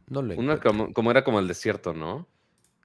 [0.07, 0.61] No lo encuentro.
[0.61, 2.29] como, como era como el desierto, ¿no?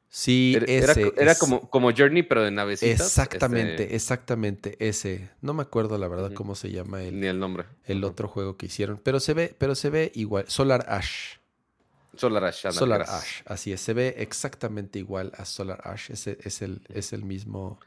[0.09, 1.39] Sí, Era, era ese.
[1.39, 3.01] como, como Journey, pero de navecitas.
[3.01, 5.31] Exactamente, este, exactamente, ese.
[5.41, 7.67] No me acuerdo la verdad cómo se llama el, ni el nombre.
[7.85, 9.01] el otro juego que hicieron.
[9.05, 10.47] Pero se ve, pero se ve igual.
[10.49, 11.37] Solar Ash.
[12.17, 12.69] Solar Ash.
[12.73, 13.03] Solar.
[13.03, 13.81] Ash, así es.
[13.81, 16.11] Se ve exactamente igual a Solar Ash.
[16.11, 17.79] Ese es el, es el mismo.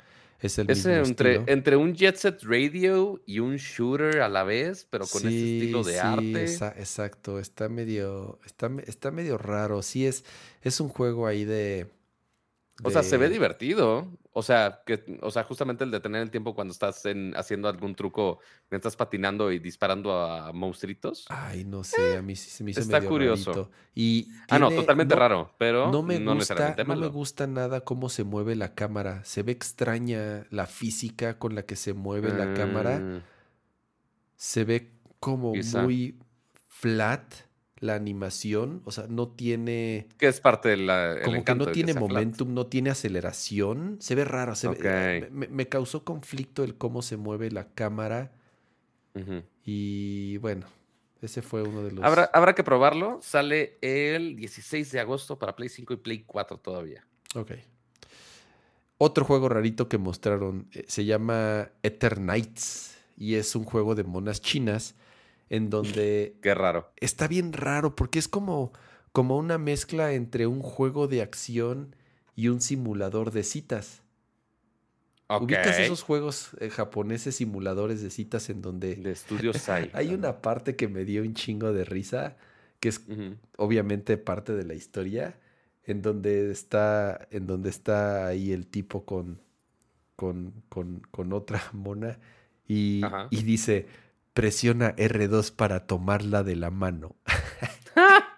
[0.43, 1.51] Es el Es mismo entre, estilo.
[1.53, 5.29] entre un Jet Set Radio y un shooter a la vez, pero con este
[5.59, 6.43] estilo de sí, arte.
[6.43, 7.39] esa- exacto.
[7.39, 8.39] Está medio.
[8.45, 9.81] Está, está medio raro.
[9.81, 10.23] Sí, es,
[10.61, 11.87] es un juego ahí de.
[12.83, 14.07] O sea, se ve de- divertido.
[14.35, 17.68] O sea, que, o sea, justamente el de tener el tiempo cuando estás en- haciendo
[17.69, 18.39] algún truco,
[18.72, 21.26] estás patinando y disparando a monstruitos.
[21.30, 23.51] Ay, no sé, a mí sí se me hizo está medio curioso.
[23.51, 23.72] rarito.
[23.93, 27.45] Y ah, no, tiene- totalmente no- raro, pero No me gusta, necesariamente no me gusta
[27.45, 29.23] nada cómo se mueve la cámara.
[29.23, 32.99] Se ve extraña la física con la que se mueve la cámara.
[32.99, 33.22] Mm,
[34.35, 35.84] Se ve como Quizá.
[35.84, 36.18] muy
[36.68, 37.22] flat
[37.84, 38.81] la animación.
[38.85, 40.07] O sea, no tiene.
[40.18, 41.18] Que es parte de la.
[41.23, 42.01] Como que no tiene flat.
[42.01, 43.97] momentum, no tiene aceleración.
[43.99, 44.55] Se ve raro.
[44.55, 45.31] Se ve- Ok.
[45.31, 48.31] me, me causó conflicto el cómo se mueve la cámara.
[49.65, 50.65] Y bueno,
[51.22, 52.03] ese fue uno de los.
[52.03, 53.19] Habrá, habrá que probarlo.
[53.22, 57.05] Sale el 16 de agosto para Play 5 y Play 4 todavía.
[57.35, 57.51] Ok.
[58.97, 64.41] Otro juego rarito que mostraron eh, se llama Eternights y es un juego de monas
[64.41, 64.95] chinas
[65.53, 66.91] en donde Qué raro.
[66.97, 68.73] está bien raro porque es como,
[69.11, 71.95] como una mezcla entre un juego de acción
[72.35, 74.01] y un simulador de citas.
[75.27, 75.43] Ok.
[75.43, 79.91] ¿Ubicas esos juegos eh, japoneses simuladores de citas en donde De Studio Sai.
[79.93, 82.35] hay una parte que me dio un chingo de risa
[82.80, 83.01] que es
[83.55, 85.39] obviamente parte de la historia,
[85.85, 89.39] en donde está, en donde está ahí el tipo con,
[90.15, 92.19] con, con, con otra mona
[92.67, 93.85] y, y dice,
[94.34, 97.15] presiona R2 para tomarla de la mano.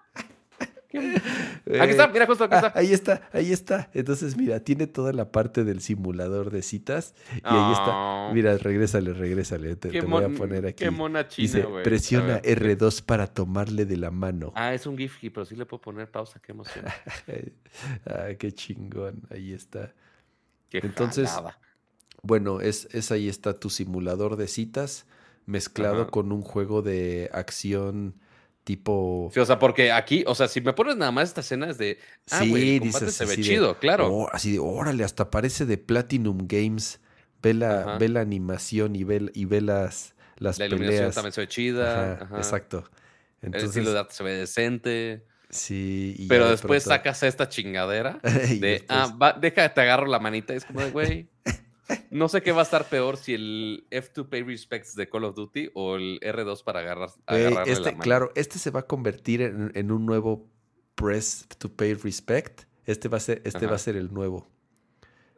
[0.95, 2.79] Aquí está, mira, justo aquí Ah, está.
[2.79, 3.89] ahí está, ahí está.
[3.93, 7.13] Entonces, mira, tiene toda la parte del simulador de citas.
[7.33, 7.87] Y ahí está.
[7.87, 9.75] Ah, Mira, regrésale, regrésale.
[9.75, 10.83] Te, voy a poner aquí.
[10.85, 11.81] Qué mona china, Dice, güey.
[11.81, 12.77] A presiona ver.
[12.77, 14.53] R2 para tomarle de la mano.
[14.55, 16.85] Ah, es un GIF, pero sí le puedo poner pausa, qué emoción.
[18.05, 19.23] ah, qué chingón.
[19.31, 19.93] Ahí está.
[20.69, 21.59] Qué Entonces, jalada.
[22.21, 25.05] Bueno, es, es ahí está tu simulador de citas
[25.45, 26.11] mezclado Ajá.
[26.11, 28.15] con un juego de acción
[28.63, 29.29] tipo...
[29.33, 31.77] Sí, o sea, porque aquí, o sea, si me pones nada más esta escena es
[31.77, 31.99] de.
[32.31, 34.07] Ah, Sí, el combate dices se ve de, chido, claro.
[34.11, 36.99] "Oh", así de, órale, hasta parece de Platinum Games.
[37.43, 37.97] Ve la, Ajá.
[37.99, 41.15] ve la animación y ve, y ve las, las la iluminación peleas.
[41.15, 42.13] también se ve chida.
[42.15, 42.37] Ajá, ajá.
[42.37, 42.89] Exacto.
[43.41, 45.25] El Entonces, estilo de arte se ve decente.
[45.51, 46.15] sí.
[46.17, 48.57] y Pero de después pronto- sacas esta chingadera de.
[48.57, 50.53] después- Ah, va, deja, te agarro la manita.
[50.53, 51.29] y Es como de, güey.
[52.09, 55.35] No sé qué va a estar peor si el F2 Pay Respects de Call of
[55.35, 59.41] Duty o el R2 para agarrar, agarrarle este, la claro, este se va a convertir
[59.41, 60.47] en, en un nuevo
[60.95, 62.63] Press to Pay Respect.
[62.85, 64.47] Este va a ser, este va a ser el nuevo.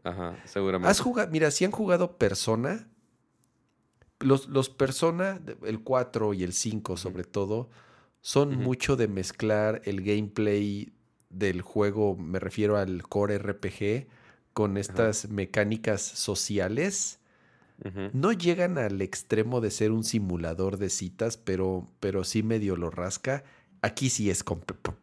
[0.03, 0.89] Ajá, seguramente.
[0.89, 1.29] ¿Has jugado?
[1.31, 2.87] Mira, si han jugado Persona,
[4.19, 7.69] los, los Persona, el 4 y el 5 sobre todo,
[8.21, 10.93] son mucho de mezclar el gameplay
[11.29, 14.07] del juego, me refiero al core RPG,
[14.57, 17.19] con estas mecánicas sociales.
[18.11, 22.89] No llegan al extremo de ser un simulador de citas, pero, pero sí medio lo
[22.89, 23.43] rasca.
[23.83, 24.43] Aquí sí es,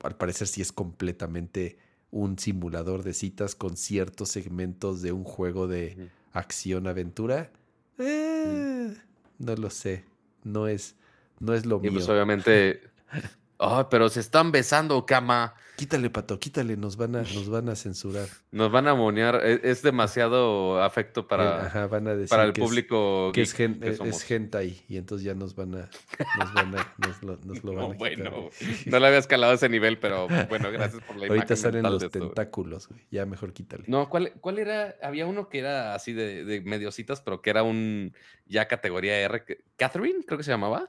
[0.03, 1.79] al parecer sí es completamente
[2.11, 7.53] un simulador de citas con ciertos segmentos de un juego de acción-aventura.
[7.99, 8.93] Eh,
[9.39, 10.05] no lo sé.
[10.43, 10.97] No es,
[11.39, 11.93] no es lo Y mío.
[11.93, 12.81] pues obviamente.
[13.67, 15.55] Ay, pero se están besando, cama.
[15.77, 18.29] Quítale, pato, quítale, nos van a, nos van a censurar.
[18.53, 19.45] Nos van a monear.
[19.45, 23.33] Es, es demasiado afecto Eh, para, Ajá, van a decir para el que es- público
[23.33, 25.91] que es, gen- que es- es hentai y entonces ya nos van a
[26.39, 28.87] nos van a nos lo, nos lo van No, a bueno, quitar.
[28.87, 32.03] no le había escalado a ese nivel, pero bueno, gracias por la Ahorita salen los
[32.05, 32.21] esto.
[32.21, 33.01] tentáculos, güey.
[33.11, 33.83] Ya mejor quítale.
[33.89, 34.95] No, ¿cuál, ¿cuál era?
[35.03, 38.15] Había uno que era así de, de mediocitas, pero que era un
[38.47, 39.45] ya categoría R.
[39.77, 40.89] Catherine, creo que se llamaba.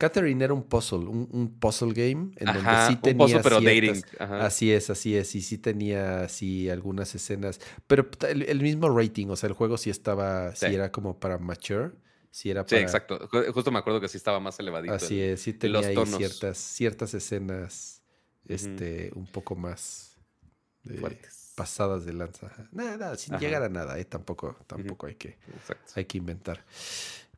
[0.00, 3.60] Catherine era un puzzle, un, un puzzle game en donde sí un tenía pozo, pero
[3.60, 4.16] ciertas- dating.
[4.18, 4.46] Ajá.
[4.46, 9.26] Así es, así es, y sí tenía así algunas escenas, pero el, el mismo rating,
[9.28, 10.74] o sea, el juego sí estaba, sí, Sí.
[10.74, 11.90] era como para mature,
[12.30, 13.28] sí era Sí, para, exacto.
[13.28, 14.94] Ju- Justo me acuerdo que sí estaba más elevadito.
[14.94, 18.02] así es, sí los tenía ahí ciertas, ciertas escenas,
[18.48, 20.16] este, un poco más
[20.88, 21.52] eh, Fuertes.
[21.56, 22.50] pasadas de lanza.
[22.72, 23.44] Nada, nada, sin Ajá.
[23.44, 25.92] llegar a nada, eh, tampoco, tampoco hay que, Exacto.
[25.96, 26.64] hay que inventar.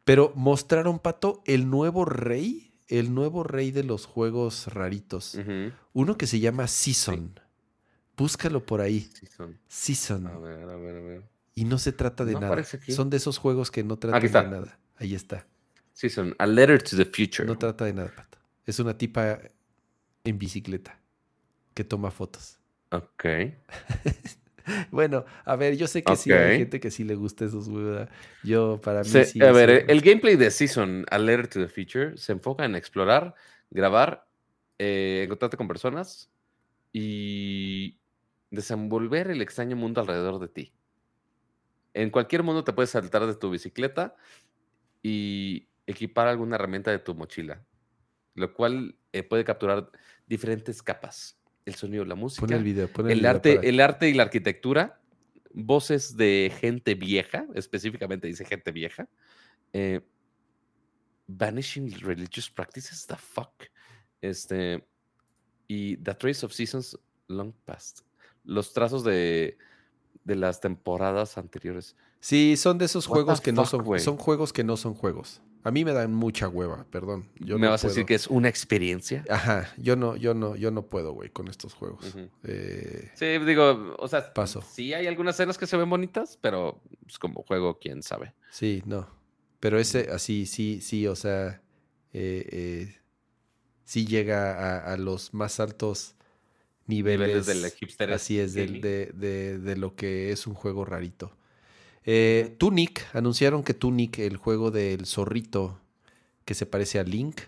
[0.04, 5.38] Pero mostraron, Pato, el nuevo rey, el nuevo rey de los juegos raritos.
[5.92, 7.38] Uno que se llama Season.
[8.16, 9.08] Búscalo por ahí.
[9.14, 9.58] Sí, son.
[9.68, 10.26] Season.
[10.26, 11.22] A ver, a ver, a ver.
[11.54, 12.64] Y no se trata de No nada.
[12.88, 14.78] Son de esos juegos que no tratan de nada.
[14.96, 15.46] Ahí está.
[15.92, 16.34] Sí, son.
[16.38, 17.46] A Letter to the Future.
[17.46, 18.38] No trata de nada, Pato.
[18.64, 19.40] Es una tipa
[20.24, 20.98] en bicicleta
[21.74, 22.58] que toma fotos.
[22.90, 23.24] Ok.
[24.90, 27.68] Bueno, a ver, yo sé que sí hay gente que sí le gusta esos.
[28.42, 29.40] Yo, para mí Se- sí.
[29.42, 32.64] a ver, sí eh, el gameplay de Season, A Letter to the Future, se enfoca
[32.64, 33.34] en explorar,
[33.70, 34.28] grabar,
[34.78, 36.30] eh, encontrarte con personas
[36.92, 37.98] y
[38.50, 40.74] desenvolver el extraño mundo alrededor de ti.
[41.94, 44.16] En cualquier mundo te puedes saltar de tu bicicleta
[45.02, 47.64] y equipar alguna herramienta de tu mochila,
[48.34, 49.90] lo cual eh, puede capturar
[50.26, 51.41] diferentes capas.
[51.64, 54.08] El sonido, la música, Pon el video, pon el, el video arte, para- el arte
[54.08, 55.00] y la arquitectura,
[55.54, 59.08] voces de gente vieja, específicamente dice gente vieja,
[59.72, 60.00] eh,
[61.26, 63.52] vanishing religious practices, the fuck,
[64.20, 64.84] este,
[65.68, 66.98] y the trace of seasons
[67.28, 68.00] long past,
[68.44, 69.56] los trazos de,
[70.24, 71.96] de las temporadas anteriores.
[72.20, 74.00] Sí, son de esos What juegos que no son güey?
[74.00, 75.40] son juegos que no son juegos.
[75.64, 77.28] A mí me dan mucha hueva, perdón.
[77.38, 79.24] Yo ¿Me no vas a decir que es una experiencia?
[79.30, 82.14] Ajá, yo no, yo no, yo no puedo, güey, con estos juegos.
[82.44, 84.62] Eh, Sí, digo, o sea, Paso.
[84.62, 88.34] sí hay algunas escenas que se ven bonitas, pero pues, como juego, quién sabe.
[88.50, 89.08] sí, no.
[89.60, 91.62] Pero ese, así, sí, sí, o sea,
[92.12, 92.96] eh, eh,
[93.84, 96.16] sí llega a, a los más altos
[96.88, 97.28] niveles.
[97.28, 101.36] Niveles del hipster Así es, del- de, de- de lo que es un juego rarito.
[102.04, 105.78] Eh, Tunic, anunciaron que Tunic, el juego del zorrito
[106.44, 107.40] que se parece a Link,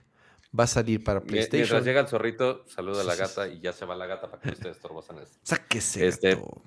[0.59, 1.85] va a salir para Mie- Mientras PlayStation.
[1.85, 4.49] llega el zorrito, saluda a la gata y ya se va la gata para que
[4.49, 5.37] no esté estorbosa en esto.
[5.43, 6.63] Sáquese, Este, gato.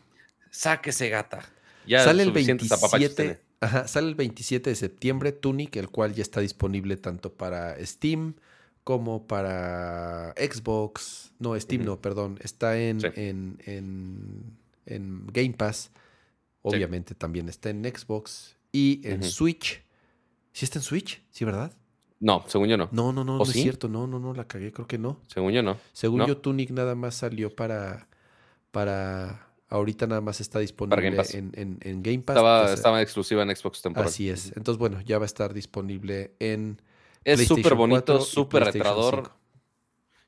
[0.51, 1.39] Sáquese, gata.
[1.85, 6.13] Ya sale el suficientes apapachos 27, ajá, sale el 27 de septiembre Tunic, el cual
[6.13, 8.33] ya está disponible tanto para Steam
[8.83, 13.07] como para Xbox, no, Steam no, perdón, está en, Sí.
[13.15, 15.91] en, en- en Game Pass,
[16.75, 19.29] obviamente también está en Xbox y en Ujú.
[19.29, 19.83] Switch.
[20.53, 21.21] ¿Sí está en Switch?
[21.29, 21.71] ¿Sí, verdad?
[22.19, 22.89] No, según yo no.
[22.91, 23.61] No, no, no, ¿O no es sí?
[23.61, 25.21] cierto, no, no, no, la cagué, creo que no.
[25.27, 25.77] Según yo no.
[25.93, 26.27] Según ¿No?
[26.27, 28.07] yo, Tunic nada más salió para,
[28.71, 31.23] para, ahorita nada más está disponible Game.
[31.33, 32.35] En, en- en Game Pass.
[32.37, 34.07] Estaba, Entonces, estaba exclusiva en Xbox temporal.
[34.09, 34.47] Así es.
[34.57, 36.81] Entonces, bueno, ya va a estar disponible en
[37.23, 39.15] Es súper 4 bonito, súper retrador.
[39.15, 39.37] 5.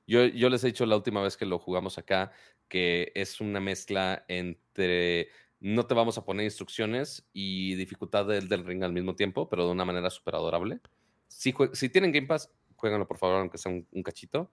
[0.05, 2.31] Yo, yo les he dicho la última vez que lo jugamos acá
[2.67, 5.29] que es una mezcla entre
[5.59, 9.65] no te vamos a poner instrucciones y dificultad del, del ring al mismo tiempo, pero
[9.65, 10.79] de una manera súper adorable.
[11.27, 14.51] Si, si tienen Game Pass, jueguenlo por favor, aunque sea un, un cachito.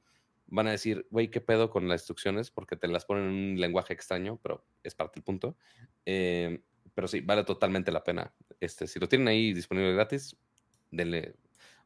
[0.48, 2.50] Van a decir, güey, ¿qué pedo con las instrucciones?
[2.50, 5.56] Porque te las ponen en un lenguaje extraño, pero es parte del punto.
[6.04, 6.60] Eh,
[6.94, 8.32] pero sí, vale totalmente la pena.
[8.60, 10.36] Este, si lo tienen ahí disponible gratis,
[10.90, 11.34] denle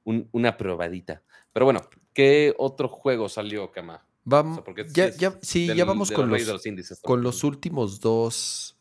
[0.05, 1.23] un- una probadita.
[1.53, 1.81] Pero bueno,
[2.13, 4.07] ¿qué otro juego salió, Kama?
[4.27, 8.01] Vam- O sea, ya, sí ya- vamos con los, de los índices con los últimos
[8.01, 8.77] dos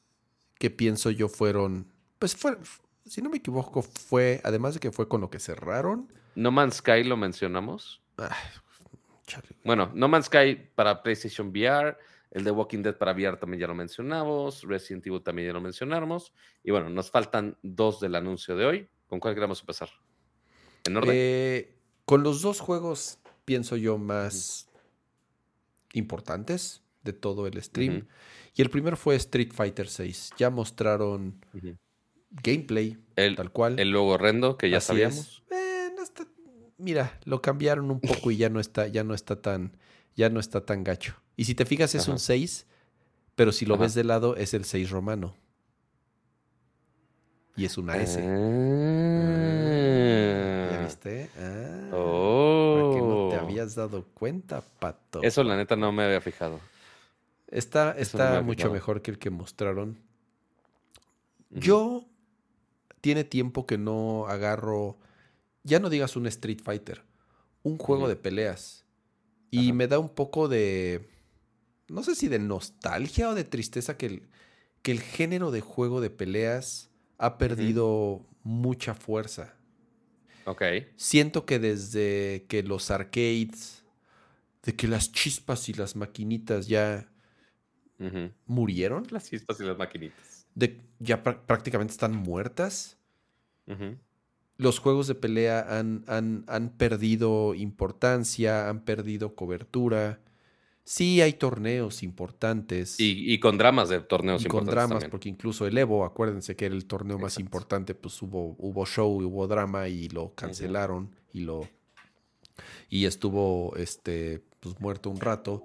[0.59, 1.87] que pienso yo fueron,
[2.19, 2.57] pues fue,
[3.05, 6.11] si no me equivoco, fue, además de que fue con lo que cerraron.
[6.35, 8.01] No Man's Sky lo mencionamos.
[9.63, 11.97] Bueno, No Man's Sky para PlayStation VR,
[12.31, 15.61] el de Walking Dead para VR también ya lo mencionamos, Resident Evil también ya lo
[15.61, 16.33] mencionamos.
[16.63, 18.89] Y bueno, nos faltan dos del anuncio de hoy.
[19.07, 19.89] ¿Con cuál queremos empezar?
[20.83, 21.11] ¿En orden?
[21.15, 21.75] Eh,
[22.05, 24.69] con los dos juegos, pienso yo, más
[25.93, 28.07] importantes de todo el stream.
[28.59, 30.13] Y el primero fue Street Fighter VI.
[30.37, 31.39] Ya mostraron
[32.43, 33.79] gameplay, el, tal cual.
[33.79, 35.43] el logo horrendo que ya Así sabíamos.
[35.49, 36.27] Eh, no está-
[36.77, 39.77] mira, lo cambiaron un poco y ya no está, ya no está tan,
[40.17, 41.13] ya no está tan gacho.
[41.37, 42.11] Y si te fijas es Ajá.
[42.11, 42.67] un 6,
[43.35, 43.83] pero si lo Ajá.
[43.83, 45.37] ves de lado es el 6 romano.
[47.55, 48.19] Y es una S.
[48.21, 48.25] Ah,
[50.73, 51.29] ¿Ya viste?
[51.37, 52.77] Ah, Oh.
[52.81, 55.23] ¿por qué no te habías dado cuenta, pato?
[55.23, 56.59] Eso la neta no me había fijado.
[57.51, 59.99] Está, no está me mucho mejor que el que mostraron.
[61.49, 62.05] Yo
[63.01, 64.97] tiene tiempo que no agarro,
[65.63, 67.03] ya no digas un Street Fighter,
[67.63, 68.85] un juego de peleas.
[69.51, 71.09] Y me da un poco de,
[71.87, 74.29] no sé si de nostalgia o de tristeza que el,
[74.83, 79.55] que el género de juego de peleas ha perdido mucha fuerza.
[80.45, 80.63] Ok.
[80.97, 83.83] Siento que desde que los arcades,
[84.63, 87.08] de que las chispas y las maquinitas ya
[88.45, 90.47] Murieron, Las chispas y las maquinitas.
[90.55, 92.97] de, ya prá- prácticamente están muertas.
[94.57, 100.19] Los juegos de pelea han, han- han perdido importancia, han perdido cobertura.
[100.83, 105.11] Sí hay torneos importantes Y, y con dramas de torneos y con importantes dramas, también.
[105.11, 109.21] porque incluso el Evo, acuérdense que era el torneo más importante, pues hubo, hubo show,
[109.21, 111.61] hubo drama y lo cancelaron y lo
[112.89, 115.63] y estuvo este pues muerto un rato.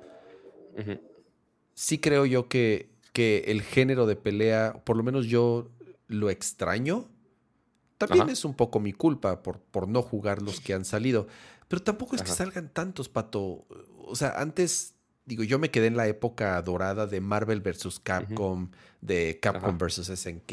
[1.75, 5.71] Sí creo yo que, que el género de pelea, por lo menos yo
[6.09, 7.09] lo extraño.
[7.99, 8.33] También Ajá.
[8.33, 11.27] es un poco mi culpa por, por no jugar los que han salido.
[11.69, 13.67] Pero tampoco es que salgan tantos, Pato.
[13.99, 14.95] O sea, antes,
[15.25, 18.01] digo, yo me quedé en la época dorada de Marvel vs.
[18.01, 18.71] Capcom,
[19.01, 20.13] de Capcom vs.
[20.19, 20.51] SNK,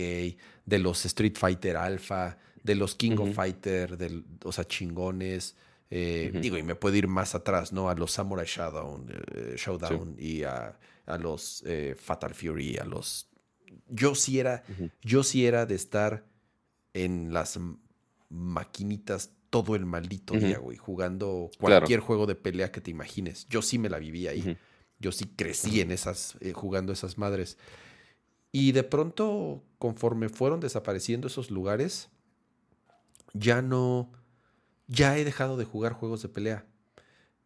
[0.65, 5.56] de los Street Fighter Alpha, de los King of Fighter, del, o sea, chingones.
[5.89, 6.31] Eh.
[6.41, 7.89] Digo, y me puedo ir más atrás, ¿no?
[7.89, 13.27] A los Samurai Showdown, eh, Showdown y a, a los eh, Fatal Fury, a los...
[13.87, 14.63] Yo sí era,
[15.01, 16.25] yo sí era de estar
[16.93, 17.59] en las
[18.29, 21.79] maquinitas todo el maldito día, güey, jugando Claro.
[21.79, 23.47] cualquier juego de pelea que te imagines.
[23.49, 24.57] Yo sí me la viví ahí.
[24.99, 27.57] Yo sí crecí en esas, eh, jugando esas madres.
[28.53, 32.09] Y de pronto, conforme fueron desapareciendo esos lugares,
[33.33, 34.11] ya no,
[34.87, 36.65] ya he dejado de jugar juegos de pelea.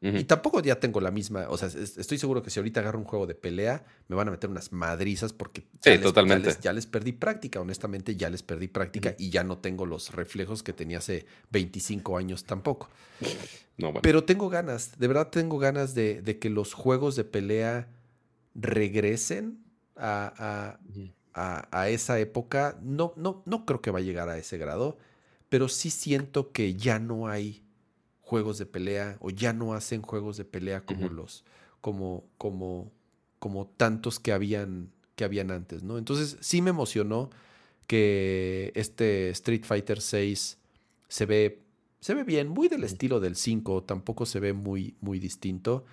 [0.01, 2.99] Y tampoco ya tengo la misma, o sea, es- estoy seguro que si ahorita agarro
[2.99, 6.03] un juego de pelea, me van a meter unas madrizas porque Sí, ya les- ya
[6.03, 6.47] totalmente.
[6.49, 10.11] les, ya les perdí práctica, honestamente ya les perdí práctica y ya no tengo los
[10.13, 12.89] reflejos que tenía hace 25 años tampoco.
[13.77, 14.01] No, bueno.
[14.03, 17.87] Pero tengo ganas, de verdad tengo ganas de, de que los juegos de pelea
[18.53, 19.63] regresen
[19.95, 20.77] a,
[21.33, 22.77] a- a esa época.
[22.81, 24.97] No, no, no creo que va a llegar a ese grado,
[25.49, 27.61] pero sí siento que ya no hay
[28.25, 31.45] juegos de pelea o ya no hacen juegos de pelea como los,
[31.79, 32.91] como, como,
[33.39, 35.97] como tantos que habían, que habían antes, ¿no?
[35.99, 37.29] Entonces sí me emocionó
[37.87, 40.57] que este Street Fighter 6
[41.07, 41.61] se ve,
[41.99, 45.85] se ve bien, muy del estilo del 5, tampoco se ve muy, muy distinto.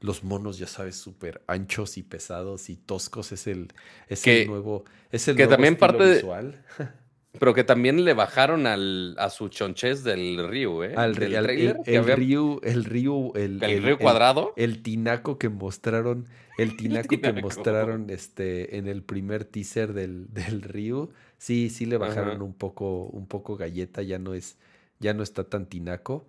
[0.00, 3.32] Los monos, ya sabes, súper anchos y pesados y toscos.
[3.32, 3.72] Es el,
[4.08, 4.84] es Que- el nuevo.
[5.10, 6.62] Es el que nuevo también parte de- visual.
[7.38, 10.94] Pero que también le bajaron al, a su chonchez del Ryu, ¿eh?
[10.96, 14.54] Al, del al- trailer el, el había- Ryu, el Ryu, el, el Ryu cuadrado.
[14.56, 16.26] el tinaco que mostraron,
[16.56, 21.98] el tinaco que mostraron este en el primer teaser del, del Ryu, sí, sí le
[21.98, 22.42] bajaron Ajá.
[22.42, 24.56] un poco, un poco galleta, ya no es,
[24.98, 26.26] ya no está tan tinaco.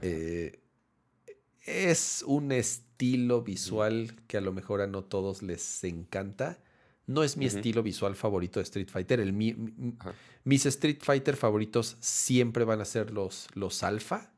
[0.00, 0.60] Eh,
[1.66, 6.58] es un estilo visual que a lo mejor a no todos les encanta.
[7.08, 9.18] No es mi estilo visual favorito de Street Fighter.
[9.18, 9.56] El, mi-
[10.44, 14.30] mis Street Fighter favoritos siempre van a ser los, los alfa.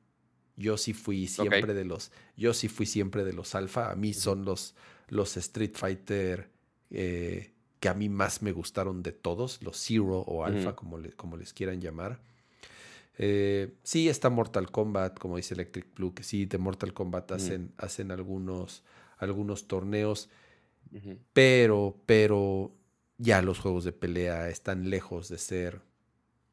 [0.57, 2.13] Yo sí fui siempre de los.
[2.37, 3.91] Yo sí fui siempre de los alfa.
[3.91, 4.75] A mí son los,
[5.09, 6.49] los Street Fighter
[6.91, 11.13] eh, que a mí más me gustaron de todos, los Zero o Alpha, como, le-
[11.13, 12.21] como les quieran llamar.
[13.19, 17.73] Eh, sí, está Mortal Kombat, como dice Electric Blue, que sí, de Mortal Kombat hacen,
[17.79, 18.83] hacen algunos,
[19.19, 20.29] algunos torneos.
[21.33, 22.75] Pero, pero
[23.19, 25.83] ya los juegos de pelea están lejos de ser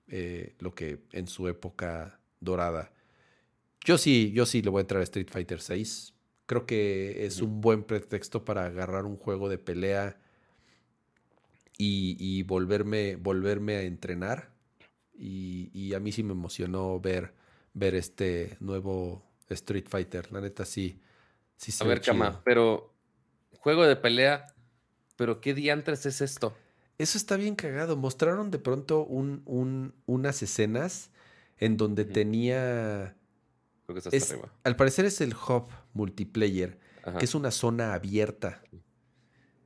[0.08, 2.94] eh, lo que en su época dorada.
[3.86, 6.14] Yo sí, yo sí le voy a entrar a Street Fighter 6.
[6.46, 10.20] Creo que es un buen pretexto para agarrar un juego de pelea
[11.78, 14.52] y, y volverme, volverme a entrenar.
[15.14, 17.34] Y, y a mí sí me emocionó ver,
[17.74, 20.32] ver este nuevo Street Fighter.
[20.32, 21.02] La neta sí.
[21.58, 22.44] sí se A ve ver, Cama, chido.
[22.44, 22.94] pero
[23.68, 24.46] juego de pelea,
[25.18, 26.56] pero ¿qué diantres es esto?
[26.98, 27.98] Eso está bien cagado.
[27.98, 31.12] Mostraron de pronto un, un- unas escenas
[31.58, 33.18] en donde tenía.
[33.86, 34.54] Creo que está hasta es- arriba.
[34.64, 37.18] al parecer es el hub multiplayer, Ajá.
[37.18, 38.64] que es una zona abierta.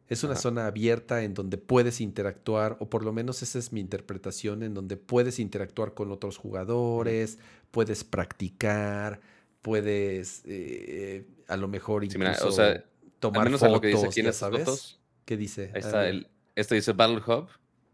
[0.08, 0.42] Es una Ajá.
[0.42, 4.74] zona abierta en donde puedes interactuar, o por lo menos esa es mi interpretación, en
[4.74, 7.38] donde puedes interactuar con otros jugadores,
[7.70, 9.22] puedes practicar,
[9.62, 12.86] puedes eh, a lo mejor Sí, mira, incluso o sea, Al
[13.22, 15.72] tomar menos a lo que dice fotos, aquí en estas fotos, ¿Qué dice?
[15.74, 17.48] ahí está el, este dice Battle Hub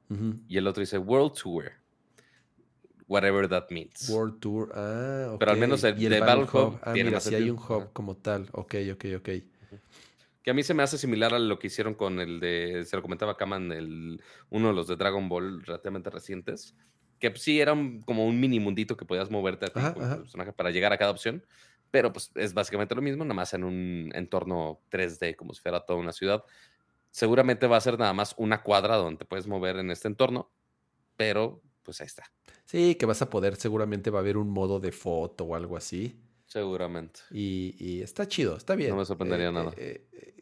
[0.10, 0.40] Ujú.
[0.48, 1.72] y el otro dice World Tour.
[3.08, 4.10] Whatever that means.
[4.10, 5.40] World Tour, ah, ok.
[5.40, 7.24] Pero al menos el y el de Battle Battle Hub, Hub ah, tiene mira, más
[7.24, 7.90] si hay un hub Ajá.
[7.94, 9.30] como tal, ok, ok, ok.
[10.44, 12.96] Que a mí se me hace similar a lo que hicieron con el de, se
[12.96, 16.74] lo comentaba Kaman, el, uno de los de Dragon Ball relativamente recientes,
[17.20, 19.94] que pues, sí era un- como un mini mundito que podías moverte a ti Ajá,
[19.94, 20.16] con ajá.
[20.16, 21.46] tu personaje para llegar a cada opción,
[21.92, 25.82] pero pues es básicamente lo mismo, nada más en un entorno 3D, como si fuera
[25.82, 26.44] toda una ciudad.
[27.12, 30.52] Seguramente va a ser nada más una cuadra donde te puedes mover en este entorno,
[31.16, 32.24] pero pues ahí está,
[32.66, 35.78] Sí, que vas a poder, seguramente va a haber un modo de foto o algo
[35.78, 36.20] así.
[36.46, 37.22] seguramente.
[37.32, 38.96] Y, y está chido, está bien.
[38.96, 39.72] me sorprendería nada.
[39.78, 40.34] eh, eh,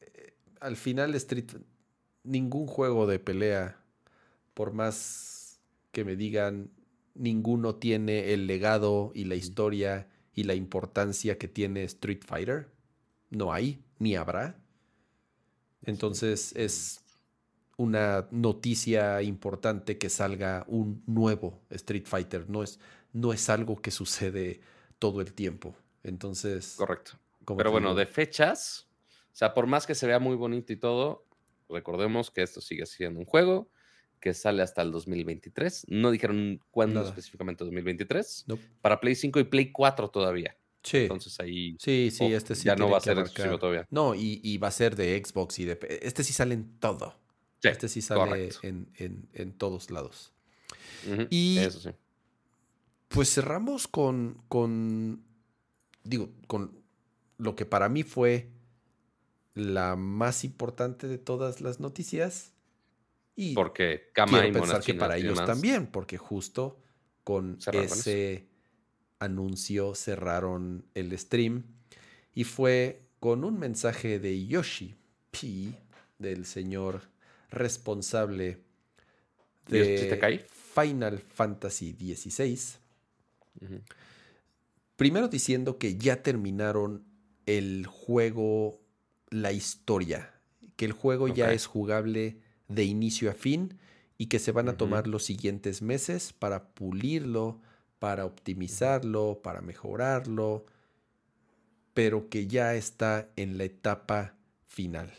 [0.00, 1.46] eh, al final, Street,
[2.24, 3.80] ningún juego de pelea,
[4.52, 5.60] por más
[5.92, 6.70] que me digan,
[7.14, 12.70] ninguno tiene el legado y la historia y la importancia que tiene Street Fighter.
[13.30, 14.56] No hay, ni habrá.
[15.82, 17.00] Entonces es
[17.78, 22.48] una noticia importante que salga un nuevo Street Fighter.
[22.48, 22.78] No es,
[23.12, 24.60] no es algo que sucede
[24.98, 25.74] todo el tiempo.
[26.04, 27.12] Entonces, Correcto.
[27.56, 28.88] Pero bueno, digo, de fechas,
[29.32, 31.24] o sea, por más que se vea muy bonito y todo,
[31.68, 33.70] recordemos que esto sigue siendo un juego
[34.20, 35.86] que sale hasta el 2023.
[35.88, 37.08] No dijeron cuándo Nada.
[37.10, 38.44] específicamente 2023.
[38.48, 38.62] Nope.
[38.80, 40.56] Para Play 5 y Play 4 todavía.
[40.82, 43.86] Sí, Entonces ahí sí, sí, este sí ya no va a ser exclusivo todavía.
[43.90, 45.78] No, y, y va a ser de Xbox y de...
[46.02, 47.14] Este sí sale en todo.
[47.60, 50.32] Sí, este sí sale en, en- en todos lados.
[51.30, 51.90] Y- Eso sí.
[53.08, 55.24] Pues cerramos con, con,
[56.04, 56.80] digo, con
[57.38, 58.50] lo que para mí fue
[59.54, 62.52] la más importante de todas las noticias.
[63.36, 66.80] Y Porque Kama quiero y pensar que para ellos también, porque justo
[67.22, 68.48] con Cerraron con ese
[69.18, 71.64] anuncio cerraron el stream
[72.34, 74.96] y fue con un mensaje de Yoshi
[75.30, 75.72] P,
[76.18, 77.02] del señor
[77.50, 78.58] responsable
[79.68, 82.58] de Final Fantasy XVI.
[84.96, 87.04] Primero diciendo que ya terminaron
[87.46, 88.80] el juego,
[89.30, 90.34] la historia,
[90.76, 93.78] que el juego ya es jugable de inicio a fin
[94.18, 97.60] y que se van a tomar los siguientes meses para pulirlo,
[97.98, 100.64] para optimizarlo, para mejorarlo,
[101.94, 104.34] pero que ya está en la etapa
[104.66, 105.12] final.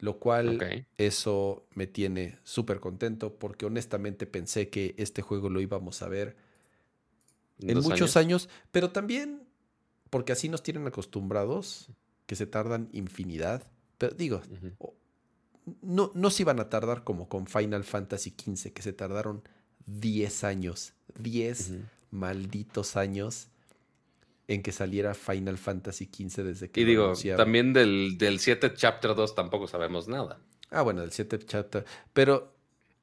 [0.00, 6.02] Lo cual eso me tiene súper contento porque honestamente pensé que este juego lo íbamos
[6.02, 6.36] a ver
[7.60, 8.48] en Dos muchos años.
[8.70, 9.42] pero también
[10.10, 11.90] porque así nos tienen acostumbrados,
[12.26, 13.62] que se tardan infinidad.
[13.98, 14.40] Pero digo,
[15.82, 19.42] no, no se iban a tardar como con Final Fantasy XV, que se tardaron
[19.86, 21.78] 10 años, 10 Ujú.
[22.10, 23.48] malditos años
[24.46, 27.44] en que saliera Final Fantasy XV desde que Y digo, anunciaron.
[27.44, 30.40] también del, del 7 Chapter 2 tampoco sabemos nada.
[30.70, 31.84] Ah, bueno, el 7 chapter.
[32.12, 32.54] Pero,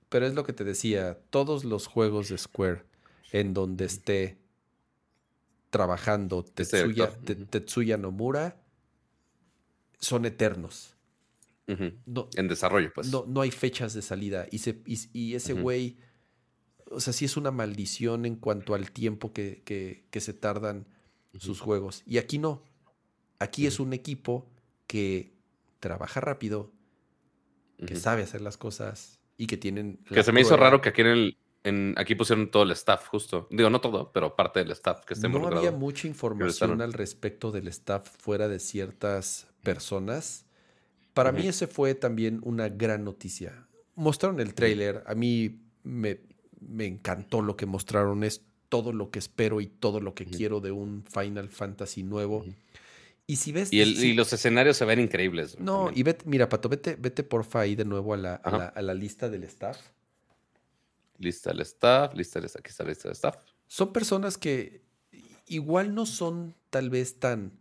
[0.09, 2.83] pero es lo que te decía, todos los juegos de Square
[3.31, 4.37] en donde esté
[5.69, 7.09] trabajando Este Tetsuya.
[7.49, 8.57] Tetsuya Nomura
[9.99, 10.94] son eternos.
[12.05, 13.11] No, En desarrollo, pues.
[13.11, 14.45] no, no hay fechas de salida.
[14.51, 15.97] Y, se, y, y ese güey,
[16.91, 20.87] o sea, sí es una maldición en cuanto al tiempo que, que- que se tardan
[21.39, 22.03] sus juegos.
[22.05, 22.63] Y aquí no.
[23.39, 24.47] Aquí es un equipo
[24.87, 25.33] que
[25.79, 26.71] trabaja rápido,
[27.85, 29.97] que sabe hacer las cosas y que tienen...
[30.09, 31.37] Que se me hizo raro que aquí en el.
[31.63, 33.47] En, aquí pusieron todo el staff, justo.
[33.49, 37.51] Digo, no todo, pero parte del staff que está No había mucha información al respecto
[37.51, 40.44] del staff fuera de ciertas personas.
[41.15, 43.67] Para mí ese fue también una gran noticia.
[43.95, 46.19] Mostraron el tráiler, a mí me,
[46.59, 50.59] me encantó lo que mostraron, es todo lo que espero y todo lo que quiero
[50.59, 52.45] de un Final Fantasy nuevo.
[53.27, 53.71] Y si ves...
[53.73, 55.57] Y, el- si- y los escenarios se ven increíbles.
[55.59, 55.99] No, también.
[55.99, 58.81] y vete, mira, Pato, vete, vete porfa ahí de nuevo a la, a la- a
[58.81, 59.77] la lista del staff.
[61.17, 63.37] Lista el staff, lista el Aquí está la lista del staff.
[63.67, 64.81] Son personas que
[65.47, 67.53] igual no son tal vez tan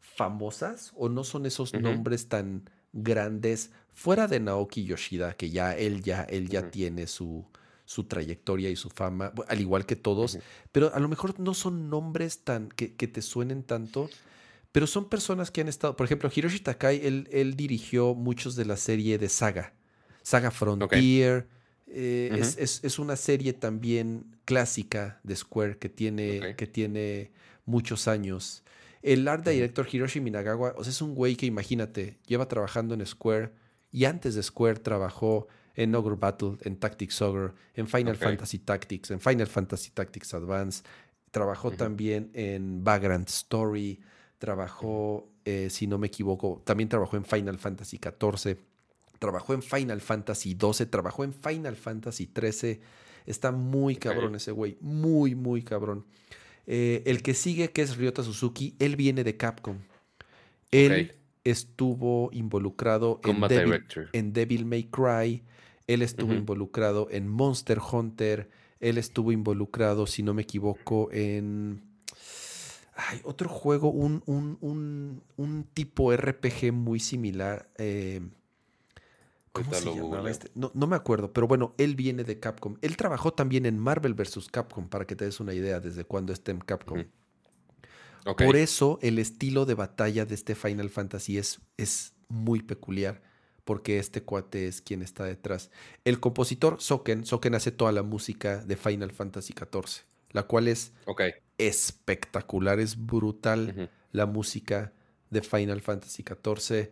[0.00, 6.02] famosas o no son esos nombres tan grandes fuera de Naoki Yoshida, que ya él
[6.02, 7.46] ya, él ya tiene su,
[7.84, 10.38] su trayectoria y su fama, al igual que todos,
[10.72, 14.10] pero a lo mejor no son nombres tan que, que te suenen tanto,
[14.72, 18.66] pero son personas que han estado, por ejemplo, Hiroshi Takai, él, él dirigió muchos de
[18.66, 19.72] la serie de Saga,
[20.22, 21.48] Saga Frontier,
[21.86, 27.30] eh, es, es- es una serie también clásica de Square que tiene, que tiene
[27.64, 28.62] muchos años.
[29.06, 33.06] El art director Hiroshi Minagawa, o sea, es un güey que imagínate, lleva trabajando en
[33.06, 33.52] Square
[33.92, 35.46] y antes de Square trabajó
[35.76, 38.16] en Ogre Battle, en Tactics Ogre, en Final.
[38.16, 40.82] Fantasy Tactics, en Final Fantasy Tactics Advance.
[41.30, 44.00] Trabajó también en Vagrant Story,
[44.38, 48.58] trabajó, eh, si no me equivoco, también trabajó en Final Fantasy XIV,
[49.20, 52.80] trabajó en Final Fantasy XII, trabajó en Final Fantasy XIII.
[53.24, 56.06] Está muy cabrón ese güey, muy, muy cabrón.
[56.66, 59.78] Eh, el que sigue, que es Ryota Suzuki, él viene de Capcom.
[60.70, 61.12] Él
[61.44, 64.08] estuvo involucrado en Devil, Director.
[64.12, 65.42] en Devil May Cry.
[65.86, 68.48] Él estuvo involucrado en Monster Hunter.
[68.80, 71.82] Él estuvo involucrado, si no me equivoco, en.
[72.96, 77.68] Ay, otro juego, un, un, un, un tipo RPG muy similar.
[77.78, 78.20] eh,
[79.56, 80.32] ¿Cómo Ahorita se lo llamaba googleo.
[80.32, 80.50] este?
[80.54, 82.76] No, no me acuerdo, pero bueno, él viene de Capcom.
[82.82, 84.48] Él trabajó también en Marvel vs.
[84.50, 87.04] Capcom, para que te des una idea desde cuándo está en Capcom.
[88.36, 93.22] Por eso el estilo de batalla de este Final Fantasy es, es muy peculiar,
[93.64, 95.70] porque este cuate es quien está detrás.
[96.04, 100.92] El compositor Soken, Soken hace toda la música de Final Fantasy XIV, la cual es
[101.56, 104.92] espectacular, es brutal la música
[105.30, 106.90] de Final Fantasy XIV.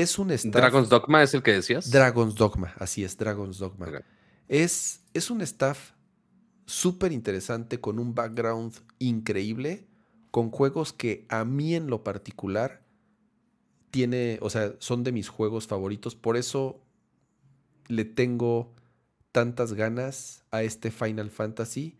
[0.00, 0.52] Es un staff...
[0.52, 1.90] Dragon's Dogma es el que decías.
[1.90, 4.04] Dragon's Dogma, así es, Dragon's Dogma.
[4.46, 5.92] Es, es un staff
[6.66, 9.88] súper interesante, con un background increíble,
[10.30, 12.82] con juegos que a mí en lo particular
[13.90, 16.14] tiene, o sea, son de mis juegos favoritos.
[16.14, 16.80] Por eso
[17.88, 18.72] le tengo
[19.32, 21.98] tantas ganas a este Final Fantasy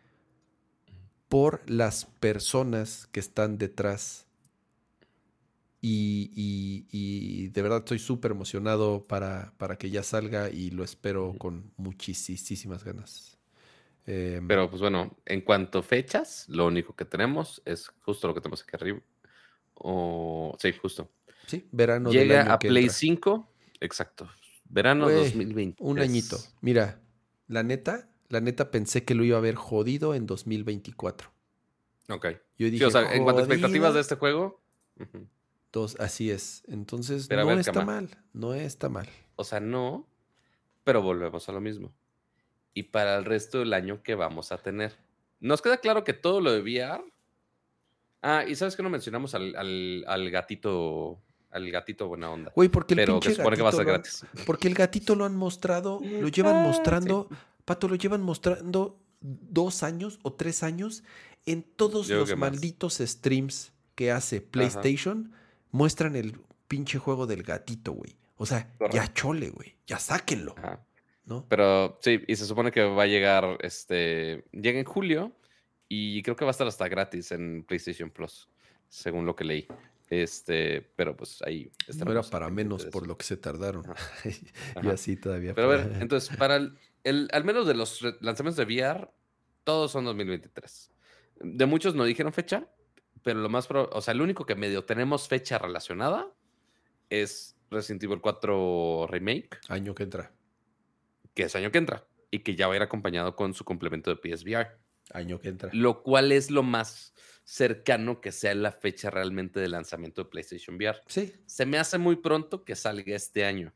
[1.28, 4.27] por las personas que están detrás.
[5.80, 10.82] Y, y- y de verdad estoy súper emocionado para, para que ya salga y lo
[10.82, 13.38] espero con muchísimas ganas.
[14.06, 18.34] Em, Pero pues bueno, en cuanto a fechas, lo único que tenemos es justo lo
[18.34, 19.00] que tenemos aquí arriba.
[19.74, 21.08] O sí, justo.
[21.46, 22.94] sí, verano del Llega año a Play entra.
[22.98, 23.52] 5.
[23.80, 24.28] Exacto.
[24.64, 25.82] Verano Güey, 2020.
[25.82, 26.38] Un añito.
[26.60, 27.00] Mira,
[27.46, 31.30] la neta, la neta pensé que lo iba a haber jodido en 2024.
[32.08, 32.26] Ok.
[32.58, 34.60] Yo Sí, dije, o sea, en cuanto a expectativas de este juego.
[35.72, 36.62] Dos, así es.
[36.68, 37.84] Entonces, Pero no ver, está Cama.
[37.94, 38.10] mal.
[38.32, 39.08] No está mal.
[39.36, 40.06] O sea, no,
[40.84, 41.92] pero volvemos a lo mismo.
[42.74, 44.96] Y para el resto del año, ¿qué vamos a tener?
[45.40, 47.02] Nos queda claro que todo lo de VR.
[48.22, 51.20] Ah, y sabes que no mencionamos al, al- al gatito,
[51.50, 52.50] al gatito buena onda.
[52.54, 54.26] Güey, porque el Pero que supone que va a ser han- gratis.
[54.46, 57.28] Porque el gatito lo han mostrado, lo llevan mostrando,
[57.64, 61.04] Pato, lo llevan mostrando dos años o tres años
[61.46, 62.50] en todos Yo los que más.
[62.52, 65.32] malditos streams que hace PlayStation.
[65.70, 68.16] Muestran el pinche juego del gatito, güey.
[68.36, 69.76] O sea, ya chole, güey.
[69.86, 70.84] Ya sáquenlo, Ajá.
[71.24, 71.44] ¿no?
[71.48, 75.32] Pero sí, y se supone que va a llegar, este, llega en julio
[75.88, 78.48] y creo que va a estar hasta gratis en PlayStation Plus,
[78.88, 79.66] según lo que leí.
[80.10, 81.70] Este, pero pues ahí
[82.02, 83.84] No era para menos por lo que se tardaron.
[84.82, 85.54] y así todavía.
[85.54, 89.10] Pero a ver, entonces, para el, el- al menos de los lanzamientos de VR,
[89.64, 90.90] todos son 2023.
[91.40, 92.66] De muchos no dijeron fecha,
[93.28, 96.32] pero lo más pro- o sea, el único que medio tenemos fecha relacionada
[97.10, 100.32] es Resident Evil 4 Remake, Año que entra.
[101.34, 104.10] que es año que entra y que ya va a ir acompañado con su complemento
[104.14, 104.78] de PSVR.
[105.12, 105.68] Año que entra.
[105.74, 107.12] Lo cual es lo más
[107.44, 111.02] cercano que sea la fecha realmente de lanzamiento de PlayStation VR.
[111.06, 111.34] Sí.
[111.44, 113.74] Se me hace muy pronto que salga este año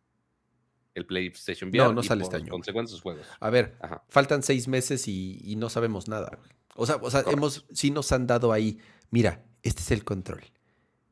[0.94, 1.84] el PlayStation VR.
[1.88, 2.52] No, no sale este año, güey.
[2.52, 3.26] consecuencia, sus juegos.
[3.38, 4.02] A ver, Ajá.
[4.08, 6.38] faltan seis meses y, y no sabemos nada.
[6.74, 8.78] O sea, o sea hemos, sí nos han dado ahí,
[9.12, 10.42] mira, este es el control.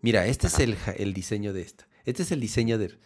[0.01, 1.85] Mira, este es el, el diseño de esto.
[2.05, 2.99] Este es el diseño de...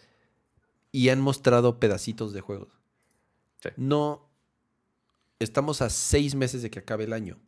[0.91, 2.69] Y han mostrado pedacitos de juegos.
[3.61, 3.69] Sí.
[3.77, 4.27] No,
[5.39, 7.39] estamos a seis meses de que acabe el año.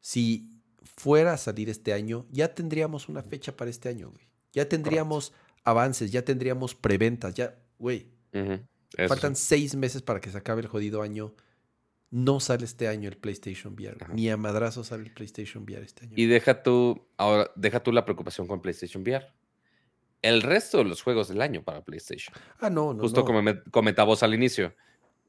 [0.00, 0.50] Si
[0.82, 4.28] fuera a salir este año, ya tendríamos una fecha para este año, güey.
[4.52, 5.32] Ya tendríamos
[5.64, 8.08] avances, ya tendríamos preventas, ya, güey.
[9.08, 11.34] Faltan seis meses para que se acabe el jodido año.
[12.12, 13.96] No sale este año el PlayStation VR.
[14.04, 14.12] Ajá.
[14.12, 16.12] Ni a madrazo sale el PlayStation VR este año.
[16.14, 19.32] Y deja tú, ahora, deja tú la preocupación con PlayStation VR.
[20.20, 22.36] El resto de los juegos del año para PlayStation.
[22.60, 23.02] ah, no, no.
[23.02, 23.26] Justo no.
[23.26, 24.76] como me comentabas al inicio,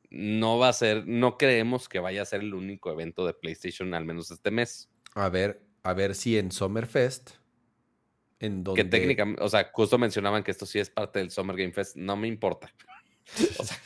[0.10, 3.94] no va a ser, no creemos que vaya a ser el único evento de PlayStation,
[3.94, 4.90] al menos este mes.
[5.16, 7.32] A ver, a ver si en Summerfest,
[8.40, 8.84] en donde...
[8.84, 11.96] Que técnicamente, o sea, justo mencionaban que esto sí es parte del Summer Game Fest,
[11.96, 12.74] no me importa.
[13.58, 13.78] O sea,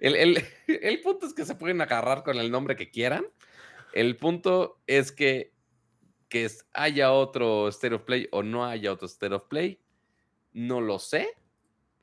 [0.00, 3.26] el, el- el punto es que se pueden agarrar con el nombre que quieran.
[3.92, 5.54] El punto es que,
[6.28, 9.80] que haya otro State of Play o no haya otro State of Play,
[10.52, 11.28] no lo sé.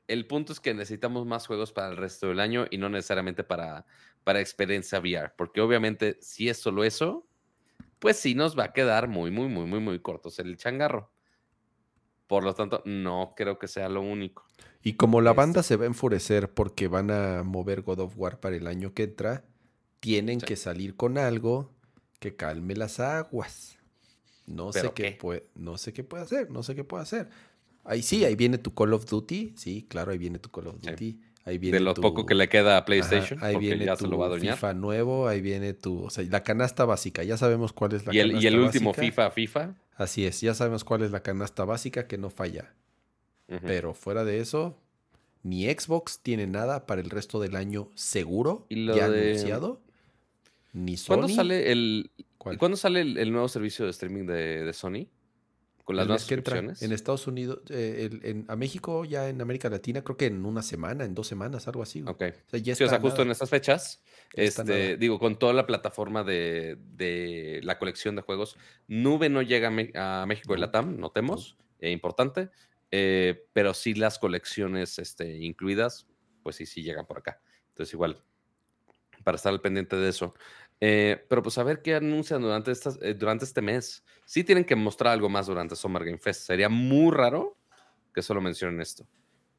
[0.08, 3.44] El punto es que necesitamos más juegos para el resto del año y no necesariamente
[3.44, 3.86] para,
[4.24, 7.28] para experiencia VR, porque obviamente si es solo eso,
[7.98, 11.11] pues sí nos va a quedar muy, muy, muy, muy, muy cortos el changarro.
[12.32, 14.46] Por lo tanto, no creo que sea lo único.
[14.82, 18.14] Y como la Este- banda se va a enfurecer porque van a mover God of
[18.16, 19.44] War para el año que entra,
[20.00, 20.46] tienen Sí.
[20.46, 21.74] que salir con algo
[22.20, 23.76] que calme las aguas.
[24.46, 27.28] No sé ¿Pero qué puede, no sé qué puede hacer, no sé qué puede hacer.
[27.84, 30.76] Ahí sí, ahí viene tu Call of Duty, sí, claro, ahí viene tu Call of
[30.80, 30.88] Sí.
[30.88, 33.66] Duty, ahí viene de lo tu- poco que le queda a Ajá, PlayStation, ahí porque
[33.66, 34.54] viene ya tu se lo va a doñar.
[34.54, 38.14] FIFA nuevo, ahí viene tu, o sea, la canasta básica, ya sabemos cuál es la
[38.14, 39.04] Y el, y el último básica.
[39.04, 39.74] FIFA, FIFA.
[39.94, 42.74] Así es, ya sabemos cuál es la canasta básica que no falla.
[43.66, 44.78] Pero fuera de eso,
[45.42, 49.80] ni Xbox tiene nada para el resto del año seguro, Y lo ya de- anunciado.
[50.72, 51.16] Ni Sony.
[51.16, 52.56] ¿Cuándo sale el, ¿Cuál?
[52.56, 55.06] ¿cuándo sale el, el nuevo servicio de streaming de, de Sony?
[56.00, 56.58] Con las mes que entra.
[56.58, 60.44] En Estados Unidos, eh, el- en, a México, ya en América Latina, creo que en
[60.44, 62.00] una semana, en dos semanas, algo así.
[62.02, 62.12] güey.
[62.14, 62.22] Ok.
[62.46, 63.24] O sea, ya Sí, o sea, justo nada.
[63.26, 64.02] en estas fechas,
[64.34, 68.56] este, digo, con toda la plataforma de, de la colección de juegos,
[68.88, 70.60] Nube no llega a, a México y No.
[70.62, 72.50] Latam, notemos, eh, importante,
[72.90, 76.06] eh, pero sí las colecciones este, incluidas,
[76.42, 77.40] pues sí, sí llegan por acá.
[77.68, 78.22] Entonces, igual,
[79.24, 80.34] para estar al pendiente de eso.
[80.84, 84.02] Eh, pero pues a ver qué anuncian durante, estas, eh, durante este mes.
[84.24, 86.40] Sí tienen que mostrar algo más durante Summer Game Fest.
[86.44, 87.56] Sería muy raro
[88.12, 89.06] que solo mencionen esto.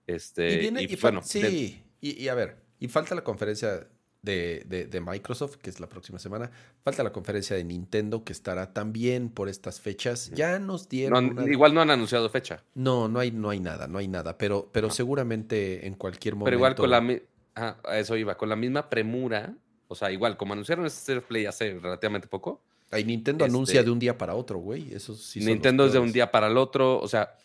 [0.06, 3.24] Este, Y viene, y y bueno, de- sí, y, y a ver, y falta la
[3.24, 3.88] conferencia
[4.22, 6.52] de, de- de Microsoft, que es la próxima semana.
[6.84, 10.30] Falta la conferencia de Nintendo, que estará también por estas fechas.
[10.32, 11.18] Ya nos no dieron.
[11.18, 12.66] han- una- igual no han anunciado fecha.
[12.76, 14.38] No, no hay, no hay nada, no hay nada.
[14.38, 14.94] Pero, pero No.
[14.94, 16.46] seguramente en cualquier momento.
[16.48, 17.22] Pero igual con la mi-
[17.56, 19.56] ajá, a eso iba, con la misma premura,
[19.94, 22.62] o sea, igual como anunciaron este of Play hace relativamente poco,
[22.92, 24.94] Ay, Nintendo este- anuncia de un día para otro, güey.
[24.94, 25.40] Eso sí.
[25.40, 27.36] Nintendo es de un día para el otro, o sea,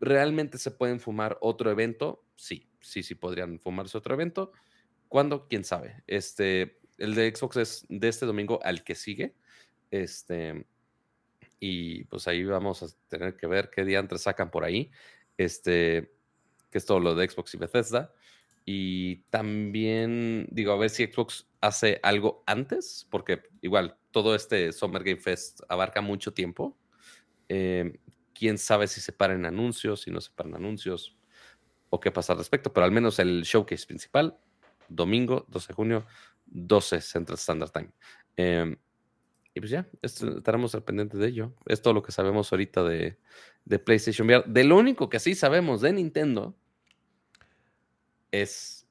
[0.00, 2.24] ¿realmente se pueden fumar otro evento?
[2.36, 4.52] Sí, sí, sí podrían fumarse otro evento.
[5.08, 5.46] ¿Cuándo?
[5.48, 6.02] ¿Quién sabe?
[6.06, 9.34] Este, el de Xbox es de este domingo al que sigue.
[9.90, 10.66] Este,
[11.58, 14.90] y pues ahí vamos a tener que ver qué día antes sacan por ahí.
[15.38, 16.12] Este,
[16.70, 18.12] que es todo lo de Xbox y Bethesda.
[18.64, 25.02] Y también, digo, a ver si Xbox hace algo antes, porque igual todo este Summer
[25.02, 26.78] Game Fest abarca mucho tiempo.
[27.48, 27.98] Eh,
[28.34, 31.16] Quién sabe si se paran anuncios, si no se paran anuncios,
[31.90, 34.36] o qué pasa al respecto, pero al menos el showcase principal,
[34.88, 36.06] domingo 12 de junio,
[36.46, 37.90] 12 Central Standard Time.
[38.36, 38.76] Eh,
[39.54, 41.52] y pues ya, estaremos al pendiente de ello.
[41.66, 43.18] Es todo lo que sabemos ahorita de,
[43.64, 44.44] de PlayStation VR.
[44.46, 46.56] De lo único que sí sabemos de Nintendo
[48.32, 48.86] es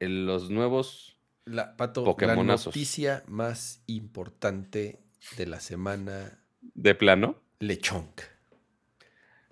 [0.00, 1.16] el- los nuevos.
[1.44, 2.66] La, Pato, la Pokémonazos.
[2.74, 5.00] noticia más importante
[5.36, 6.38] de la semana,
[6.74, 7.40] De plano.
[7.60, 8.20] Lechonk.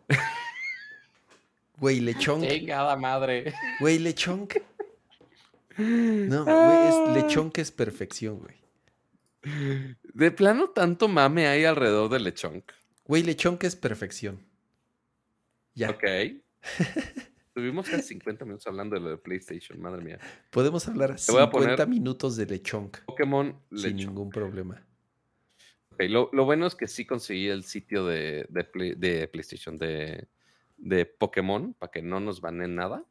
[1.79, 2.45] Güey, Lechonk.
[2.47, 3.53] Chingada madre.
[3.81, 4.55] Güey, Lechonk.
[5.79, 8.57] No, güey, es Lechonk es perfección, güey.
[10.15, 12.73] De plano, tanto mame hay alrededor de Lechonk.
[13.05, 14.43] Güey, Lechonk es perfección.
[15.75, 15.91] Ya.
[15.91, 16.03] Ok.
[17.57, 20.19] Tuvimos casi 50 minutos hablando de lo de PlayStation, madre mía.
[20.51, 21.51] Podemos hablar Te voy a 50
[21.85, 23.97] poner- minutos de Lechonk Pokémon sin Lechonk.
[24.11, 24.87] ningún problema.
[25.89, 29.79] Ok, lo, lo bueno es que sí conseguí el sitio de, de, Play- de PlayStation,
[29.79, 30.29] de,
[30.77, 33.07] de Pokémon, para que no nos banen nada.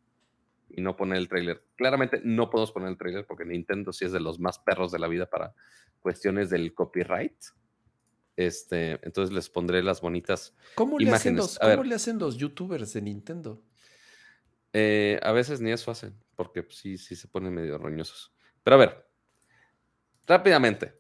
[0.70, 1.64] y no poner el trailer.
[1.76, 5.00] Claramente no podemos poner el trailer porque Nintendo sí es de los más perros de
[5.00, 5.56] la vida para
[6.02, 7.34] cuestiones del copyright.
[8.36, 11.38] Este, entonces les pondré las bonitas ¿Cómo le, hacen imágenes.
[11.40, 11.78] los, A ver.
[11.78, 13.64] ¿Cómo le hacen los youtubers de Nintendo?
[14.78, 18.34] Eh, a veces ni eso hacen, porque pues, sí, sí se ponen medio roñosos.
[18.64, 19.08] Pero a ver,
[20.26, 21.00] rápidamente,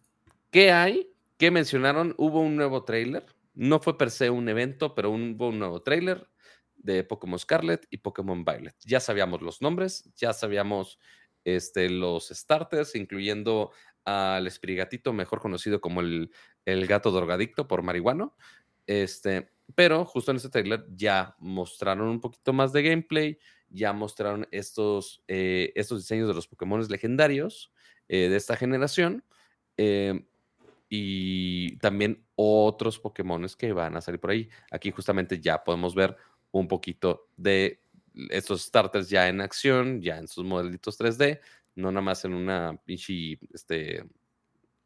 [0.51, 1.11] ¿qué hay?
[1.37, 2.13] ¿Qué mencionaron?
[2.17, 3.25] Hubo un nuevo trailer.
[3.53, 6.29] No fue per se un evento, pero un- hubo un nuevo trailer
[6.75, 8.75] de Pokémon Scarlet y Pokémon Violet.
[8.85, 10.99] Ya sabíamos los nombres, ya sabíamos
[11.43, 13.71] este, los starters, incluyendo
[14.05, 16.31] al Espirigatito, mejor conocido como el,
[16.65, 18.35] el gato drogadicto por marihuano.
[18.87, 23.39] Este, pero justo en este trailer ya mostraron un poquito más de gameplay,
[23.75, 27.71] ya mostraron estos, eh, estos diseños de los Pokémon legendarios
[28.07, 29.23] eh, de esta generación.
[29.77, 30.25] eh,
[30.89, 34.49] y también otros Pokémon que van a salir por ahí.
[34.71, 36.15] Aquí justamente ya podemos ver
[36.51, 37.81] un poquito de
[38.29, 41.41] estos starters ya en acción, ya en sus modelitos 3D,
[41.75, 44.05] no nada más en una pinche este,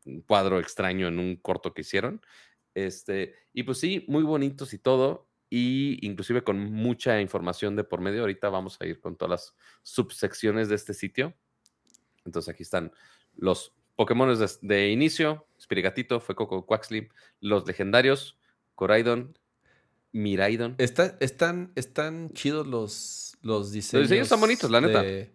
[0.05, 2.21] un cuadro extraño en un corto que hicieron.
[2.73, 8.01] Este, y pues sí, muy bonitos y todo, y inclusive con mucha información de por
[8.01, 8.21] medio.
[8.21, 11.33] Ahorita vamos a ir con todas las subsecciones de este sitio.
[12.25, 12.91] Entonces aquí están
[13.35, 17.09] los Pokémon de, de inicio, Spirigatito, Fuecoco, Quaxly,
[17.41, 18.37] los legendarios,
[18.75, 19.37] Coraidon,
[20.11, 20.75] Miraidon.
[20.77, 24.07] Está- están, están chidos los, los diseños.
[24.07, 25.01] diseños están bonitos, la neta.
[25.03, 25.33] de-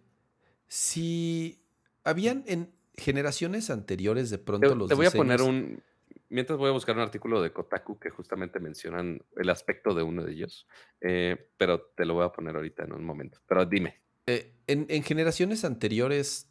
[0.67, 1.61] Sí,
[2.03, 5.83] habían en generaciones anteriores de Te, pronto los te voy a poner un.
[6.29, 10.23] Mientras voy a buscar un artículo de Kotaku que justamente mencionan el aspecto de uno
[10.23, 10.67] de ellos,
[11.01, 13.39] eh, pero te lo voy a poner ahorita en un momento.
[13.47, 14.01] Pero dime.
[14.25, 16.49] Eh, en, en generaciones anteriores,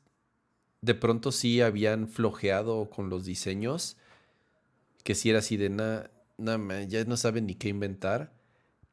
[0.80, 3.96] de pronto sí habían flojeado con los diseños,
[5.02, 6.10] que sí era así de nada,
[6.86, 8.32] ya no saben ni qué inventar.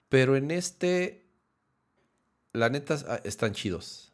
[0.10, 1.26] Pero en este,
[2.53, 4.14] la neta, ah, están chidos.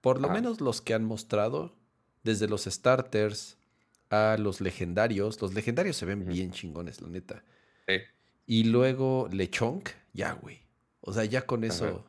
[0.00, 1.74] Por lo menos los que han mostrado,
[2.24, 3.58] desde los starters
[4.14, 5.40] a los legendarios.
[5.40, 7.44] Los legendarios se ven bien chingones, la neta.
[7.88, 7.94] Sí.
[8.46, 10.60] Y luego Lechonk, ya, güey.
[11.00, 11.72] O sea, ya con Ajá.
[11.74, 12.06] eso.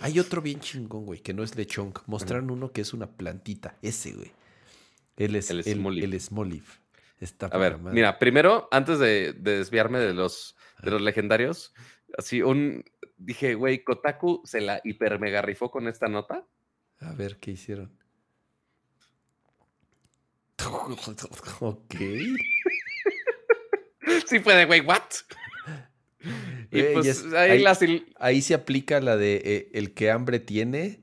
[0.00, 2.00] Hay otro bien chingón, güey, que no es Lechonk.
[2.06, 3.76] Mostraron uno que es una plantita.
[3.82, 4.32] Ese, güey.
[5.16, 6.04] Él es El Smoliv.
[6.04, 6.64] el Smoliv.
[7.20, 7.94] Está A ver, madre.
[7.94, 11.74] mira, primero, antes de, de desviarme de los, de los legendarios,
[12.16, 12.84] así un.
[13.16, 16.46] Dije, güey, Kotaku se la hiper mega rifó con esta nota.
[17.00, 17.97] A ver, ¿qué hicieron?
[21.60, 21.94] ok.
[24.26, 25.02] Sí fue de, güey, ¿what?
[26.70, 27.80] Y pues ahí, ahí- las
[28.18, 31.00] Ahí se aplica la de eh, el que hambre tiene.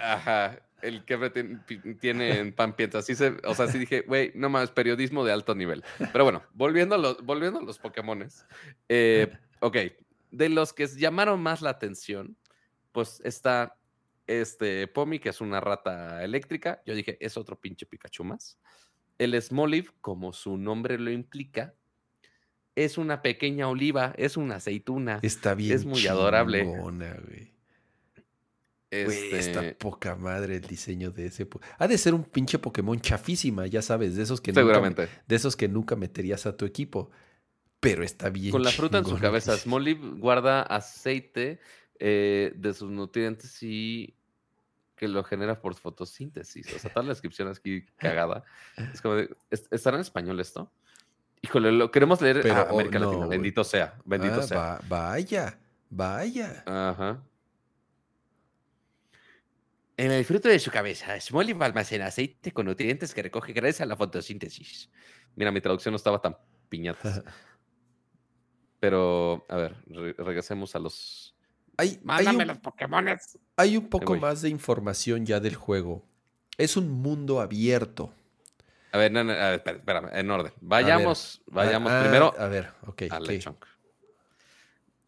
[0.00, 1.58] Ajá, el que tiene,
[2.00, 2.98] tiene en pan piensa.
[2.98, 5.82] Así se, o sea, sí dije, güey, no más, periodismo de alto nivel.
[6.12, 8.46] Pero bueno, volviendo a los, volviendo a los Pokémones.
[8.88, 9.76] eh, ok,
[10.30, 12.36] de los que llamaron más la atención,
[12.92, 13.77] pues está
[14.28, 16.82] este Pomi, que es una rata eléctrica.
[16.86, 18.58] Yo dije, es otro pinche Pikachu más.
[19.18, 21.74] El Smoliv, como su nombre lo implica,
[22.76, 25.18] es una pequeña oliva, es una aceituna.
[25.22, 25.72] Está bien.
[25.72, 26.60] Es muy adorable.
[26.62, 27.52] chingona, güey.
[28.90, 31.46] Güey, Este, está poca madre el diseño de ese.
[31.78, 35.08] Ha de ser un pinche Pokémon chafísima, ya sabes, de esos que nunca, seguramente.
[35.26, 37.10] de esos que nunca meterías a tu equipo.
[37.80, 38.50] Pero está bien.
[38.50, 41.60] Con la fruta en su cabeza, Smoliv guarda aceite
[41.98, 44.14] eh, de sus nutrientes y
[44.98, 46.74] que lo genera por fotosíntesis.
[46.74, 48.44] O sea, toda la descripción aquí cagada.
[48.92, 50.70] Es como de, ¿est- ¿Estará en español esto?
[51.40, 53.26] Híjole, lo queremos leer Pero, a oh, América no, Latina.
[53.28, 54.58] Bendito sea, bendito Ah, sea.
[54.58, 55.58] va- vaya,
[55.88, 56.62] vaya.
[56.66, 57.22] Ajá.
[59.96, 63.86] En el fruto de su cabeza, Smoliv almacena aceite con nutrientes que recoge gracias a
[63.86, 64.90] la fotosíntesis.
[65.34, 66.36] Mira, mi traducción no estaba tan
[66.68, 67.22] piñatas.
[68.80, 71.34] Pero, a ver, re- regresemos a los...
[71.78, 73.38] Hay, hay Mándame un, los Pokémones.
[73.56, 76.04] hay un poco más de información ya del juego.
[76.58, 78.12] Es un mundo abierto.
[78.92, 80.52] A ver, no, no, a ver, espera- espérame, en orden.
[80.60, 83.02] Vayamos, vayamos Ah, primero A ver, ok.
[83.10, 83.26] a ok.
[83.28, 83.64] Lechonk.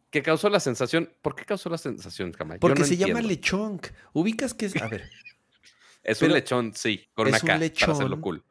[0.09, 1.09] ¿Qué causó la sensación?
[1.21, 2.55] ¿Por qué causó la sensación, Cama?
[2.55, 3.87] Yo Porque no se llama lechonk.
[4.13, 4.75] Ubicas que es.
[4.81, 5.09] A ver,
[6.03, 7.91] Es pero un lechón, sí, con es una un K, para lechón.
[7.91, 8.43] hacerlo cool.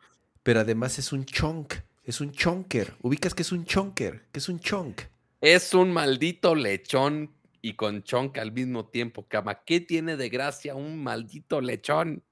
[0.43, 1.75] pero además es un chonk.
[2.05, 2.95] Es un chonker.
[3.03, 4.27] Ubicas que es un chonker.
[4.33, 5.03] Que es un chonk.
[5.41, 7.31] Es un maldito lechón
[7.63, 9.63] y con chonk al mismo tiempo, Cama.
[9.65, 12.23] ¿Qué tiene de gracia un maldito lechón?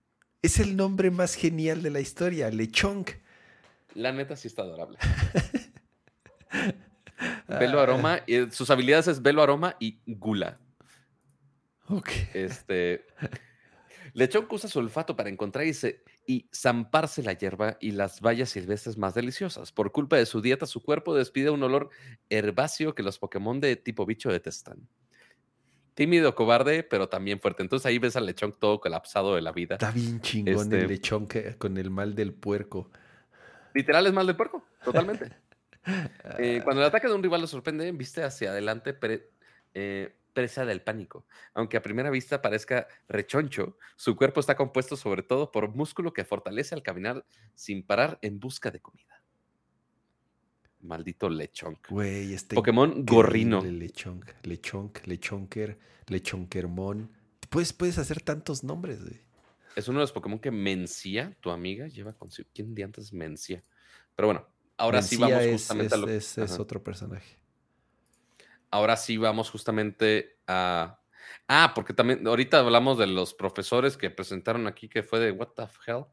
[0.43, 2.51] Es el nombre más genial de la historia.
[2.51, 3.11] Lechonk.
[3.95, 4.99] La neta sí está adorable.
[7.21, 10.61] Ah, Velo aroma, y sus habilidades es velo aroma y gula.
[11.89, 12.11] Ok.
[12.33, 13.05] Este.
[14.13, 18.21] Lechón que usa su olfato para encontrar y, se- y zamparse la hierba y las
[18.21, 19.73] bayas silvestres más deliciosas.
[19.73, 21.91] Por culpa de su dieta, su cuerpo despide un olor
[22.31, 24.89] herbáceo que los Pokémon de tipo bicho detestan.
[25.99, 27.63] Tímido, cobarde, pero también fuerte.
[27.65, 29.75] Entonces ahí ves al lechón todo colapsado de la vida.
[29.75, 32.89] Está bien chingón Este- el lechón que, con el mal del puerco.
[33.75, 35.31] Literal es mal de puerco, totalmente.
[36.39, 39.31] Eh, cuando el ataque de un rival lo sorprende, viste hacia adelante pre-
[39.73, 41.27] eh, presa del pánico.
[41.55, 46.27] Aunque a primera vista parezca rechoncho, su cuerpo está compuesto sobre todo por músculo que
[46.27, 49.23] fortalece al caminar sin parar en busca de comida.
[50.81, 51.79] Maldito lechón.
[51.89, 53.61] Güey, está Pokémon gorrino.
[53.63, 57.11] el Lechón, lechón, lechonker, lechonkermon.
[57.51, 59.21] Puedes, puedes hacer tantos nombres, güey.
[59.75, 62.49] Es uno de los Pokémon que Mencia, tu amiga, lleva consigo.
[62.55, 63.63] ¿Quién de antes Mencia?
[64.15, 64.47] Pero bueno,
[64.77, 67.39] ahora sí Mencía vamos es, justamente a lo es- es otro personaje.
[68.71, 71.01] Ahora sí vamos justamente a.
[71.47, 75.49] Ah, porque también ahorita hablamos de los profesores que presentaron aquí que fue de What
[75.57, 76.05] the hell.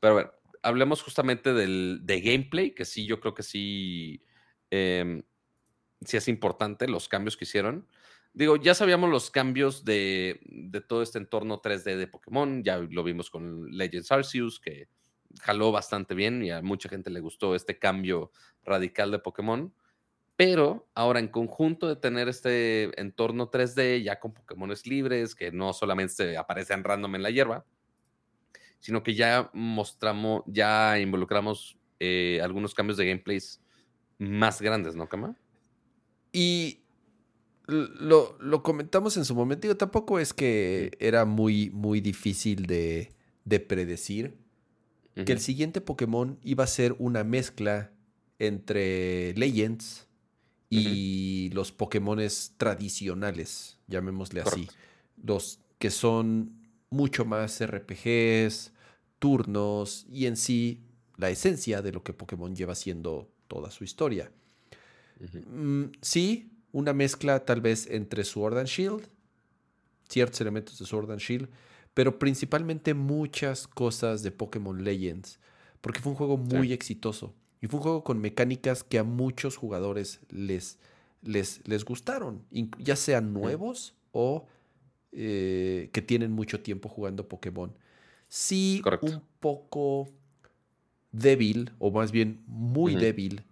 [0.00, 0.32] Pero ver,
[0.64, 4.22] hablemos justamente del de gameplay, que sí, yo creo que sí,
[4.70, 5.22] em,
[6.04, 7.86] sí es importante los cambios que hicieron.
[8.32, 13.04] Digo, ya sabíamos los cambios de, de todo este entorno 3D de Pokémon, ya lo
[13.04, 14.88] vimos con Legends Arceus, que
[15.42, 18.32] jaló bastante bien y a mucha gente le gustó este cambio
[18.64, 19.72] radical de Pokémon.
[20.36, 25.72] Pero ahora en conjunto de tener este entorno 3D ya con Pokémones libres, que no
[25.72, 27.66] solamente aparecen random en la hierba,
[28.84, 33.58] sino que ya mostramos, ya involucramos eh, algunos cambios de gameplays
[34.18, 35.38] más grandes, ¿no, Kama?
[36.32, 36.80] Y
[37.64, 39.62] lo, lo comentamos en su momento.
[39.62, 43.14] Digo, tampoco es que era muy, muy difícil de,
[43.46, 44.36] de predecir
[45.14, 47.90] que el siguiente Pokémon iba a ser una mezcla
[48.38, 50.08] entre Legends
[50.68, 54.68] y los Pokémones tradicionales, llamémosle así.
[55.16, 58.73] Los que son mucho más RPGs,
[59.18, 60.82] turnos y en sí
[61.16, 64.30] la esencia de lo que Pokémon lleva siendo toda su historia.
[65.46, 69.06] Mm, sí, una mezcla tal vez entre Sword and Shield,
[70.08, 71.48] ciertos elementos de Sword and Shield,
[71.94, 75.38] pero principalmente muchas cosas de Pokémon Legends,
[75.80, 79.56] porque fue un juego muy exitoso y fue un juego con mecánicas que a muchos
[79.56, 80.78] jugadores les,
[81.22, 82.44] les, les gustaron,
[82.78, 84.46] ya sean nuevos o
[85.12, 87.72] eh, que tienen mucho tiempo jugando Pokémon.
[88.36, 89.06] Sí, Correcto.
[89.06, 90.08] un poco
[91.12, 93.44] débil, o más bien muy débil,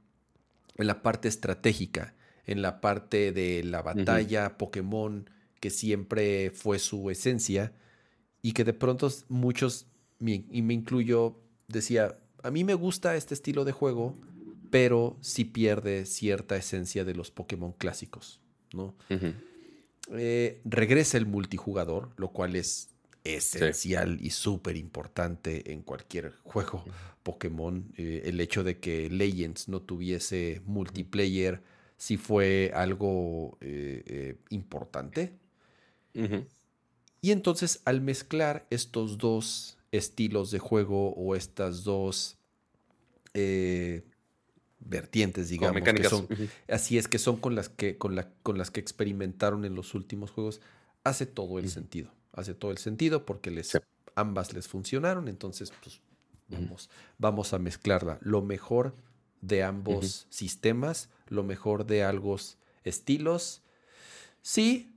[0.75, 5.31] en la parte estratégica, en la parte de la batalla Pokémon,
[5.61, 7.73] que siempre fue su esencia,
[8.43, 9.87] y que de pronto muchos,
[10.19, 11.39] y me incluyo,
[11.69, 14.19] decía, a mí me gusta este estilo de juego,
[14.71, 18.41] pero sí pierde cierta esencia de los Pokémon clásicos,
[18.75, 18.97] ¿no?
[20.11, 22.92] Eh, regresa el multijugador, lo cual es
[23.25, 26.85] esencial y súper importante en cualquier juego
[27.23, 27.93] Pokémon.
[27.97, 31.63] Eh, el hecho de que Legends no tuviese multiplayer
[31.97, 35.33] sí fue algo eh, eh, importante.
[37.23, 42.37] Y entonces al mezclar estos dos estilos de juego o estas dos
[44.81, 46.29] vertientes, digamos, que son,
[46.69, 49.95] así es que son con las que, con la, con las que experimentaron en los
[49.95, 50.61] últimos juegos,
[51.05, 52.13] hace todo el sentido.
[52.33, 53.79] Hace todo el sentido porque les, Sí.
[54.15, 55.29] ambas les funcionaron.
[55.29, 56.01] Entonces, pues,
[56.49, 56.89] vamos,
[57.19, 58.19] vamos a mezclarla.
[58.23, 58.95] Lo mejor
[59.41, 63.63] de ambos sistemas, lo mejor de ambos estilos.
[64.43, 64.97] Sí,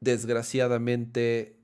[0.00, 1.56] desgraciadamente,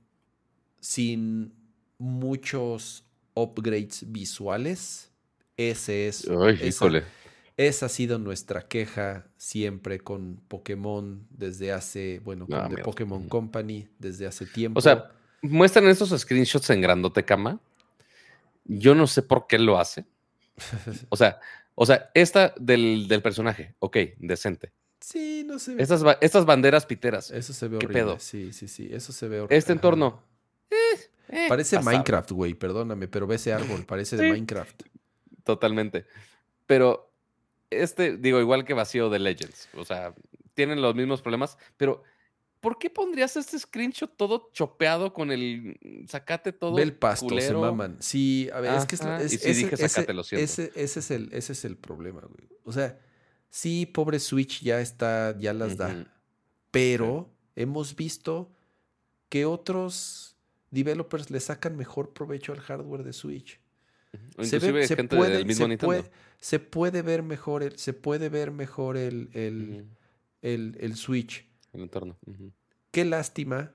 [0.79, 1.53] sin
[1.97, 3.03] muchos
[3.33, 5.09] upgrades visuales.
[5.57, 6.27] Ese es.
[6.29, 7.03] Ay, esa-.
[7.57, 12.81] Esa ha sido nuestra queja siempre con Pokémon desde hace, bueno, con The.
[12.81, 13.27] Pokémon.
[13.29, 14.79] Company desde hace tiempo.
[14.79, 15.11] O sea,
[15.41, 17.59] muestran esos screenshots en grandote cama.
[18.65, 20.05] Yo no sé por qué lo hace.
[21.09, 21.39] O sea,
[21.75, 24.71] o sea, esta del, del personaje, ok, decente.
[24.99, 25.81] sí, no se ve.
[25.83, 27.31] Estas, estas banderas piteras.
[27.31, 28.01] Eso se ve ¿Qué horrible.
[28.03, 28.19] pedo?
[28.19, 28.89] Sí, sí, sí.
[28.91, 29.57] Eso se ve horrible.
[29.57, 30.21] Este entorno.
[31.29, 31.97] eh, Parece pasable.
[31.97, 32.53] Minecraft, güey.
[32.53, 33.85] Perdóname, pero ve ese árbol.
[33.85, 34.29] Parece de.
[34.31, 34.83] Minecraft.
[35.43, 36.05] Totalmente.
[36.67, 37.11] Pero
[37.81, 39.69] este, digo, igual que vacío de Legends.
[39.75, 40.13] O sea,
[40.53, 42.03] tienen los mismos problemas, pero
[42.59, 45.77] ¿por qué pondrías este screenshot todo chopeado con el
[46.07, 47.61] sacate todo Ve el pasto, se culero?
[47.61, 47.97] maman.
[47.99, 49.01] Sí, a ver, es que es,
[49.33, 50.43] y sí ese, dije ese- sácate, lo siento.
[50.43, 52.47] ese- ese es el, ese es el problema, güey.
[52.63, 52.99] O sea,
[53.49, 56.07] sí, pobre Switch ya está, ya las da.
[56.71, 58.51] Pero hemos visto
[59.29, 60.37] que otros
[60.71, 63.59] developers le sacan mejor provecho al hardware de Switch.
[64.41, 65.85] Se ve- se gente puede- del mismo se Nintendo.
[65.87, 69.85] puede- se puede ver mejor el, se puede ver mejor el, el,
[70.41, 71.47] el- el Switch.
[71.71, 72.17] El entorno.
[72.91, 73.71] Qué lástima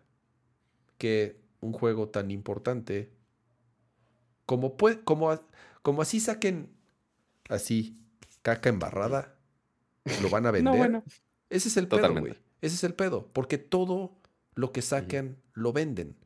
[0.99, 3.11] que un juego tan importante
[4.47, 5.41] como, pue- como,
[5.83, 6.71] como así saquen
[7.49, 7.97] así
[8.43, 9.35] caca embarrada,
[10.23, 10.77] lo van a vender.
[10.77, 11.05] bueno.
[11.51, 12.35] Ese es el pedo, güey.
[12.61, 14.17] Ese es el pedo, porque todo
[14.55, 16.17] lo que sacan lo venden.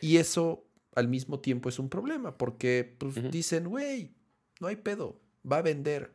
[0.00, 0.64] Y eso
[0.94, 4.14] al mismo tiempo es un problema, porque pues, dicen, güey,
[4.60, 6.14] no hay pedo, va a vender,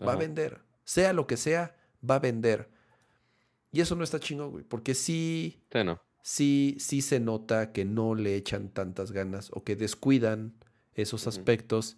[0.00, 1.76] va a vender, sea lo que sea,
[2.08, 2.70] va a vender.
[3.72, 5.62] Y eso no está chingón, güey, porque sí,
[6.22, 10.54] sí, sí, se nota que no le echan tantas ganas o que descuidan
[10.94, 11.96] esos aspectos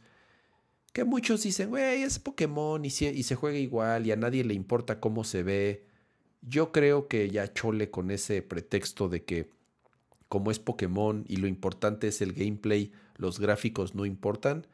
[0.92, 4.54] que muchos dicen, güey, es Pokémon y y se juega igual y a nadie le
[4.54, 5.86] importa cómo se ve.
[6.42, 9.50] Yo creo que ya chole con ese pretexto de que
[10.32, 14.66] como es Pokémon y lo importante es el gameplay, los gráficos no importan,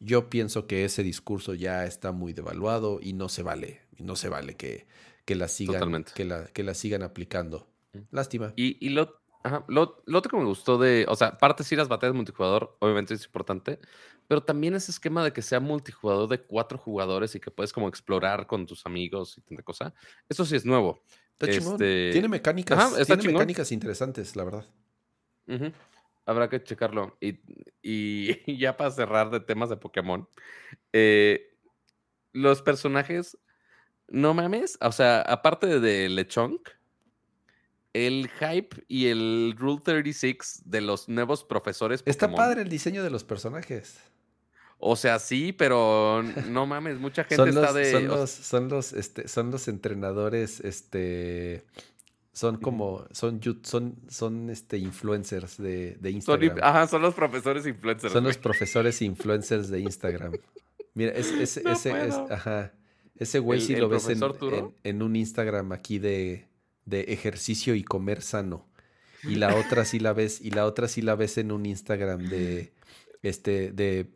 [0.00, 4.30] yo pienso que ese discurso ya está muy devaluado y no se vale, no se
[4.30, 4.86] vale que,
[5.26, 7.68] que la sigan, que la, que la sigan aplicando.
[7.92, 7.98] Mm.
[8.12, 8.54] Lástima.
[8.56, 9.20] Y, lo,
[9.68, 13.26] lo, otro que me gustó de, o sea, aparte sí las batallas multijugador, obviamente es
[13.26, 13.80] importante,
[14.26, 17.88] pero también ese esquema de que sea multijugador de cuatro jugadores y que puedes como
[17.88, 19.92] explorar con tus amigos y tanta cosa,
[20.30, 21.02] eso sí es nuevo.
[21.40, 22.10] Este...
[22.10, 24.66] Tiene mecánicas, tiene mecánicas interesantes, la verdad.
[26.26, 27.16] Habrá que checarlo.
[27.20, 27.40] Y,
[27.82, 30.28] y, ya para cerrar de temas de Pokémon,
[30.92, 31.54] eh,
[32.32, 33.38] los personajes,
[34.08, 36.68] no mames, o sea, aparte de Lechonk,
[37.92, 42.02] el hype y el Rule 36 de los nuevos profesores.
[42.06, 43.98] Está padre el diseño de los personajes.
[44.78, 47.90] O sea, sí, pero no mames, mucha gente está de.
[47.90, 51.64] Son los, son los, este, son los entrenadores, este.
[52.34, 56.56] Son como, son, son, son este, influencers de, de Instagram.
[56.56, 58.12] Son, ajá, son los profesores influencers.
[58.12, 60.32] Son los profesores influencers de Instagram.
[60.94, 62.72] Mira, ese, ese, ajá,
[63.14, 64.20] ese güey sí lo ves en,
[64.82, 66.48] en, un Instagram aquí de,
[66.86, 68.66] de ejercicio y comer sano.
[69.22, 72.28] Y la otra sí la ves, y la otra sí la ves en un Instagram
[72.28, 72.72] de
[73.22, 74.10] este, de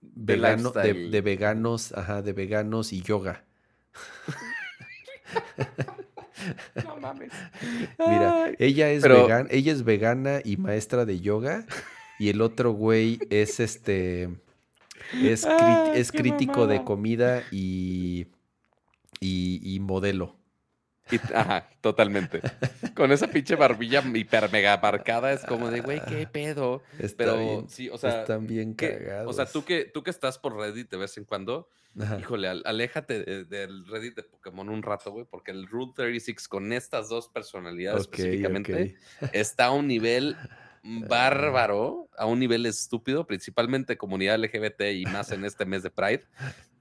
[0.00, 3.44] vegano, de, de veganos, ajá, de veganos y yoga.
[6.84, 7.32] No mames.
[7.98, 11.64] Mira, ella es, vegana, ella es vegana y maestra de yoga.
[12.18, 14.30] Y el otro güey es este.
[15.12, 15.46] Es,
[15.94, 18.26] es crítico de comida y,
[19.20, 20.36] y, modelo.
[21.34, 22.40] ajá, totalmente.
[22.94, 26.82] Con esa pinche barbilla hiper mega marcada es como de, güey, qué pedo.
[27.16, 28.22] Pero sí, o sea.
[28.22, 29.30] Están bien cagados.
[29.30, 31.68] O sea, tú que, tú que estás por Reddit de vez en cuando,
[32.18, 37.08] Híjole, aléjate del Reddit de Pokémon un rato, güey, porque el Rule 36 con estas
[37.08, 38.96] dos personalidades específicamente
[39.32, 40.36] está a un nivel
[41.08, 46.24] bárbaro, a un nivel estúpido, principalmente comunidad LGBT y más en este mes de Pride.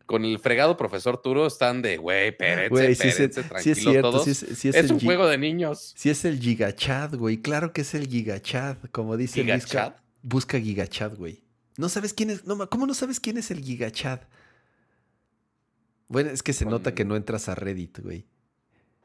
[0.06, 4.28] Con el fregado profesor Turo están de, güey, espérense, espérense, tranquilo todos.
[4.28, 5.94] es, un juego de niños.
[5.96, 7.38] Sí es el Gigachad, güey.
[7.38, 9.94] Claro que es el Gigachad, como dice Gigachad.
[10.22, 11.44] Busca Gigachad, güey.
[11.78, 14.20] No sabes quién es, no, ¿cómo no sabes quién es el Gigachad?
[16.08, 18.26] Bueno, es que se nota que no entras a Reddit, güey.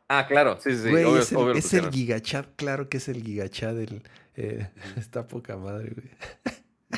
[0.09, 3.75] Ah, claro, sí, sí, güey, es el, es el gigachat, claro que es el gigachat.
[3.75, 4.03] del...
[4.37, 6.09] Eh, está poca madre, güey.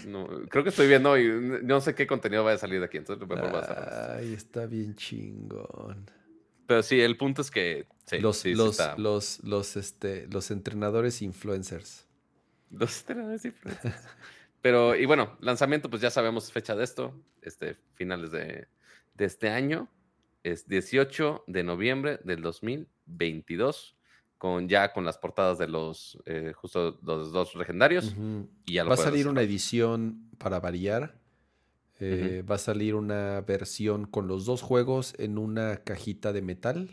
[0.06, 1.28] No, creo que estoy viendo y
[1.64, 4.66] no sé qué contenido va a salir de aquí, entonces mejor vas a Ay, está
[4.66, 6.08] bien chingón.
[6.66, 7.86] Pero sí, el punto es que
[8.20, 12.06] los, los, los, los, este, los entrenadores influencers.
[12.70, 13.96] Los entrenadores influencers.
[14.62, 17.12] Pero, y bueno, lanzamiento, pues ya sabemos fecha de esto,
[17.42, 18.68] este, finales de,
[19.20, 19.88] de este año
[20.42, 23.96] es 18 de noviembre del 2022,
[24.38, 28.16] con ya con las portadas de los eh, justo los dos legendarios.
[28.64, 31.20] y va a salir una edición para variar.
[32.02, 36.88] Eh, va a salir una versión con los dos juegos en una cajita de metal.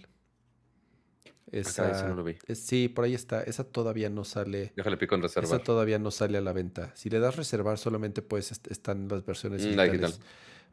[1.49, 2.13] Esa,
[2.53, 3.41] sí, por ahí está.
[3.41, 4.73] Esa todavía no sale.
[4.75, 5.47] Déjale pico en reserva.
[5.47, 6.91] Esa todavía no sale a la venta.
[6.93, 10.19] Si le das reservar, solamente pues están las versiones mm, digitales.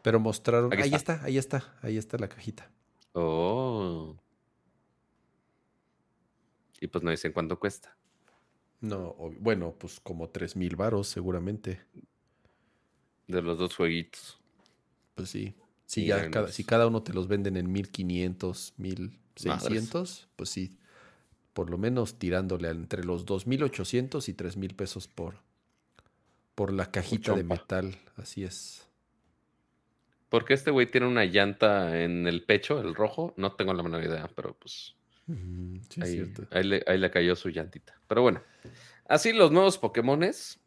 [0.05, 0.71] Pero mostraron.
[0.75, 1.25] ahí está.
[1.25, 2.71] ahí está, ahí está la cajita.
[3.15, 4.15] Oh.
[6.79, 7.97] Y pues no dicen cuánto cuesta.
[8.83, 11.81] No, bueno, pues como tres mil varos seguramente.
[13.29, 14.39] De los dos jueguitos.
[15.15, 15.55] Pues sí.
[15.87, 20.77] Si, ya cada, si cada uno te los venden en 1500, 1600, pues sí.
[21.55, 25.37] Por lo menos tirándole entre los 2800 y 3000 pesos por,
[26.55, 27.97] por la cajita de metal.
[28.17, 28.85] Así es.
[30.29, 33.35] Porque este güey tiene una llanta en el pecho, el rojo.
[33.37, 34.97] No tengo la menor idea, pero pues.
[36.01, 38.01] ahí, le, cayó su llantita.
[38.07, 38.43] Pero bueno.
[39.07, 40.61] Así los nuevos Pokémones.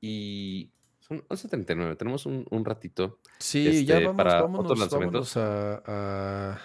[0.00, 0.70] Y.
[1.00, 1.96] Son 11.39.
[1.96, 3.20] Tenemos un, ratito.
[3.38, 5.36] Sí, ya este, vamos, para otros lanzamientos.
[5.36, 6.60] a,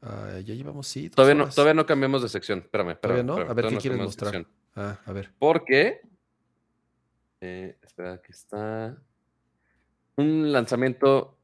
[0.00, 1.10] ya llevamos, sí.
[1.10, 2.60] Todavía no, todavía no cambiamos de sección.
[2.60, 2.96] Espérame.
[3.00, 3.36] ¿Todavía no?
[3.36, 4.46] A ver, ¿qué quieres mostrar?
[4.74, 5.32] Ah, a ver.
[5.38, 6.00] Porque.
[7.40, 8.96] Eh, espera, que está.
[10.16, 11.39] Un lanzamiento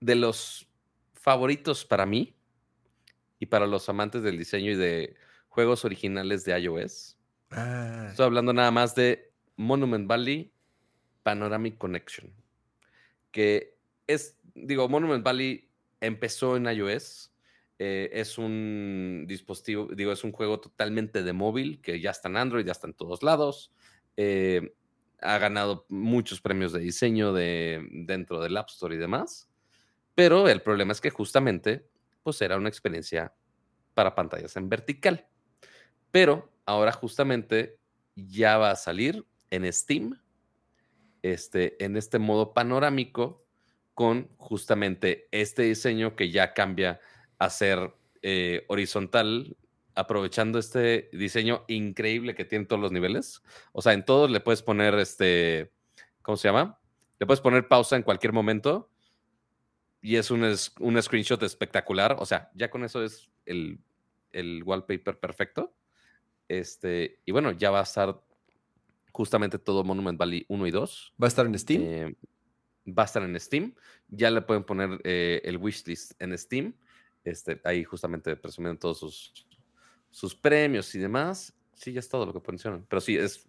[0.00, 0.68] de los
[1.14, 2.34] favoritos para mí
[3.38, 5.16] y para los amantes del diseño y de
[5.48, 7.18] juegos originales de iOS.
[7.50, 10.52] Ah, Estoy hablando nada más de Monument Valley
[11.22, 12.32] Panoramic Connection.
[13.30, 15.70] Que es, digo, Monument Valley
[16.00, 17.32] empezó en iOS.
[17.78, 22.36] eh, es un dispositivo, digo, es un juego totalmente de móvil que ya está en
[22.36, 23.72] Android, ya está en todos lados.
[24.16, 24.74] eh,
[25.22, 29.49] ha ganado muchos premios de diseño de, dentro del App Store y demás.
[30.20, 31.88] Pero el problema es que justamente,
[32.22, 33.32] pues era una experiencia
[33.94, 35.26] para pantallas en vertical.
[36.10, 37.78] Pero ahora justamente
[38.14, 40.20] ya va a salir en Steam,
[41.22, 43.46] este, en este modo panorámico,
[43.94, 47.00] con justamente este diseño que ya cambia
[47.38, 49.56] a ser eh, horizontal,
[49.94, 53.42] aprovechando este diseño increíble que tiene todos los niveles.
[53.72, 55.72] O sea, en todos le puedes poner este,
[56.20, 56.78] ¿cómo se llama?
[57.18, 58.90] Le puedes poner pausa en cualquier momento
[60.02, 62.16] y es un, es- un screenshot espectacular.
[62.18, 63.78] O sea, ya con eso es el,
[64.32, 65.74] el wallpaper perfecto.
[66.48, 68.20] Este, y bueno, ya va a estar
[69.12, 71.14] justamente todo Monument Valley 1 y 2.
[71.22, 71.82] ¿Va a estar en Steam?
[71.84, 72.14] Eh,
[72.88, 73.74] va a estar en Steam.
[74.08, 76.74] Ya le pueden poner eh, el wishlist en Steam.
[77.24, 79.46] Este, ahí justamente presumiendo todos sus,
[80.10, 81.52] sus premios y demás.
[81.74, 82.84] Sí, ya es todo lo que mencionan.
[82.88, 83.44] Pero sí, es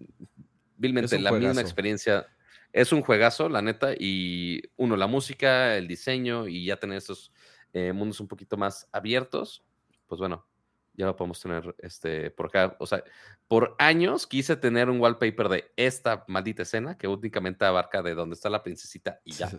[0.77, 1.61] vilmente la misma juegazo.
[1.61, 2.27] experiencia.
[2.73, 3.93] Es un juegazo, la neta.
[3.97, 7.31] Y uno, la música, el diseño y ya tener esos
[7.73, 9.63] eh, mundos un poquito más abiertos.
[10.07, 10.45] Pues bueno,
[10.93, 12.75] ya lo podemos tener este, por acá.
[12.79, 13.03] O sea,
[13.47, 18.35] por años quise tener un wallpaper de esta maldita escena que únicamente abarca de donde
[18.35, 19.51] está la princesita y ya,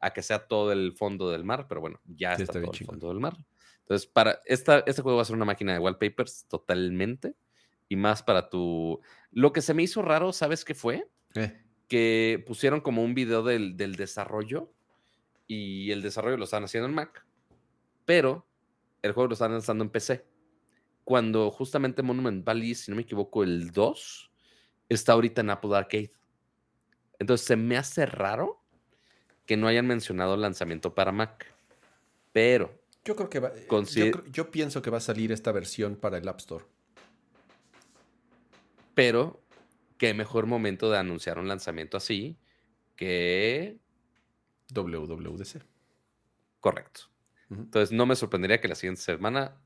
[0.00, 2.86] a que sea todo el fondo del mar, pero bueno, ya Sí, está, todo el
[2.86, 3.36] fondo del mar.
[3.80, 7.34] Entonces, para esta, este juego va a ser una máquina de wallpapers totalmente
[7.88, 9.00] y más para tu...
[9.30, 11.08] Lo que se me hizo raro, ¿sabes qué fue?
[11.34, 14.72] Eh, Que pusieron como un video del, del desarrollo
[15.46, 17.24] y el desarrollo lo están haciendo en Mac,
[18.04, 18.46] pero
[19.02, 20.26] el juego lo están lanzando en PC.
[21.04, 24.32] Cuando justamente Monument Valley, si no me equivoco, el 2
[24.88, 26.10] está ahorita en Apple Arcade.
[27.20, 28.60] Entonces se me hace raro
[29.46, 31.46] que no hayan mencionado el lanzamiento para Mac.
[32.32, 33.52] Pero Yo creo que va.
[34.08, 36.64] eh, yo pienso que va a salir esta versión para el App Store.
[38.94, 39.40] Pero,
[39.98, 42.38] qué mejor momento de anunciar un lanzamiento así
[42.96, 43.78] que
[44.72, 45.62] WWDC.
[46.60, 47.02] correcto.
[47.48, 49.56] Entonces, no me sorprendería que la siguiente semana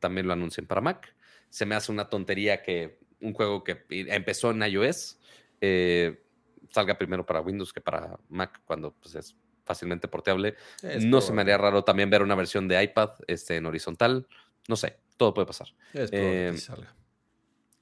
[0.00, 1.14] también lo anuncien para Mac.
[1.48, 5.18] Se me hace una tontería que un juego que empezó en iOS
[5.60, 6.22] eh,
[6.70, 10.56] salga primero para Windows que para Mac cuando pues, es fácilmente porteable.
[10.82, 14.26] Es no se me haría raro también ver una versión de iPad este, en horizontal.
[14.68, 15.68] No sé, todo puede pasar.
[15.94, 16.94] Es probable eh, que salga.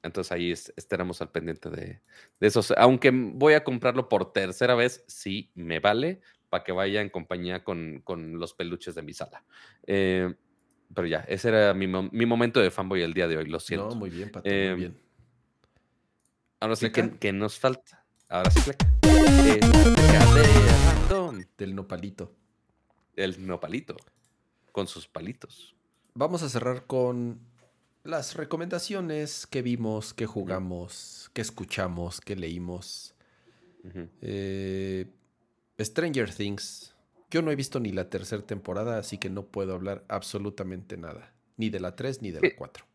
[0.03, 2.01] Entonces ahí es- estaremos al pendiente de,
[2.41, 2.73] de esos.
[2.77, 7.63] Aunque voy a comprarlo por tercera vez, sí me vale para que vaya en compañía
[7.63, 9.45] con, con los peluches de mi sala.
[9.87, 10.35] Eh,
[10.95, 13.91] pero ya, ese era mi, mi momento de fanboy el día de hoy, lo siento.
[13.91, 14.99] No, muy bien, Pato, Eh, muy bien.
[16.61, 17.19] Ahora sí, que ¿Fleca?
[17.19, 18.05] que nos falta?
[18.29, 18.61] Ahora sí,
[19.43, 19.61] de
[20.85, 21.45] random.
[21.57, 22.35] Del nopalito.
[23.17, 23.97] El nopalito,
[24.73, 25.75] con sus palitos.
[26.15, 27.41] Vamos a cerrar con
[28.05, 33.15] las recomendaciones que vimos, que jugamos, que escuchamos, que leímos.
[34.21, 35.07] Eh,
[35.79, 36.95] Stranger Things.
[37.31, 41.35] Yo no he visto ni la tercera temporada, así que no puedo hablar absolutamente nada.
[41.57, 42.87] Ni de la 3 ni de la Eh, 4.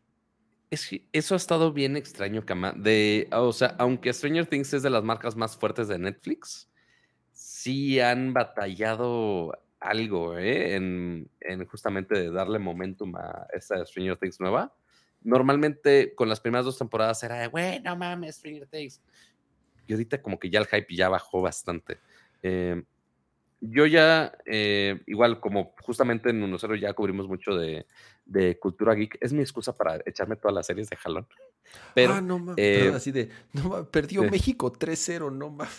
[0.70, 2.72] Es que eso ha estado bien extraño, Kama.
[2.72, 6.68] De, o sea, aunque Stranger Things es de las marcas más fuertes de Netflix,
[7.32, 10.74] sí han batallado algo, ¿eh?
[10.74, 14.74] En, en justamente de darle momentum a esta Stranger Things nueva.
[15.26, 19.00] Normalmente con las primeras dos temporadas era de, güey, no mames, Stranger Things.
[19.88, 21.98] Y ahorita como que ya el hype ya bajó bastante.
[22.42, 22.82] Eh,
[23.60, 27.86] yo ya, eh, igual como justamente en 1.0 ya cubrimos mucho de,
[28.24, 31.26] de cultura geek, es mi excusa para echarme todas las series de jalón.
[31.94, 32.54] Pero, ah, no mames.
[32.58, 33.28] eh, así de.
[33.52, 34.30] No, ma- perdió eh.
[34.30, 35.76] México 3-0, no mames.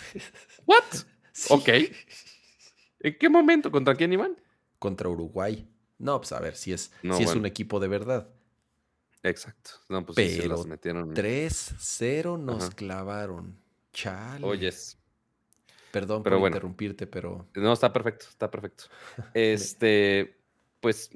[0.65, 0.83] ¿what?
[1.31, 1.53] Sí.
[1.53, 1.69] Ok.
[2.99, 3.69] ¿En qué momento?
[3.71, 4.35] ¿Contra quién iban?
[4.79, 5.69] Contra Uruguay.
[5.99, 7.41] No, pues a ver si es, No, si es bueno.
[7.41, 8.27] un equipo de verdad.
[9.29, 9.71] Exacto.
[9.89, 11.13] No, pues sí, se Pero las metieron.
[11.13, 12.75] 3-0 nos Ajá.
[12.75, 13.57] clavaron.
[13.93, 14.45] Chale.
[14.45, 14.97] Oyes.
[15.91, 16.55] Perdón pero por bueno.
[16.57, 17.47] interrumpirte, pero.
[17.55, 18.85] No, está perfecto, está perfecto.
[19.33, 20.37] Este,
[20.79, 21.09] pues,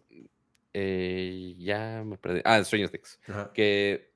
[0.74, 2.42] eh, ya me perdí.
[2.46, 3.20] Ah, Stranger Things.
[3.28, 3.52] Ajá.
[3.54, 4.12] que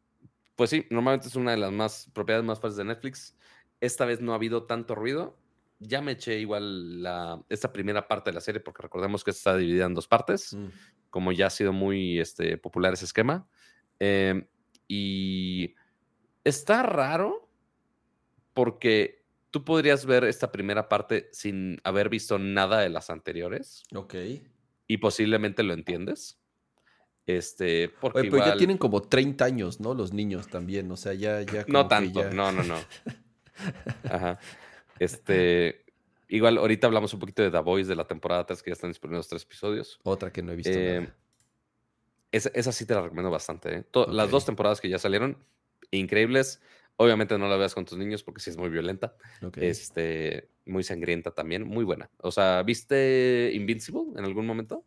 [0.56, 3.36] pues sí, normalmente es una de las más propiedades más fáciles de Netflix.
[3.82, 5.38] Esta vez no ha habido tanto ruido.
[5.80, 9.58] Ya me eché igual la, esta primera parte de la serie porque recordemos que está
[9.58, 10.68] dividida en dos partes, Mm.
[11.10, 13.46] como ya ha sido muy este, popular ese esquema.
[14.00, 14.46] Eh,
[14.88, 15.74] y
[16.44, 17.50] está raro
[18.54, 24.16] porque tú podrías ver esta primera parte sin haber visto nada de las anteriores Ok.
[24.88, 26.40] y posiblemente lo entiendes.
[27.26, 29.96] Este, porque Oye, pero ya tienen como 30 años, ¿no?
[29.96, 31.42] Los niños también, o sea, ya...
[31.42, 32.76] ya como No que tanto, ya- no, no, no.
[34.04, 34.40] Ajá.
[35.00, 35.86] Este,
[36.28, 38.92] igual ahorita hablamos un poquito de The Voice de la temporada 3, que ya están
[38.92, 40.00] disponibles los tres episodios.
[40.04, 41.16] Otra que no he visto Eh, nada.
[42.36, 43.74] Esa, esa sí te la recomiendo bastante.
[43.78, 43.86] ¿eh?
[44.10, 45.38] Las dos temporadas que ya salieron,
[45.92, 46.62] increíbles.
[46.98, 49.16] Obviamente no la veas con tus niños porque sí es muy violenta.
[49.56, 52.10] Este, muy sangrienta también, muy buena.
[52.18, 54.86] O sea, ¿viste Invincible en algún momento?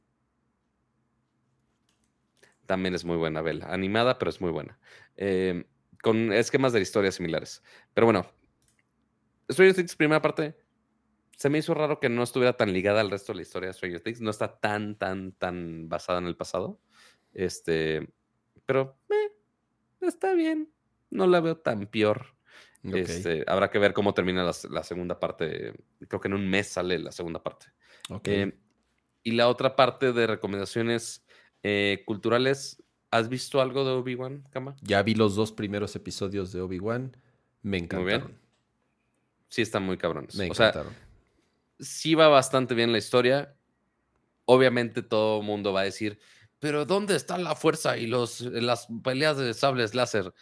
[2.66, 3.72] También es muy buena, Bella.
[3.72, 4.78] Animada, pero es muy buena.
[5.16, 5.64] Eh,
[6.02, 7.62] con esquemas de historias similares.
[7.94, 8.26] Pero bueno,
[9.50, 10.54] Stranger Things, primera parte,
[11.34, 13.72] se me hizo raro que no estuviera tan ligada al resto de la historia de
[13.72, 14.20] Stranger Things.
[14.20, 16.78] No está tan, tan, tan basada en el pasado.
[17.38, 18.08] Este,
[18.66, 19.32] pero eh,
[20.00, 20.68] está bien.
[21.08, 22.34] No la veo tan peor.
[22.82, 25.72] Este, habrá que ver cómo termina la, la segunda parte.
[26.08, 27.66] Creo que en un mes sale la segunda parte.
[28.10, 28.28] ok.
[28.28, 28.58] Eh,
[29.22, 31.24] y la otra parte de recomendaciones
[31.62, 32.82] eh, culturales.
[33.10, 34.74] ¿Has visto algo de Obi-Wan, Kama?
[34.82, 37.16] Ya vi los dos primeros episodios de Obi-Wan.
[37.62, 37.84] Me bien.
[37.84, 38.38] encantaron.
[39.48, 40.34] Sí, están muy cabrones.
[40.34, 40.94] Me o sea, encantaron.
[41.78, 43.54] sí va bastante bien la historia.
[44.44, 46.18] Obviamente todo el mundo va a decir,
[46.58, 50.32] pero ¿dónde está la fuerza y los, las peleas de sables láser?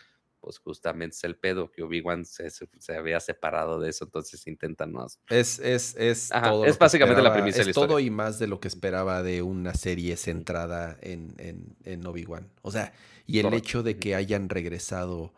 [0.41, 4.93] Pues justamente es el pedo que Obi-Wan se, se- había separado de eso, entonces intentan
[4.93, 5.19] más.
[5.29, 6.65] Es, es, es Ajá, todo.
[6.67, 8.07] es básicamente la premisa de la Es todo historia.
[8.07, 12.49] y más de lo que esperaba de una serie centrada en, en, en Obi-Wan.
[12.63, 12.93] O sea,
[13.27, 13.67] y el Correcto.
[13.69, 15.35] hecho de que hayan regresado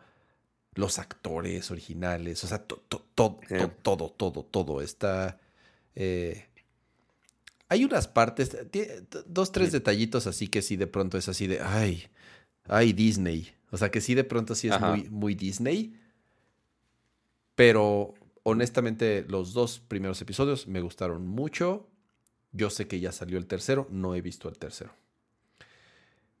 [0.75, 2.43] los actores originales.
[2.43, 3.57] O sea, to- to- to- Sí.
[3.57, 4.81] to- todo, todo, todo.
[4.81, 5.39] Está.
[5.95, 6.45] eh,
[7.69, 8.57] hay unas partes,
[9.27, 12.03] dos, tres detallitos así que sí de pronto es así de, ay,
[12.65, 13.53] ay, Disney.
[13.71, 14.89] O sea, que sí de pronto sí es Ajá.
[14.89, 15.95] muy, muy Disney.
[17.53, 21.87] Pero honestamente, los dos primeros episodios me gustaron mucho.
[22.51, 24.91] Yo sé que ya salió el tercero, no he visto el tercero.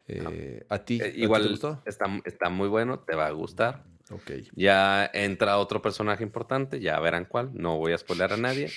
[0.07, 0.95] Eh, ¿A ti?
[0.95, 1.83] Eh, ¿A ti te igual gustó?
[1.85, 3.85] está, está muy bueno, te va a gustar.
[4.09, 4.31] Ok.
[4.55, 7.51] Ya entra otro personaje importante, ya verán cuál.
[7.53, 8.71] No voy a spoiler a nadie.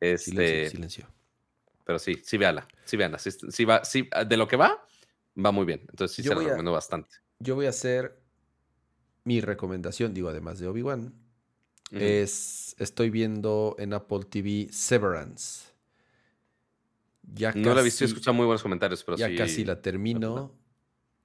[0.00, 1.08] Este, Silencio, silencio.
[1.84, 3.18] Pero sí, sí véala, sí véala.
[3.18, 4.86] Sí, sí va, sí, de lo que va,
[5.36, 5.80] va muy bien.
[5.90, 7.16] Entonces sí Yo se la a- recomiendo bastante.
[7.38, 8.20] Yo voy a hacer
[9.24, 11.14] mi recomendación, digo, además de Obi-Wan.
[11.90, 15.66] Es, estoy viendo en Apple TV Severance.
[17.34, 19.36] Ya no la he visto, he casi- escuchado muy buenos comentarios, pero ya sí.
[19.36, 20.54] casi la termino.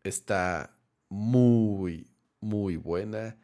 [0.03, 0.77] Está
[1.09, 2.07] muy,
[2.39, 3.37] muy buena.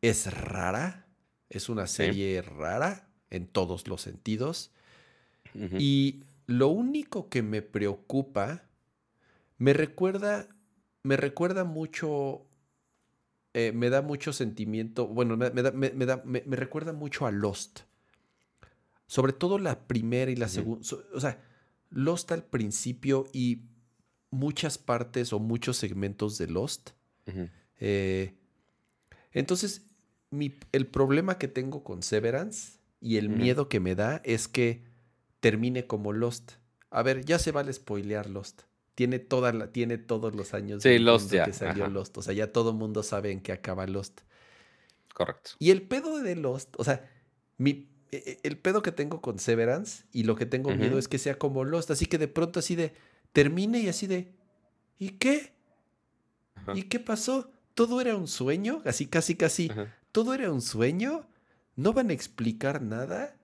[0.00, 1.06] Es rara.
[1.48, 4.72] Es una serie rara en todos los sentidos.
[5.78, 8.62] Y lo único que me preocupa,
[9.58, 10.48] me recuerda,
[11.02, 12.46] me recuerda mucho,
[13.54, 16.22] eh, me da mucho sentimiento, bueno, me, me da- me- me da-
[16.56, 17.80] recuerda mucho a Lost.
[19.06, 21.38] Sobre todo la primera y la segunda, so- o sea,
[21.90, 23.62] Lost al principio y
[24.30, 26.90] muchas partes o muchos segmentos de Lost.
[27.78, 28.34] Eh,
[29.32, 29.82] entonces,
[30.30, 34.84] mi- el problema que tengo con Severance y el miedo que me da es que
[35.42, 36.52] termine como Lost.
[36.90, 38.62] A ver, ya se vale spoilear Lost.
[38.94, 41.92] Tiene, toda la, tiene todos los años Sí, del Lost mundo ya, que salió ajá.
[41.92, 42.16] Lost.
[42.18, 44.20] O sea, ya todo el mundo sabe en qué acaba Lost.
[45.14, 45.52] Correcto.
[45.58, 47.10] Y el pedo de Lost, o sea,
[47.58, 51.08] mi, e- e- el pedo que tengo con Severance y lo que tengo miedo es
[51.08, 51.90] que sea como Lost.
[51.90, 52.94] Así que de pronto así de,
[53.32, 54.32] termine y así de,
[54.98, 55.52] ¿y qué?
[56.54, 56.72] Ajá.
[56.76, 57.50] ¿Y qué pasó?
[57.74, 58.82] ¿Todo era un sueño?
[58.84, 59.70] Así, casi, casi.
[59.70, 59.94] Ajá.
[60.12, 61.26] ¿Todo era un sueño?
[61.76, 63.36] ¿No van a explicar nada?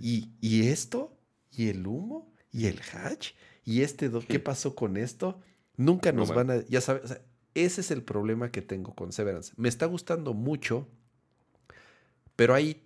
[0.00, 1.15] ¿Y, y esto?
[1.52, 2.32] ¿Y el humo?
[2.52, 3.32] ¿Y el hatch?
[3.64, 4.08] ¿Y este?
[4.08, 5.40] do- ¿Qué pasó con esto?
[5.76, 6.64] Nunca No, nos van a...
[6.68, 7.20] Ya sabes, o sea,
[7.54, 9.52] ese es el problema que tengo con Severance.
[9.56, 10.86] Me está gustando mucho,
[12.36, 12.82] pero hay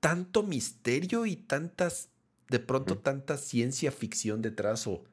[0.00, 2.10] tanto misterio y tantas,
[2.48, 5.04] de pronto tanta ciencia ficción detrás o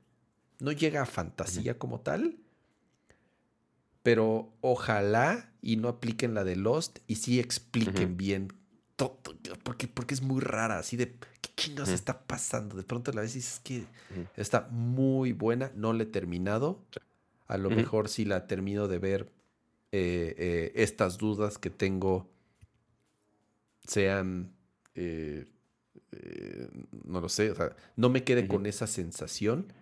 [0.59, 2.37] no llega a fantasía como tal.
[4.03, 8.47] Pero ojalá y no apliquen la de Lost y sí expliquen bien
[9.09, 11.95] porque, porque es muy rara, así de qué chingados Ujú.
[11.95, 12.75] está pasando.
[12.75, 13.85] De pronto la vez dices que
[14.35, 16.83] está muy buena, no la he terminado.
[17.47, 19.31] A lo mejor si la termino de ver,
[19.91, 22.29] eh, eh, estas dudas que tengo
[23.85, 24.53] sean,
[24.95, 25.47] eh,
[27.03, 29.73] no lo sé, o sea, no me quede con esa sensación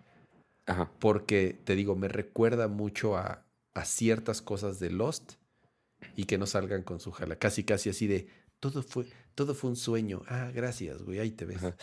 [0.66, 0.90] Ajá.
[0.98, 3.44] porque te digo, me recuerda mucho a,
[3.74, 5.34] a ciertas cosas de Lost
[6.16, 7.36] y que no salgan con su jala.
[7.36, 8.28] Casi, casi así de
[8.60, 10.22] todo fue, todo fue un sueño.
[10.28, 11.58] Ah, gracias, güey, ahí te ves.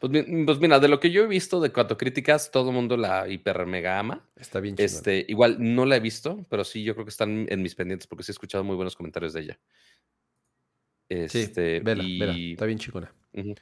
[0.00, 0.12] Pues,
[0.44, 3.26] pues mira, de lo que yo he visto de cuatro críticas, todo el mundo la
[3.28, 4.28] hiper mega ama.
[4.36, 4.94] Está bien chingón.
[4.94, 8.06] Este, igual no la he visto, pero sí yo creo que están en mis pendientes
[8.06, 9.60] porque sí he escuchado muy buenos comentarios de ella.
[11.08, 13.12] sí, Este, vela, y, vela, está bien chingona.
[13.32, 13.54] Ujú.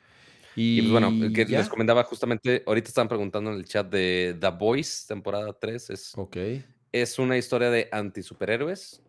[0.57, 4.51] Y, pues bueno, que les comentaba justamente, ahorita estaban preguntando en el chat de The
[4.51, 5.91] Voice, temporada 3.
[5.91, 6.37] Es, Ok.
[6.93, 9.03] es una historia de anti-superhéroes.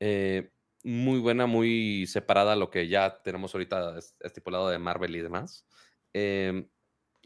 [0.00, 0.50] eh,
[0.86, 5.20] muy buena, muy separada a lo que ya tenemos ahorita es- estipulado de Marvel y
[5.20, 5.66] demás.
[6.12, 6.68] Em,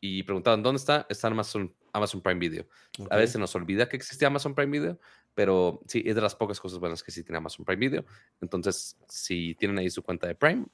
[0.01, 1.07] y preguntaban, ¿dónde está?
[1.11, 2.67] Está en Amazon, Amazon Prime Video.
[3.11, 4.99] A veces nos olvida que existe Amazon Prime Video,
[5.35, 8.05] pero sí, es de las pocas cosas buenas que sí tiene Amazon Prime Video.
[8.41, 10.65] Entonces, si tienen ahí su cuenta de Prime,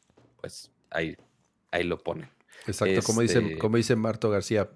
[0.40, 1.16] pues ahí,
[1.72, 2.28] ahí lo ponen.
[2.68, 4.70] Exacto, como, dice, este como dice Marto García,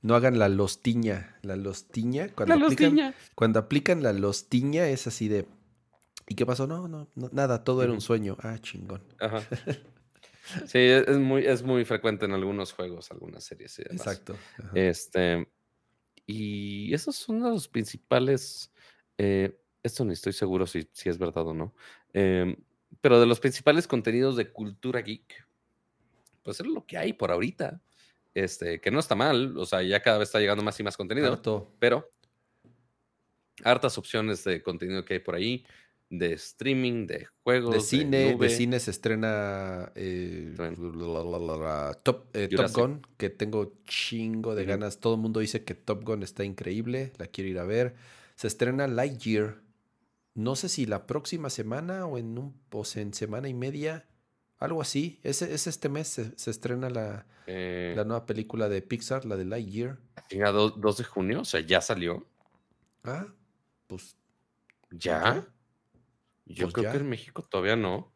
[0.00, 1.36] no hagan la lostiña.
[1.42, 3.14] La lostiña, cuando, La aplican, lostiña.
[3.34, 5.44] cuando aplican la lostiña es así de...
[6.28, 6.66] ¿Y qué pasó?
[6.66, 8.36] No, no, no nada, todo era un sueño.
[8.40, 9.02] Ah, chingón.
[9.18, 9.42] Ajá.
[10.66, 13.98] Sí, es es muy, es muy frecuente en algunos juegos, algunas series y demás.
[14.06, 14.34] Exacto.
[14.58, 14.70] ajá.
[14.72, 15.46] Este,
[16.24, 18.72] y esos son los principales.
[19.18, 21.74] eh, esto no estoy seguro si, si es verdad o no.
[22.14, 22.56] em,
[23.02, 25.46] pero de los principales contenidos de cultura geek,
[26.42, 27.82] pues es lo que hay por ahorita.
[28.32, 30.96] Este, que no está mal, o sea, ya cada vez está llegando más y más
[30.96, 31.74] contenido, Harto.
[31.78, 32.08] pero
[33.64, 35.66] hartas opciones de contenido que hay por ahí,
[36.10, 38.48] de streaming, de juegos, De cine, de, nube.
[38.50, 40.98] cine se estrena eh, También.
[40.98, 41.56] la, la, la,
[41.88, 42.70] la, Top, eh, Top.
[42.72, 45.00] Gun, que tengo chingo de ganas.
[45.00, 47.94] Todo el mundo dice que Top Gun está increíble, la quiero ir a ver.
[48.36, 49.60] Se estrena Lightyear.
[50.34, 54.06] No sé si la próxima semana o en un o sea, en semana y media,
[54.58, 55.18] algo así.
[55.24, 59.36] Es, es este mes se, se estrena la, eh, la nueva película de Pixar, la
[59.36, 59.98] de Lightyear.
[60.30, 62.24] do- 2 de junio, o sea, ya salió.
[63.04, 63.26] Ah,
[63.88, 64.16] pues
[64.90, 65.44] ¿Ya?
[66.48, 66.92] Yo Pues creo ya.
[66.92, 68.12] que en México todavía no.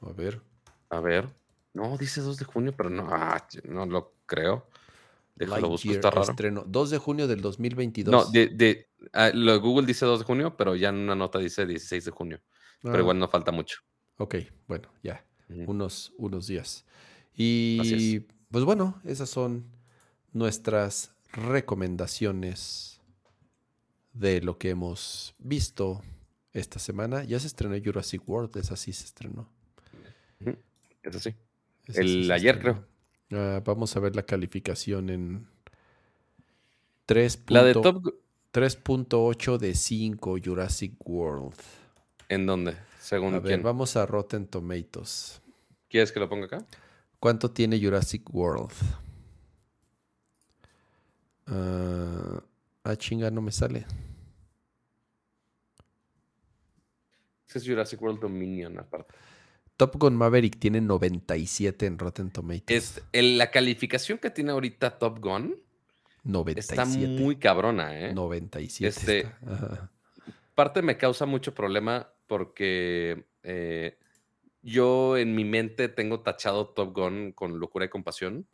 [0.00, 0.40] a ver.
[0.90, 1.28] A ver.
[1.74, 4.68] No, dice 2 de junio, pero no, ah, no lo creo.
[5.34, 6.30] Déjalo busco, Lightyear está raro.
[6.30, 8.10] estreno 2 de junio del 2022.
[8.10, 11.38] No, de, de, ah, lo Google dice 2 de junio, pero ya en una nota
[11.38, 12.40] dice 16 de junio.
[12.80, 13.80] Pero Ah, igual no falta mucho.
[14.18, 14.36] Ok,
[14.66, 15.22] bueno, ya.
[15.66, 16.86] Unos, unos días.
[17.34, 18.20] Y
[18.50, 19.66] pues bueno, esas son
[20.32, 23.00] nuestras recomendaciones
[24.14, 26.02] de lo que hemos visto
[26.58, 27.24] esta semana.
[27.24, 29.48] Ya se estrenó Jurassic World, esa sí se estrenó.
[31.02, 31.34] Eso sí.
[31.86, 32.84] Esa El sí ayer, estrenó.
[33.32, 35.46] Ah, vamos a ver la calificación en
[37.06, 37.40] 3.
[37.48, 38.02] La de Top.
[38.02, 38.14] Gu-
[38.52, 41.54] 3.8 de 5 Jurassic World.
[42.28, 42.74] ¿En dónde?
[43.00, 43.62] Según A ver, quién.
[43.62, 45.40] vamos a Rotten Tomatoes.
[45.88, 46.64] ¿Quieres que lo ponga acá?
[47.20, 48.72] ¿Cuánto tiene Jurassic World?
[51.46, 52.42] Ah,
[52.84, 53.86] ah, chinga, no me sale.
[57.56, 59.14] Es Jurassic World Dominion, aparte.
[59.76, 62.64] Top Gun Maverick tiene 97 en Rotten Tomatoes.
[62.98, 65.56] Es, el- la calificación que tiene ahorita Top Gun
[66.24, 66.82] 97.
[66.82, 66.84] está
[67.22, 68.14] muy cabrona, ¿eh?
[68.14, 68.88] 97.
[68.88, 69.90] Este, está.
[70.54, 73.98] Parte me causa mucho problema porque eh,
[74.62, 78.46] yo en mi mente tengo tachado Top Gun con locura y compasión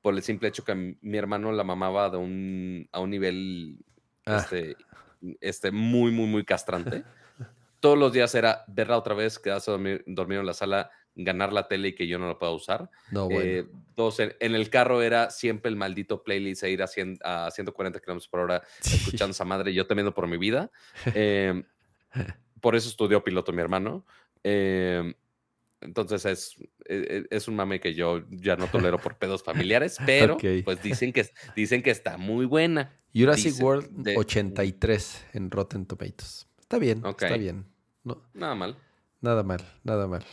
[0.00, 3.78] por el simple hecho que mi, mi hermano la mamaba de un, a un nivel
[4.24, 4.38] Ah.
[4.38, 4.76] este,
[5.40, 7.02] este, muy, muy, muy castrante.
[7.82, 11.66] Todos los días era verla otra vez, quedarse dormir, dormir en la sala, ganar la
[11.66, 12.88] tele y que yo no la pueda usar.
[13.10, 13.40] No, bueno.
[13.42, 17.18] Eh, dos, en, en el carro era siempre el maldito playlist a ir a, 100
[17.24, 20.70] a 140 kilómetros por hora escuchando esa madre, yo temiendo por mi vida.
[21.14, 21.64] Eh,
[22.60, 24.06] por eso estudió piloto mi hermano.
[24.44, 25.12] Eh,
[25.80, 29.98] entonces es, e- e- es un mame que yo ya no tolero por pedos familiares,
[30.06, 32.96] pero pues dicen que, dicen que está muy buena.
[33.12, 36.46] Jurassic dicen World de- 83 en Rotten Tomatoes.
[36.60, 37.66] Está bien, está bien.
[38.04, 38.76] No, Nada mal.
[39.20, 40.24] nada mal, nada mal.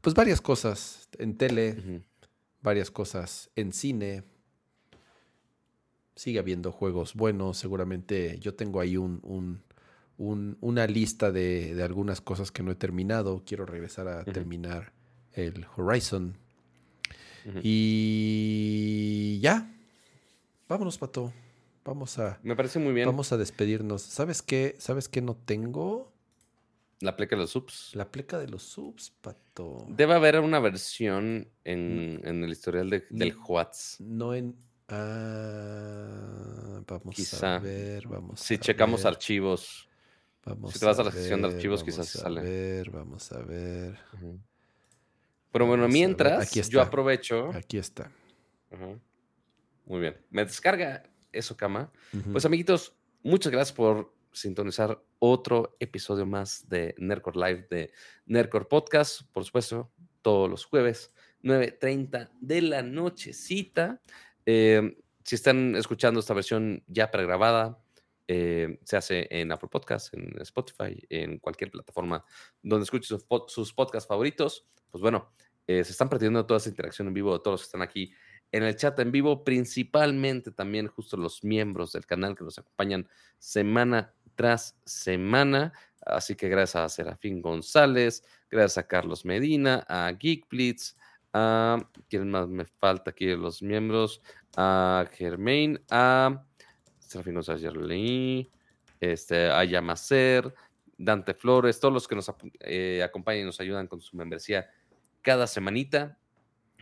[0.00, 2.02] Pues varias cosas en tele,
[2.62, 4.22] varias cosas en cine.
[6.16, 7.56] Sigue habiendo juegos buenos.
[7.58, 9.62] Seguramente yo tengo ahí un, un-
[10.18, 13.42] un- una lista de, de algunas cosas que no he terminado.
[13.46, 14.92] Quiero regresar a terminar
[15.32, 16.36] el Horizon.
[17.62, 19.70] Y ya.
[20.68, 21.32] Vámonos, Pato.
[21.84, 24.00] Vamos a, Me parece muy bien vamos a despedirnos.
[24.02, 24.74] ¿Sabes qué?
[24.78, 26.10] ¿Sabes qué no tengo?
[27.04, 27.90] La pleca de los subs.
[27.94, 29.86] La pleca de los subs, Pato.
[29.88, 33.44] Debe haber una versión en, en el historial de- del Mm.
[33.46, 33.96] Whats.
[34.00, 34.56] No en.
[35.64, 37.56] Ah, vamos Quizá.
[37.56, 39.88] a ver, vamos Si a checamos ver, archivos.
[40.44, 42.40] vamos si te vas a la ver, sección de archivos, vamos quizás a sale.
[42.42, 43.98] ver, vamos a ver.
[45.52, 47.50] Pero bueno, Vamos a mientras aquí yo aprovecho.
[47.54, 48.10] Aquí está.
[49.86, 50.16] Muy bien.
[50.30, 51.02] Me descarga
[51.32, 51.90] eso, cama.
[52.32, 57.92] Pues amiguitos, muchas gracias por sintonizar otro episodio más de Nerdcore Live de
[58.26, 59.22] Nerdcore Podcast.
[59.32, 59.90] Por supuesto,
[60.22, 64.00] todos los jueves, 9.30 de la nochecita.
[64.44, 67.78] Eh, si están escuchando esta versión ya pregrabada,
[68.26, 72.24] eh, se hace en Apple Podcasts, en Spotify, en cualquier plataforma
[72.62, 74.66] donde escuchen sus, sus podcasts favoritos.
[74.90, 75.32] Pues bueno,
[75.66, 78.12] eh, se están perdiendo toda esa interacción en vivo de todos los que están aquí
[78.52, 83.08] en el chat en vivo, principalmente también justo los miembros del canal que nos acompañan
[83.38, 85.72] semana tras semana.
[86.04, 90.96] Así que gracias a Serafín González, gracias a Carlos Medina, a Geekblitz,
[91.32, 94.20] a quién más me falta aquí de los miembros,
[94.56, 96.44] a Germain, a
[96.98, 97.64] Serafín González
[99.00, 100.54] este, a Yamacer,
[100.96, 104.70] Dante Flores, todos los que nos eh, acompañan y nos ayudan con su membresía
[105.22, 106.18] cada semanita.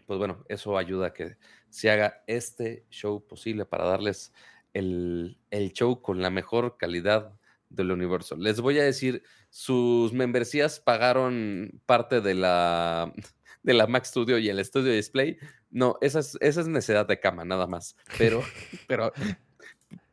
[0.07, 1.37] Pues bueno, eso ayuda a que
[1.71, 4.33] se haga este show posible para darles
[4.75, 7.33] el, el show con la mejor calidad
[7.75, 8.37] del universo.
[8.37, 13.13] Les voy a decir, sus membresías pagaron parte de la,
[13.63, 15.39] de la Mac Studio y el Studio Display.
[15.71, 17.97] No, esa es, esa es necesidad de cama, nada más.
[18.19, 18.43] Pero,
[18.87, 19.13] pero,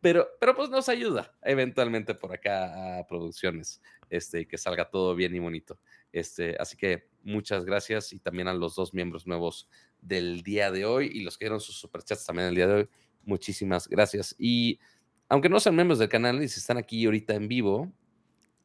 [0.02, 5.36] pero, pero pues nos ayuda eventualmente por acá a producciones, este, que salga todo bien
[5.36, 5.80] y bonito.
[6.12, 9.68] Este, así que muchas gracias y también a los dos miembros nuevos
[10.02, 12.90] del día de hoy y los que dieron sus superchats también el día de hoy.
[13.24, 14.34] Muchísimas gracias.
[14.40, 14.80] Y
[15.30, 17.91] aunque no sean miembros del canal y si están aquí ahorita en vivo,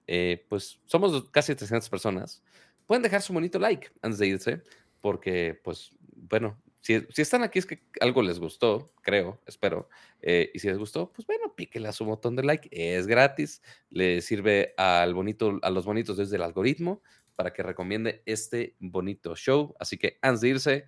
[0.07, 2.43] eh, pues somos casi 300 personas.
[2.87, 4.63] Pueden dejar su bonito like antes de irse,
[5.01, 9.89] porque, pues, bueno, si, están aquí es que algo les gustó, creo, espero.
[10.21, 12.69] Eh, y si les gustó, pues bueno, píquele a su botón de like.
[12.71, 13.63] Es gratis.
[13.89, 17.03] Le sirve al bonito, a los bonitos desde el algoritmo
[17.37, 19.75] para que recomiende este bonito show.
[19.79, 20.85] Así que antes de irse,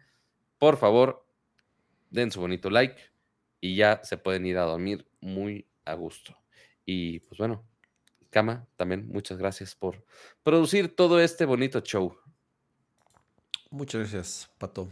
[0.58, 1.26] por favor,
[2.10, 2.96] den su bonito like
[3.60, 6.36] y ya se pueden ir a dormir muy a gusto.
[6.84, 7.64] Y pues bueno,
[8.30, 10.04] Cama, también muchas gracias por
[10.42, 12.16] producir todo este bonito show.
[13.70, 14.88] Muchas gracias, Pato.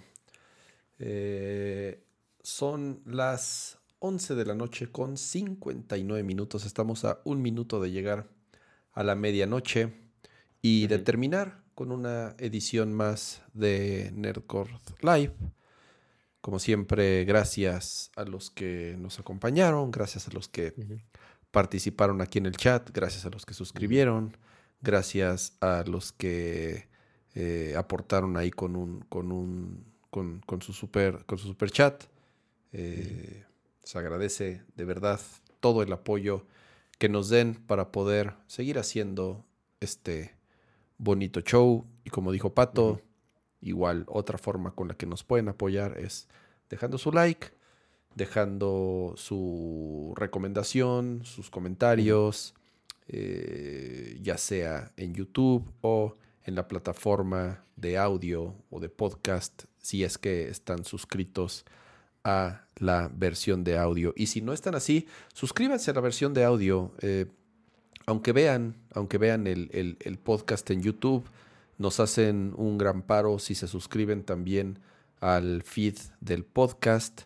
[0.99, 2.03] Eh,
[2.43, 6.67] son las 11 de la noche con 59 minutos.
[6.67, 8.29] Estamos a un minuto de llegar
[8.93, 9.93] a la medianoche
[10.61, 15.35] y de terminar con una edición más de Nerdcore Live.
[16.45, 20.75] Como siempre, gracias a los que nos acompañaron, gracias a los que
[21.51, 24.37] participaron aquí en el chat, gracias a los que suscribieron,
[24.83, 26.87] gracias a los que
[27.35, 32.05] eh, aportaron ahí con un, con un, con, su super, con su super chat.
[32.73, 33.47] Eh,
[33.83, 35.23] se agradece de verdad
[35.61, 36.47] todo el apoyo
[36.99, 39.47] que nos den para poder seguir haciendo
[39.81, 40.37] este
[40.99, 41.87] bonito show.
[42.05, 43.01] Y como dijo Pato,
[43.65, 46.29] Igual, otra forma con la que nos pueden apoyar es
[46.69, 47.49] dejando su like,
[48.15, 52.55] dejando su recomendación, sus comentarios,
[53.09, 60.05] eh, ya sea en YouTube o en la plataforma de audio o de podcast, si
[60.05, 61.65] es que están suscritos
[62.23, 64.13] a la versión de audio.
[64.15, 66.93] Y si no están así, suscríbanse a la versión de audio.
[67.01, 67.27] Eh,
[68.05, 71.27] aunque vean, aunque vean el podcast en YouTube,
[71.79, 74.79] nos hacen un gran paro si se suscriben también
[75.21, 77.23] al feed del podcast.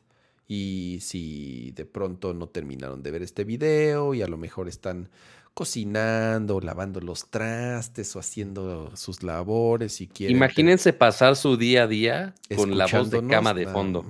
[0.51, 5.11] Y si de pronto no terminaron de ver este video y a lo mejor están
[5.59, 10.37] cocinando, lavando los trastes o haciendo sus labores y quieren.
[10.37, 14.07] Imagínense pasar su día a día con la voz de cama de fondo.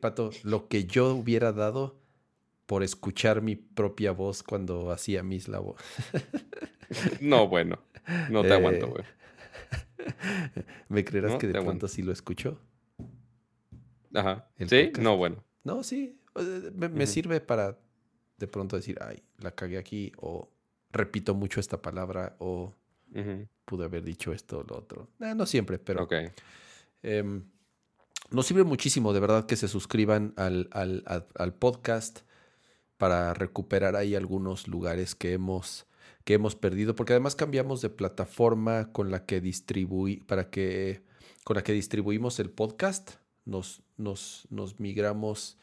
[0.00, 1.96] Pato, lo que yo hubiera dado
[2.66, 5.84] por escuchar mi propia voz cuando hacía mis labores.
[7.20, 7.78] no, bueno,
[8.28, 9.04] no te aguanto, eh, güey.
[10.88, 12.58] ¿Me creerás que de pronto sí lo escucho?
[14.14, 14.48] Ajá.
[14.66, 14.92] ¿Sí?
[15.00, 15.42] No, bueno.
[15.64, 16.18] No, sí.
[16.74, 17.78] Me, sirve para
[18.38, 20.50] de pronto decir, ay, la cagué aquí, o
[20.90, 22.74] repito mucho esta palabra, o
[23.64, 25.08] pude haber dicho esto o lo otro.
[25.20, 26.04] Eh, no siempre, pero.
[26.04, 26.14] Ok.
[27.02, 27.44] Em,
[28.30, 32.20] nos sirve muchísimo, de verdad, que se suscriban al, al podcast
[32.96, 35.86] para recuperar ahí algunos lugares que hemos
[36.24, 41.02] que hemos perdido, porque además cambiamos de plataforma con la que distribuí, para que,
[41.44, 43.12] con la que distribuimos el podcast.
[43.44, 45.58] Nos, nos, nos migramos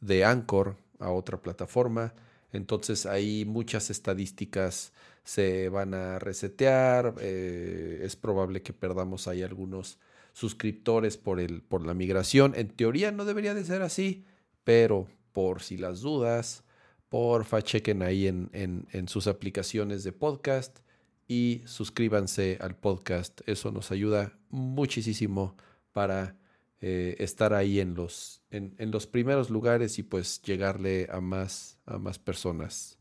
[0.00, 2.14] de Anchor a otra plataforma.
[2.52, 4.92] Entonces ahí muchas estadísticas
[5.24, 7.14] se van a resetear.
[7.20, 9.98] Eh, es probable que perdamos ahí algunos
[10.32, 12.54] suscriptores por, el, por la migración.
[12.56, 14.24] En teoría no debería de ser así,
[14.62, 16.62] pero por si las dudas,
[17.08, 20.80] porfa, chequen ahí en, sus aplicaciones de podcast
[21.28, 23.40] y suscríbanse al podcast.
[23.46, 25.56] Eso nos ayuda muchísimo
[25.92, 26.36] para
[26.80, 31.98] eh, estar ahí en los, en, los primeros lugares y pues llegarle a más, a
[31.98, 32.98] más personas.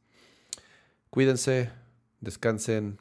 [1.09, 1.69] Cuídense,
[2.22, 2.98] descansen.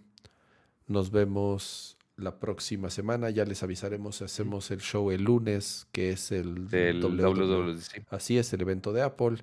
[0.86, 3.30] Nos vemos la próxima semana.
[3.30, 4.22] Ya les avisaremos.
[4.22, 7.78] Hacemos el show el lunes, que es el, el
[8.10, 9.38] Así es, el evento de Apple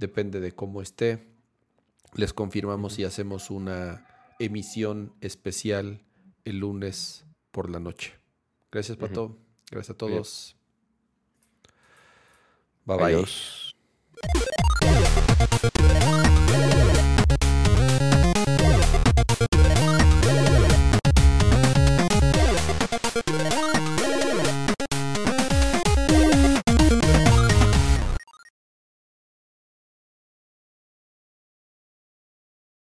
[0.00, 1.28] depende de cómo esté.
[2.14, 4.06] Les confirmamos y hacemos una
[4.40, 6.02] emisión especial
[6.44, 8.14] el lunes por la noche.
[8.72, 9.36] Gracias, Pato.
[9.70, 10.56] Gracias a todos.
[12.84, 13.06] Bye bye.
[13.14, 13.76] Adiós.